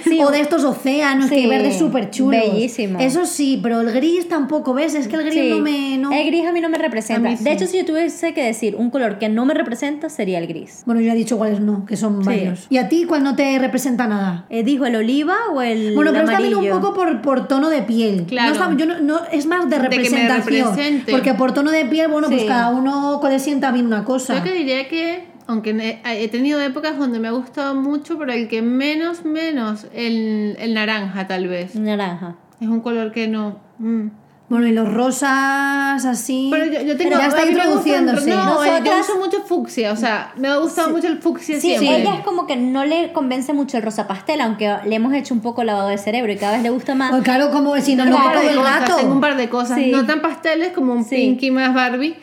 Sí. 0.04 0.20
o 0.22 0.30
de 0.32 0.40
estos 0.42 0.64
océanos, 0.64 1.30
que 1.30 1.36
Sí, 1.36 1.42
hay 1.42 1.50
verdes 1.50 1.78
súper 1.78 2.10
chulos. 2.12 2.40
bellísimo. 2.40 3.00
Eso 3.00 3.26
sí, 3.26 3.60
pero 3.62 3.82
el 3.82 3.92
gris 3.92 4.28
tampoco, 4.30 4.74
¿ves? 4.74 4.94
Es 4.96 5.08
que 5.08 5.16
el 5.16 5.24
gris 5.24 5.34
Sí. 5.34 5.50
no 5.50 5.60
me... 5.60 5.98
no- 5.98 6.12
El 6.12 6.26
gris 6.28 6.46
a 6.46 6.52
mí 6.52 6.62
no 6.62 6.70
me 6.70 6.78
representa. 6.78 7.30
De 7.36 7.52
hecho, 7.52 7.66
si 7.68 7.78
yo 7.80 7.86
tuviese 7.86 8.34
que 8.34 8.44
decir 8.44 8.76
un 8.76 8.90
color 8.92 9.18
que 9.20 9.28
no 9.30 9.46
me 9.46 9.54
representa, 9.54 10.10
sería 10.18 10.40
el 10.40 10.48
gris. 10.48 10.82
Bueno, 10.88 11.00
yo 11.00 11.12
he 11.12 11.16
dicho 11.16 11.38
cuáles 11.38 11.60
no, 11.62 11.86
que 11.86 11.96
son 11.96 12.20
Sí. 12.22 12.26
varios. 12.26 12.66
¿Y 12.70 12.78
a 12.80 12.90
ti 12.90 13.06
cuál 13.06 13.24
no 13.24 13.36
te 13.36 13.58
representa 13.60 14.08
nada? 14.08 14.46
Eh, 14.50 14.64
¿Dijo 14.64 14.86
el 14.88 14.96
oliva 14.96 15.36
o 15.54 15.62
el 15.62 15.94
Bueno, 15.96 16.12
pero 16.12 16.26
es 16.26 16.32
también 16.32 16.54
un 16.56 16.60
amarillo? 16.62 16.82
poco 16.82 16.94
por, 16.96 17.22
por 17.22 17.48
tono 17.48 17.70
de 17.70 17.84
piel. 17.84 18.26
Claro. 18.28 18.50
No 18.50 18.54
está- 18.56 18.76
yo 18.78 18.86
no, 18.88 19.00
no- 19.00 19.22
es 19.32 19.46
más 19.46 19.70
de 19.70 19.78
De 19.78 19.84
que 19.84 20.10
me 20.10 20.28
representación. 20.28 21.04
porque 21.10 21.34
por 21.36 21.54
tono 21.54 21.70
de 21.72 21.86
piel, 21.86 22.08
bueno, 22.10 22.28
pues 22.30 22.44
cada 22.46 22.70
uno 22.70 23.22
le 23.24 23.40
sienta 23.40 23.72
bien 23.72 23.86
una 23.86 24.04
cosa. 24.04 24.36
Yo 24.40 24.44
que 24.44 24.54
diría 24.54 24.88
que, 24.90 25.26
aunque 25.46 25.70
he, 25.70 26.24
he 26.24 26.28
tenido 26.30 26.60
épocas 26.60 26.98
donde 26.98 27.20
me 27.20 27.28
ha 27.28 27.32
gustado 27.32 27.76
mucho, 27.76 28.18
pero 28.18 28.34
el 28.34 28.48
que 28.48 28.62
menos, 28.64 29.24
menos, 29.24 29.86
el, 29.94 30.56
el 30.60 30.74
naranja 30.74 31.28
tal 31.28 31.48
vez. 31.48 31.76
Naranja. 31.76 32.36
Es 32.60 32.68
un 32.68 32.80
color 32.82 33.12
que 33.12 33.28
no... 33.28 33.60
mm. 33.78 34.08
Bueno, 34.50 34.66
y 34.68 34.72
los 34.72 34.94
rosas 34.94 36.06
así. 36.06 36.48
Pero 36.52 36.66
yo, 36.72 36.82
yo 36.82 36.96
tengo, 36.96 37.18
ya 37.18 37.28
está 37.28 37.46
introduciéndose. 37.46 38.30
No, 38.30 38.64
yo 38.84 39.00
uso 39.00 39.18
mucho 39.20 39.42
fucsia, 39.42 39.92
o 39.92 39.98
sea, 39.98 40.32
me 40.38 40.48
ha 40.48 40.56
gustado 40.56 40.90
mucho 40.92 41.08
el 41.08 41.18
fucsia 41.20 41.56
Sí, 41.60 41.68
siempre. 41.78 42.02
ella 42.02 42.16
es 42.16 42.22
como 42.22 42.48
que 42.48 42.56
no 42.56 42.86
le 42.86 43.12
convence 43.12 43.52
mucho 43.52 43.76
el 43.76 43.84
rosa 43.84 44.08
pastel, 44.08 44.40
aunque 44.40 44.74
le 44.86 44.96
hemos 44.96 45.14
hecho 45.14 45.34
un 45.34 45.42
poco 45.42 45.66
lavado 45.66 45.90
de 45.90 45.98
cerebro 45.98 46.32
y 46.32 46.38
cada 46.38 46.54
vez 46.54 46.64
le 46.64 46.70
gusta 46.70 46.96
más. 46.96 47.12
Pues 47.12 47.24
claro, 47.24 47.52
como 47.52 47.76
si 47.82 47.96
no, 47.96 48.06
Tengo 48.06 48.20
no 48.20 48.40
de 48.40 48.50
el 48.52 48.64
rato. 48.64 48.96
tengo 48.96 49.12
un 49.12 49.20
par 49.22 49.36
de 49.36 49.50
cosas, 49.50 49.80
Sí. 49.80 49.92
no 49.92 50.06
tan 50.06 50.22
pasteles 50.22 50.72
como 50.72 50.94
un 50.94 51.04
Sí. 51.04 51.16
pinky 51.16 51.52
más 51.52 51.74
Barbie, 51.74 52.16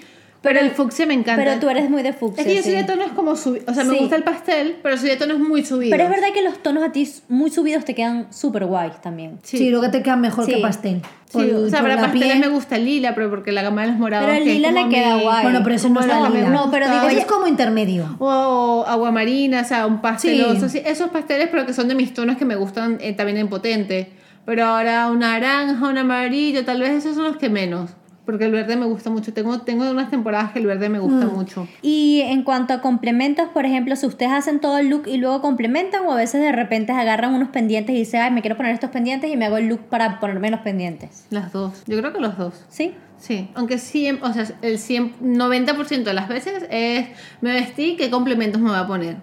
pero, 0.45 0.61
el 0.61 0.71
fucsia 0.71 1.07
me 1.07 1.15
encanta. 1.15 1.43
Pero 1.43 1.59
tú 1.59 1.69
eres 1.69 1.91
muy 1.91 2.03
de 2.05 2.13
fucsia. 2.13 2.43
es 2.43 2.47
que 2.47 2.55
yo 2.55 2.63
soy 2.63 2.71
sí. 2.73 2.77
de 2.77 2.85
tonos 2.85 3.11
como 3.13 3.35
subidos, 3.35 3.69
o 3.69 3.75
sea, 3.75 3.83
me 3.83 3.95
Sí. 3.95 3.99
gusta 3.99 4.15
el 4.15 4.23
pastel, 4.23 4.77
pero 4.83 4.97
soy 4.97 5.09
de 5.09 5.17
tonos 5.17 5.41
muy 5.41 5.65
subidos. 5.65 5.91
Pero 5.91 6.05
es 6.05 6.11
verdad 6.11 6.29
que 6.33 6.43
los 6.43 6.63
tonos 6.63 6.85
a 6.85 6.93
ti 6.93 7.11
muy 7.29 7.51
subidos 7.51 7.85
te 7.85 7.95
quedan 7.97 8.33
súper 8.33 8.67
guays 8.67 9.01
también. 9.01 9.39
Sí. 9.43 9.71
lo 9.71 9.81
que 9.81 9.89
te 9.89 10.03
queda 10.03 10.15
mejor 10.17 10.45
Sí. 10.47 10.53
que 10.55 10.59
pastel. 10.61 11.03
Sí, 11.27 11.39
Por- 11.39 11.45
o 11.65 11.69
sea, 11.69 11.81
por 11.81 11.89
para 11.89 11.97
la 11.97 12.03
pasteles 12.03 12.29
piel. 12.29 12.41
me 12.41 12.49
gusta 12.49 12.77
el 12.77 12.85
lila, 12.85 13.15
pero 13.17 13.29
porque 13.29 13.51
la 13.51 13.63
gama 13.63 13.83
de 13.83 13.89
los 13.89 13.97
morados. 13.99 14.27
Pero 14.27 14.39
el 14.39 14.45
que 14.45 14.51
es 14.51 14.57
lila 14.57 14.71
le 14.71 14.81
como 14.83 14.93
queda 14.93 15.17
mi- 15.17 15.23
guay. 15.25 15.43
Bueno, 15.43 15.61
pero 15.65 15.75
eso 15.75 15.89
no 15.89 16.01
está 16.01 16.21
me 16.31 16.37
lila. 16.37 16.51
No, 16.51 16.71
pero 16.71 16.87
digo, 16.89 17.07
Eso 17.09 17.19
es 17.19 17.27
como 17.27 17.47
intermedio. 17.49 18.17
O 18.21 18.85
aguamarina, 18.87 19.63
o 19.63 19.65
sea, 19.65 19.87
un 19.87 20.01
pasteloso. 20.01 20.69
sí, 20.69 20.81
esos 20.85 21.11
pasteles, 21.11 21.49
pero 21.51 21.67
que 21.67 21.73
son 21.73 21.89
de 21.89 21.95
mis 21.97 22.15
tonos 22.15 22.37
que 22.37 22.45
me 22.45 22.55
gustan 22.55 22.99
eh, 23.01 23.13
también 23.15 23.39
en 23.39 23.49
potente. 23.49 24.11
Pero 24.47 24.65
ahora 24.67 25.09
un 25.11 25.21
naranja, 25.21 25.89
un 25.89 25.99
amarillo, 25.99 26.65
tal 26.65 26.81
vez 26.81 26.91
esos 26.91 27.15
son 27.17 27.25
los 27.25 27.37
que 27.39 27.49
menos. 27.49 27.91
Porque 28.25 28.47
el 28.47 28.53
verde 28.53 28.77
me 28.77 28.87
gusta 28.87 29.11
mucho. 29.11 29.33
Tengo, 29.35 29.61
tengo 29.63 29.91
unas 29.91 30.11
temporadas 30.11 30.53
que 30.53 30.59
el 30.59 30.67
verde 30.67 30.89
me 30.89 30.99
gusta 30.99 31.27
Mm. 31.27 31.35
mucho. 31.35 31.69
Y 31.83 32.23
en 32.23 32.43
cuanto 32.43 32.73
a 32.73 32.81
complementos, 32.81 33.49
por 33.51 33.67
ejemplo, 33.67 33.97
si 33.97 34.07
ustedes 34.07 34.33
hacen 34.33 34.61
todo 34.61 34.79
el 34.79 34.89
look 34.89 35.03
y 35.07 35.19
luego 35.19 35.43
complementan 35.43 36.07
o 36.07 36.13
a 36.13 36.17
veces 36.17 36.41
de 36.41 36.51
repente 36.53 36.93
agarran 36.93 37.35
unos 37.35 37.51
pendientes 37.51 37.95
y 37.95 37.99
dicen, 37.99 38.23
ay, 38.23 38.31
me 38.31 38.41
quiero 38.41 38.57
poner 38.57 38.73
estos 38.73 38.91
pendientes 38.91 39.31
y 39.31 39.37
me 39.37 39.45
hago 39.45 39.59
el 39.59 39.67
look 39.69 39.81
para 39.91 40.21
ponerme 40.21 40.51
los 40.51 40.61
pendientes. 40.61 41.27
Las 41.31 41.53
dos. 41.53 41.83
Yo 41.87 41.99
creo 41.99 42.13
que 42.15 42.21
los 42.21 42.39
dos. 42.39 42.65
¿Sí? 42.69 42.95
Sí, 43.19 43.49
aunque 43.55 43.79
100, 43.79 44.23
o 44.23 44.33
sea, 44.33 44.45
el 44.63 44.79
100, 44.79 45.15
90% 45.21 46.03
de 46.11 46.15
las 46.15 46.29
veces 46.29 46.67
es 46.71 47.07
me 47.41 47.53
vestí, 47.53 47.97
¿qué 47.97 48.11
complementos 48.11 48.61
me 48.61 48.71
voy 48.71 48.79
a 48.79 48.87
poner? 48.87 49.17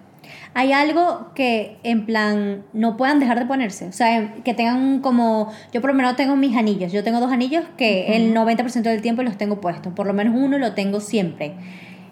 Hay 0.54 0.72
algo 0.72 1.30
que 1.34 1.78
en 1.82 2.04
plan 2.04 2.64
no 2.72 2.96
puedan 2.96 3.20
dejar 3.20 3.38
de 3.38 3.46
ponerse. 3.46 3.86
O 3.86 3.92
sea, 3.92 4.34
que 4.44 4.54
tengan 4.54 5.00
como... 5.00 5.50
Yo 5.72 5.80
por 5.80 5.90
lo 5.90 5.94
menos 5.94 6.16
tengo 6.16 6.36
mis 6.36 6.56
anillos. 6.56 6.92
Yo 6.92 7.02
tengo 7.02 7.20
dos 7.20 7.32
anillos 7.32 7.64
que 7.76 8.16
el 8.16 8.34
90% 8.34 8.82
del 8.82 9.00
tiempo 9.00 9.22
los 9.22 9.38
tengo 9.38 9.60
puestos. 9.60 9.92
Por 9.94 10.06
lo 10.06 10.12
menos 10.12 10.34
uno 10.36 10.58
lo 10.58 10.74
tengo 10.74 11.00
siempre. 11.00 11.54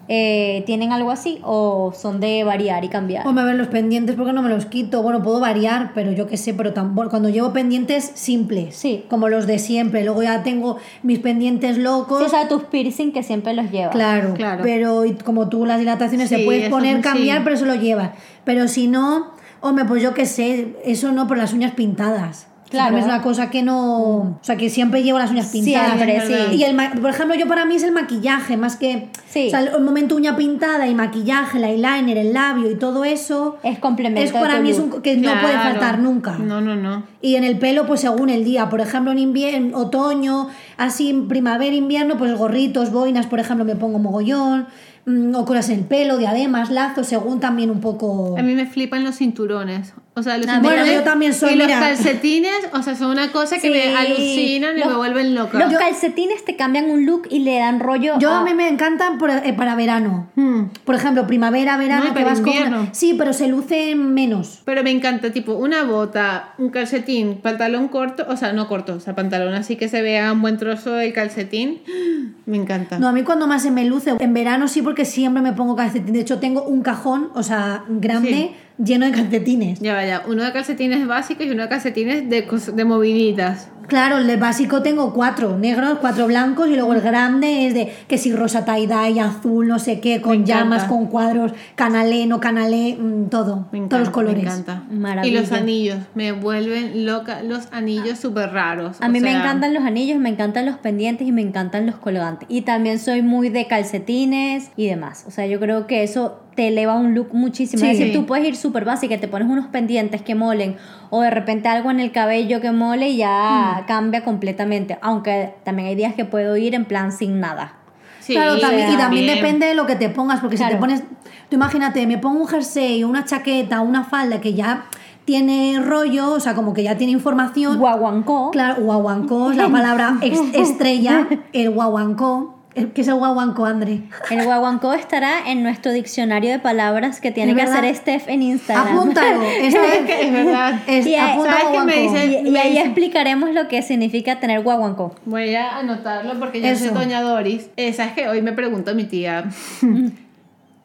Eh, 0.07 0.63
¿Tienen 0.65 0.91
algo 0.91 1.11
así 1.11 1.39
o 1.43 1.93
son 1.95 2.19
de 2.19 2.43
variar 2.43 2.83
y 2.83 2.89
cambiar? 2.89 3.25
Hombre, 3.25 3.43
a 3.43 3.47
ver, 3.47 3.55
los 3.55 3.67
pendientes, 3.67 4.15
porque 4.15 4.33
no 4.33 4.41
me 4.41 4.49
los 4.49 4.65
quito? 4.65 5.01
Bueno, 5.03 5.23
puedo 5.23 5.39
variar, 5.39 5.91
pero 5.93 6.11
yo 6.11 6.27
qué 6.27 6.35
sé, 6.37 6.53
pero 6.53 6.73
tan, 6.73 6.95
bueno, 6.95 7.09
cuando 7.09 7.29
llevo 7.29 7.53
pendientes 7.53 8.11
simples, 8.15 8.75
Sí. 8.75 9.05
como 9.09 9.29
los 9.29 9.47
de 9.47 9.57
siempre. 9.59 10.03
Luego 10.03 10.23
ya 10.23 10.43
tengo 10.43 10.77
mis 11.03 11.19
pendientes 11.19 11.77
locos. 11.77 12.19
Sí, 12.19 12.25
o 12.25 12.29
sea, 12.29 12.47
tus 12.47 12.63
piercing 12.63 13.11
que 13.13 13.23
siempre 13.23 13.53
los 13.53 13.71
llevas. 13.71 13.91
Claro, 13.95 14.33
Claro. 14.33 14.63
pero 14.63 15.05
y 15.05 15.13
como 15.13 15.47
tú 15.49 15.65
las 15.65 15.79
dilataciones 15.79 16.29
Sí, 16.29 16.35
se 16.37 16.43
puedes 16.45 16.63
eso 16.63 16.71
poner, 16.71 16.97
sí. 16.97 17.01
cambiar, 17.03 17.43
pero 17.43 17.55
eso 17.55 17.65
lo 17.65 17.75
llevas. 17.75 18.11
Pero 18.43 18.67
si 18.67 18.87
no, 18.87 19.31
hombre, 19.61 19.85
pues 19.85 20.01
yo 20.03 20.13
qué 20.13 20.25
sé, 20.25 20.75
eso 20.83 21.11
no 21.13 21.27
por 21.27 21.37
las 21.37 21.53
uñas 21.53 21.71
pintadas. 21.73 22.47
Claro. 22.71 22.97
Es 22.97 23.05
una 23.05 23.21
cosa 23.21 23.49
que 23.51 23.61
no. 23.61 23.87
O 24.17 24.39
sea, 24.41 24.55
que 24.57 24.69
siempre 24.69 25.03
llevo 25.03 25.19
las 25.19 25.29
uñas 25.29 25.47
pintadas. 25.47 25.93
Siempre, 26.01 26.25
sí. 26.49 26.55
Y 26.55 26.63
el, 26.63 26.73
ma- 26.73 26.91
por 26.99 27.09
ejemplo, 27.09 27.35
yo 27.37 27.47
para 27.47 27.65
mí 27.65 27.75
es 27.75 27.83
el 27.83 27.91
maquillaje, 27.91 28.57
más 28.57 28.77
que. 28.77 29.09
Sí. 29.29 29.47
O 29.47 29.49
sea, 29.51 29.59
el, 29.59 29.81
momento 29.83 30.15
uña 30.15 30.35
pintada 30.35 30.87
y 30.87 30.95
maquillaje, 30.95 31.57
el 31.57 31.65
eyeliner, 31.65 32.17
el 32.17 32.33
labio 32.33 32.71
y 32.71 32.75
todo 32.75 33.03
eso. 33.03 33.57
Es 33.63 33.77
complemento 33.79 34.21
Es 34.23 34.31
para 34.31 34.59
mí 34.61 34.71
es 34.71 34.79
un, 34.79 35.01
que 35.01 35.17
no 35.17 35.31
puede 35.41 35.53
faltar 35.53 35.99
nunca. 35.99 36.37
No, 36.37 36.61
no, 36.61 36.75
no. 36.75 37.03
Y 37.21 37.35
en 37.35 37.43
el 37.43 37.59
pelo, 37.59 37.85
pues 37.85 38.01
según 38.01 38.29
el 38.29 38.43
día. 38.43 38.69
Por 38.69 38.81
ejemplo, 38.81 39.11
en 39.11 39.19
invierno, 39.19 39.77
otoño, 39.77 40.47
así 40.77 41.09
en 41.09 41.27
primavera, 41.27 41.75
invierno, 41.75 42.17
pues 42.17 42.33
gorritos, 42.35 42.91
boinas, 42.91 43.27
por 43.27 43.39
ejemplo, 43.39 43.65
me 43.65 43.75
pongo 43.75 43.99
mogollón. 43.99 44.67
mm, 45.05 45.35
O 45.35 45.45
cosas 45.45 45.69
en 45.69 45.79
el 45.79 45.85
pelo, 45.85 46.17
diademas, 46.17 46.69
lazos, 46.71 47.05
según 47.07 47.39
también 47.39 47.69
un 47.69 47.81
poco. 47.81 48.35
A 48.37 48.41
mí 48.41 48.55
me 48.55 48.65
flipan 48.65 49.03
los 49.03 49.15
cinturones. 49.17 49.93
O 50.13 50.23
sea, 50.23 50.37
los 50.37 50.45
cinturones 50.45 50.81
bueno, 50.83 50.99
yo 50.99 51.03
también 51.03 51.33
soy, 51.33 51.53
Y 51.53 51.55
los 51.55 51.67
calcetines, 51.67 52.67
o 52.73 52.83
sea, 52.83 52.95
son 52.95 53.11
una 53.11 53.31
cosa 53.31 53.55
que 53.55 53.61
Sí. 53.61 53.69
me 53.69 53.95
alucinan 53.95 54.75
y 54.77 54.81
Los- 54.81 54.89
me 54.89 54.95
vuelven 54.95 55.35
loca. 55.35 55.57
Los 55.57 55.73
calcetines 55.73 56.43
te 56.43 56.57
cambian 56.57 56.89
un 56.89 57.05
look 57.05 57.27
y 57.29 57.39
le 57.39 57.57
dan 57.59 57.79
rollo 57.79 58.19
Yo 58.19 58.31
a... 58.33 58.41
a 58.41 58.43
mí 58.43 58.53
me 58.53 58.67
encantan 58.67 59.17
por- 59.17 59.29
eh, 59.29 59.53
para 59.55 59.73
verano. 59.75 60.29
Hmm. 60.35 60.63
Por 60.83 60.95
ejemplo, 60.95 61.25
primavera, 61.27 61.77
verano, 61.77 62.09
No, 62.09 62.13
que 62.13 62.25
vas 62.25 62.41
con 62.41 62.49
una- 62.49 62.57
invierno. 62.59 62.89
Sí, 62.91 63.15
pero 63.17 63.31
se 63.31 63.47
lucen 63.47 64.13
menos. 64.13 64.59
Pero 64.65 64.83
me 64.83 64.91
encanta, 64.91 65.31
tipo, 65.31 65.53
una 65.53 65.83
bota, 65.85 66.55
un 66.57 66.71
calcetín, 66.71 67.35
pantalón 67.41 67.87
corto, 67.87 68.25
o 68.27 68.35
sea, 68.35 68.51
no 68.51 68.67
corto, 68.67 68.95
o 68.95 68.99
sea, 68.99 69.15
pantalón 69.15 69.53
así 69.53 69.77
que 69.77 69.87
se 69.87 70.01
vea 70.01 70.33
un 70.33 70.41
buen 70.41 70.57
trozo 70.57 70.93
del 70.93 71.13
calcetín. 71.13 71.79
Me 72.45 72.57
encanta. 72.57 72.99
No, 72.99 73.07
a 73.07 73.11
mí 73.13 73.23
cuando 73.23 73.47
más 73.47 73.61
se 73.63 73.71
me 73.71 73.85
luce, 73.85 74.13
en 74.19 74.33
verano 74.33 74.67
sí, 74.67 74.81
porque 74.81 75.05
siempre 75.05 75.41
me 75.41 75.53
pongo 75.53 75.75
calcetín. 75.77 76.11
De 76.11 76.19
hecho, 76.19 76.39
tengo 76.39 76.63
un 76.63 76.81
cajón, 76.81 77.29
o 77.33 77.43
sea, 77.43 77.83
grande, 77.87 78.51
lleno 78.83 79.05
de 79.05 79.11
calcetines. 79.11 79.79
Ya 79.79 79.93
vaya, 79.93 80.23
uno 80.27 80.43
de 80.43 80.51
calcetines 80.51 81.05
básicos 81.07 81.45
y 81.45 81.51
uno 81.51 81.63
de 81.63 81.69
calcetines 81.69 82.29
de, 82.29 82.47
de 82.73 82.85
moviditas. 82.85 83.69
Claro, 83.87 84.19
el 84.19 84.27
de 84.27 84.37
básico 84.37 84.81
tengo 84.81 85.13
cuatro 85.13 85.57
negros, 85.57 85.97
cuatro 85.99 86.25
blancos 86.25 86.69
y 86.69 86.75
luego 86.75 86.93
el 86.93 87.01
grande 87.01 87.67
es 87.67 87.73
de 87.73 87.91
que 88.07 88.17
si 88.17 88.31
rosa 88.31 88.63
tie-dye, 88.63 89.19
azul, 89.19 89.67
no 89.67 89.79
sé 89.79 89.99
qué, 89.99 90.21
con 90.21 90.45
llamas, 90.45 90.85
con 90.85 91.07
cuadros, 91.07 91.51
canalé, 91.75 92.25
no 92.25 92.39
canalé, 92.39 92.95
mm, 92.97 93.27
todo, 93.27 93.67
Me 93.73 93.79
encanta, 93.79 93.89
todos 93.89 94.01
los 94.03 94.09
colores. 94.11 94.43
Me 94.43 94.49
encanta. 94.49 94.83
Maravilla. 94.89 95.39
Y 95.39 95.41
los 95.41 95.51
anillos, 95.51 95.97
me 96.15 96.31
vuelven 96.31 97.05
loca 97.05 97.43
los 97.43 97.67
anillos 97.73 98.17
súper 98.17 98.53
raros. 98.53 98.95
A 99.01 99.09
mí 99.09 99.19
me 99.19 99.31
encantan 99.31 99.73
los 99.73 99.83
anillos, 99.83 100.19
me 100.19 100.29
encantan 100.29 100.65
los 100.65 100.77
pendientes 100.77 101.27
y 101.27 101.33
me 101.33 101.41
encantan 101.41 101.85
los 101.85 101.95
colgantes. 101.95 102.47
Y 102.49 102.61
también 102.61 102.97
soy 102.97 103.21
muy 103.21 103.49
de 103.49 103.67
calcetines 103.67 104.71
y 104.77 104.87
demás. 104.87 105.25
O 105.27 105.31
sea, 105.31 105.47
yo 105.47 105.59
creo 105.59 105.87
que 105.87 106.03
eso 106.03 106.39
te 106.55 106.67
eleva 106.67 106.95
un 106.95 107.15
look 107.15 107.29
muchísimo. 107.33 107.83
Es 107.85 107.91
Sí. 107.97 108.03
decir, 108.03 108.13
tú 108.13 108.25
puedes 108.25 108.45
ir 108.47 108.55
súper 108.55 108.83
básica, 108.85 109.17
te 109.17 109.27
pones 109.27 109.47
unos 109.49 109.67
pendientes 109.67 110.21
que 110.21 110.35
molen 110.35 110.75
o 111.09 111.21
de 111.21 111.29
repente 111.31 111.69
algo 111.69 111.91
en 111.91 111.99
el 111.99 112.11
cabello 112.11 112.59
que 112.61 112.71
mole 112.71 113.09
y 113.09 113.17
ya 113.17 113.83
cambia 113.87 114.23
completamente. 114.23 114.97
Aunque 115.01 115.53
también 115.63 115.87
hay 115.87 115.95
días 115.95 116.13
que 116.13 116.25
puedo 116.25 116.57
ir 116.57 116.75
en 116.75 116.85
plan 116.85 117.11
sin 117.11 117.39
nada. 117.39 117.75
Sí, 118.19 118.33
claro, 118.33 118.59
también, 118.59 118.91
y 118.91 118.97
también 118.97 119.25
bien. 119.25 119.35
depende 119.37 119.65
de 119.65 119.73
lo 119.75 119.85
que 119.87 119.95
te 119.95 120.09
pongas, 120.09 120.41
porque 120.41 120.55
si 120.57 120.61
Claro. 120.61 120.75
te 120.75 120.79
pones, 120.79 121.01
tú 121.49 121.55
imagínate, 121.55 122.05
me 122.05 122.17
pongo 122.19 122.39
un 122.41 122.47
jersey, 122.47 123.03
una 123.03 123.25
chaqueta, 123.25 123.81
una 123.81 124.03
falda 124.03 124.39
que 124.41 124.53
ya 124.53 124.85
tiene 125.25 125.79
rollo, 125.83 126.33
o 126.33 126.39
sea, 126.39 126.53
como 126.53 126.73
que 126.73 126.83
ya 126.83 126.97
tiene 126.97 127.13
información. 127.13 127.79
Guaguancó. 127.79 128.51
Claro, 128.51 128.83
guaguancó 128.83 129.51
es 129.51 129.57
la 129.57 129.69
palabra 129.71 130.17
estrella, 130.21 131.27
el 131.53 131.71
guaguancó. 131.71 132.60
El- 132.73 132.91
¿Qué 132.93 133.01
es 133.01 133.07
el 133.09 133.15
guaguancó, 133.15 133.65
André? 133.65 134.01
El 134.29 134.45
guaguancó 134.45 134.93
estará 134.93 135.49
en 135.49 135.61
nuestro 135.61 135.91
diccionario 135.91 136.51
de 136.51 136.59
palabras 136.59 137.19
que 137.19 137.31
tiene 137.31 137.51
¿Es 137.51 137.57
que 137.57 137.63
verdad? 137.65 137.79
hacer 137.79 137.95
Steph 137.95 138.27
en 138.29 138.41
Instagram. 138.43 138.97
Apúntalo. 138.97 139.41
Es 139.61 139.73
es 139.75 140.31
verdad. 140.33 140.79
Es, 140.87 141.05
Y 141.05 141.15
ahí-. 141.15 142.41
Y, 142.45 142.49
y 142.49 142.57
ahí 142.57 142.77
explicaremos 142.77 143.51
lo 143.51 143.67
que 143.67 143.81
significa 143.81 144.39
tener 144.39 144.61
guaguancó. 144.63 145.15
Voy 145.25 145.53
a 145.55 145.77
anotarlo 145.79 146.39
porque 146.39 146.61
yo 146.61 146.75
soy. 146.75 146.89
Doña 146.89 147.21
Doris. 147.21 147.69
Eh, 147.75 147.91
¿Sabes 147.93 148.13
que 148.13 148.27
Hoy 148.29 148.41
me 148.41 148.53
preguntó 148.53 148.95
mi 148.95 149.03
tía. 149.03 149.45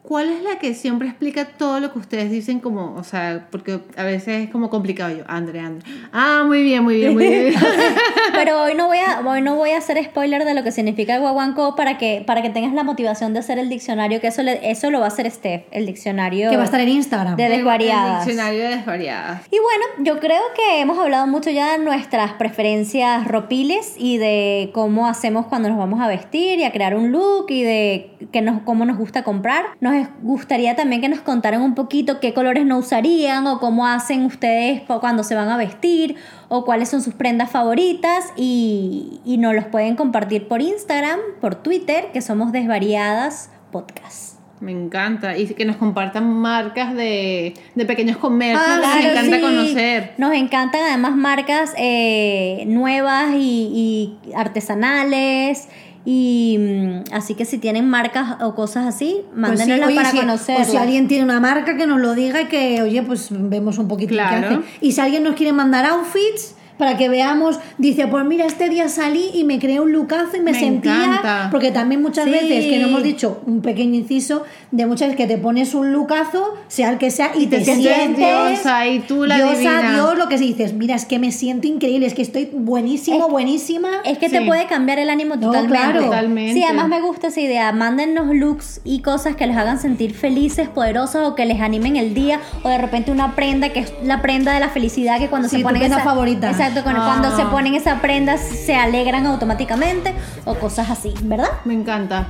¿Cuál 0.07 0.29
es 0.29 0.41
la 0.41 0.57
que 0.57 0.73
siempre 0.73 1.09
explica 1.09 1.43
todo 1.45 1.81
lo 1.81 1.91
que 1.91 1.99
ustedes 1.99 2.31
dicen 2.31 2.61
como, 2.61 2.95
o 2.95 3.03
sea, 3.03 3.47
porque 3.51 3.79
a 3.97 4.03
veces 4.03 4.45
es 4.45 4.49
como 4.49 4.69
complicado 4.69 5.13
yo, 5.13 5.25
Andre, 5.27 5.59
Andre. 5.59 5.85
Ah, 6.13 6.43
muy 6.47 6.63
bien, 6.63 6.81
muy 6.81 6.95
bien, 6.95 7.13
muy 7.13 7.27
bien. 7.27 7.53
Pero 8.33 8.61
hoy 8.63 8.73
no 8.75 8.87
voy 8.87 8.99
a 8.99 9.19
hoy 9.25 9.41
no 9.41 9.55
voy 9.55 9.71
a 9.71 9.79
hacer 9.79 10.01
spoiler 10.05 10.45
de 10.45 10.53
lo 10.53 10.63
que 10.63 10.71
significa 10.71 11.15
el 11.15 11.21
guaguancó 11.21 11.75
para 11.75 11.97
que 11.97 12.23
para 12.25 12.41
que 12.41 12.49
tengas 12.49 12.71
la 12.73 12.83
motivación 12.83 13.33
de 13.33 13.39
hacer 13.39 13.59
el 13.59 13.67
diccionario, 13.67 14.21
que 14.21 14.27
eso 14.27 14.43
le- 14.43 14.69
eso 14.71 14.91
lo 14.91 14.99
va 14.99 15.05
a 15.05 15.07
hacer 15.09 15.29
Steph, 15.29 15.63
el 15.71 15.85
diccionario 15.85 16.49
Que 16.49 16.55
va 16.55 16.61
a 16.61 16.65
estar 16.65 16.79
en 16.79 16.87
Instagram. 16.89 17.35
de 17.35 17.49
desvariadas. 17.49 18.21
El 18.21 18.27
diccionario 18.33 18.63
de 18.63 18.75
desvariadas. 18.77 19.41
Y 19.51 19.57
bueno, 19.59 20.05
yo 20.09 20.19
creo 20.21 20.41
que 20.55 20.79
hemos 20.79 20.97
hablado 20.99 21.27
mucho 21.27 21.49
ya 21.49 21.73
de 21.77 21.83
nuestras 21.83 22.31
preferencias 22.33 23.27
ropiles 23.27 23.95
y 23.97 24.17
de 24.17 24.71
cómo 24.73 25.07
hacemos 25.07 25.47
cuando 25.47 25.67
nos 25.67 25.77
vamos 25.77 25.99
a 25.99 26.07
vestir 26.07 26.59
y 26.59 26.63
a 26.63 26.71
crear 26.71 26.95
un 26.95 27.11
look 27.11 27.47
y 27.49 27.63
de 27.63 28.11
que 28.31 28.41
nos, 28.41 28.61
cómo 28.61 28.85
nos 28.85 28.97
gusta 28.97 29.23
comprar. 29.23 29.65
Nos 29.81 29.96
gustaría 30.21 30.75
también 30.75 31.01
que 31.01 31.09
nos 31.09 31.21
contaran 31.21 31.61
un 31.61 31.75
poquito 31.75 32.19
qué 32.19 32.33
colores 32.33 32.65
no 32.65 32.77
usarían 32.77 33.47
o 33.47 33.59
cómo 33.59 33.87
hacen 33.87 34.25
ustedes 34.25 34.81
cuando 34.81 35.23
se 35.23 35.35
van 35.35 35.49
a 35.49 35.57
vestir 35.57 36.15
o 36.49 36.65
cuáles 36.65 36.89
son 36.89 37.01
sus 37.01 37.13
prendas 37.13 37.51
favoritas 37.51 38.25
y, 38.35 39.19
y 39.25 39.37
nos 39.37 39.55
los 39.55 39.65
pueden 39.65 39.95
compartir 39.95 40.47
por 40.47 40.61
Instagram, 40.61 41.19
por 41.41 41.55
Twitter, 41.55 42.11
que 42.13 42.21
somos 42.21 42.51
Desvariadas 42.51 43.51
Podcast. 43.71 44.37
Me 44.59 44.71
encanta. 44.71 45.37
Y 45.37 45.45
que 45.47 45.65
nos 45.65 45.75
compartan 45.77 46.27
marcas 46.33 46.95
de, 46.95 47.53
de 47.75 47.85
pequeños 47.85 48.17
comercios. 48.17 48.63
Ah, 48.65 48.77
nos 48.77 48.85
claro, 48.85 49.09
encanta 49.09 49.35
sí. 49.35 49.41
conocer. 49.41 50.13
Nos 50.17 50.33
encantan 50.33 50.81
además 50.81 51.15
marcas 51.15 51.73
eh, 51.77 52.63
nuevas 52.67 53.33
y, 53.35 54.17
y 54.25 54.33
artesanales. 54.33 55.69
Y 56.09 56.55
mm, 56.57 57.13
así 57.13 57.35
que 57.35 57.43
si 57.43 57.57
tienen 57.57 57.89
marcas 57.89 58.37
o 58.41 58.55
cosas 58.55 58.85
así, 58.87 59.25
Pues 59.37 59.59
sí, 59.59 59.71
para 59.93 60.09
si- 60.11 60.17
conocerlas. 60.17 60.67
O 60.69 60.71
si 60.71 60.77
alguien 60.77 61.09
tiene 61.09 61.25
una 61.25 61.41
marca 61.41 61.75
que 61.75 61.85
nos 61.85 61.99
lo 61.99 62.15
diga 62.15 62.39
y 62.43 62.45
que, 62.45 62.81
oye, 62.81 63.03
pues 63.03 63.27
vemos 63.29 63.77
un 63.77 63.89
poquito 63.89 64.13
Claro. 64.13 64.47
qué 64.47 64.55
hace. 64.55 64.63
Y 64.79 64.93
si 64.93 65.01
alguien 65.01 65.23
nos 65.23 65.35
quiere 65.35 65.51
mandar 65.51 65.85
outfits 65.85 66.55
para 66.77 66.97
que 66.97 67.09
veamos, 67.09 67.59
dice, 67.77 68.07
pues 68.07 68.23
mira, 68.25 68.45
este 68.45 68.69
día 68.69 68.87
salí 68.89 69.31
y 69.33 69.43
me 69.43 69.59
creé 69.59 69.79
un 69.79 69.91
lookazo 69.91 70.37
y 70.37 70.41
me, 70.41 70.51
Me 70.51 70.59
sentía. 70.59 70.93
encanta. 71.05 71.47
Porque 71.51 71.71
también 71.71 72.01
muchas 72.01 72.25
Sí. 72.25 72.31
veces, 72.31 72.65
que 72.65 72.79
no 72.79 72.87
hemos 72.87 73.03
dicho 73.03 73.41
un 73.45 73.61
pequeño 73.61 73.95
inciso, 73.95 74.43
de 74.71 74.85
muchas 74.85 75.09
veces 75.09 75.17
que 75.17 75.27
te 75.33 75.37
pones 75.39 75.73
un 75.73 75.91
lookazo, 75.91 76.53
sea 76.67 76.89
el 76.91 76.97
que 76.97 77.09
sea, 77.11 77.31
y, 77.35 77.47
te 77.47 77.59
te, 77.59 77.65
sientes 77.65 77.95
sientes. 77.95 78.17
diosa 78.17 78.87
y 78.87 78.99
tú 78.99 79.25
la 79.25 79.37
diosa. 79.37 79.91
Dios, 79.93 80.17
lo 80.17 80.27
que 80.29 80.37
se 80.37 80.43
dices, 80.43 80.73
mira, 80.73 80.95
es 80.95 81.05
que 81.05 81.19
me 81.19 81.31
siento 81.31 81.67
increíble, 81.67 82.05
es 82.05 82.13
que 82.13 82.21
estoy 82.21 82.49
buenísimo, 82.53 83.25
Es- 83.25 83.31
buenísima. 83.31 83.89
Es 84.05 84.17
que 84.17 84.29
te 84.29 84.41
puede 84.41 84.65
cambiar 84.67 84.99
el 84.99 85.09
ánimo 85.09 85.35
No, 85.35 85.47
totalmente. 85.47 85.77
claro. 85.77 86.03
Totalmente. 86.05 86.53
Sí, 86.53 86.63
además 86.63 86.87
me 86.89 87.01
gusta 87.01 87.27
esa 87.27 87.41
idea. 87.41 87.71
Mándennos 87.71 88.27
looks 88.35 88.81
y 88.83 88.99
cosas 89.01 89.35
que 89.35 89.47
les 89.47 89.57
hagan 89.57 89.79
sentir 89.79 90.13
felices, 90.13 90.67
poderosas 90.69 91.23
o 91.27 91.35
que 91.35 91.45
les 91.45 91.59
animen 91.61 91.95
el 91.95 92.13
día. 92.13 92.39
O 92.63 92.69
de 92.69 92.77
repente 92.77 93.11
una 93.11 93.35
prenda 93.35 93.69
que 93.69 93.79
es 93.79 93.93
la 94.03 94.21
prenda 94.21 94.53
de 94.53 94.59
la 94.59 94.69
felicidad 94.69 95.17
que 95.19 95.27
cuando 95.27 95.47
Sí, 95.49 95.57
se 95.57 95.63
ponen 95.63 95.79
prenda 95.79 95.97
esa, 95.97 96.05
favorita. 96.05 96.49
Exacto, 96.67 96.83
cuando, 96.83 97.01
Ah. 97.01 97.05
cuando 97.21 97.35
se 97.37 97.45
ponen 97.45 97.75
esa 97.75 98.01
prenda 98.01 98.37
se 98.37 98.75
alegran 98.75 99.25
automáticamente 99.25 100.13
o 100.43 100.55
cosas 100.55 100.89
así, 100.89 101.13
¿verdad? 101.23 101.49
Me 101.63 101.73
encanta. 101.73 102.27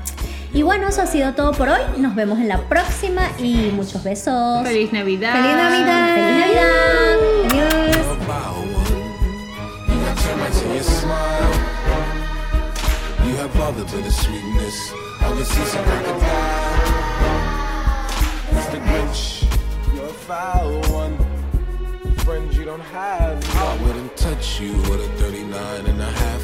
Y 0.54 0.62
bueno, 0.62 0.88
eso 0.88 1.02
ha 1.02 1.08
sido 1.08 1.34
todo 1.34 1.52
por 1.54 1.70
hoy. 1.70 1.82
Nos 1.98 2.14
vemos 2.16 2.38
en 2.40 2.48
la 2.48 2.60
próxima 2.70 3.24
y 3.40 3.72
muchos 3.76 4.04
besos. 4.04 4.64
Feliz 4.64 4.94
Navidad. 4.94 5.34
¡Feliz 5.34 5.56
Navidad! 5.56 6.16
¡Feliz 6.16 6.40
Navidad! 6.40 6.68
Adiós. 7.52 7.78
Friends 22.38 22.56
you 22.56 22.66
don't 22.66 22.80
have. 22.80 23.56
I 23.56 23.84
wouldn't 23.84 24.16
touch 24.16 24.60
you 24.60 24.74
with 24.74 25.02
a 25.02 25.10
39 25.18 25.88
and 25.88 26.00
a 26.00 26.06
half 26.06 26.37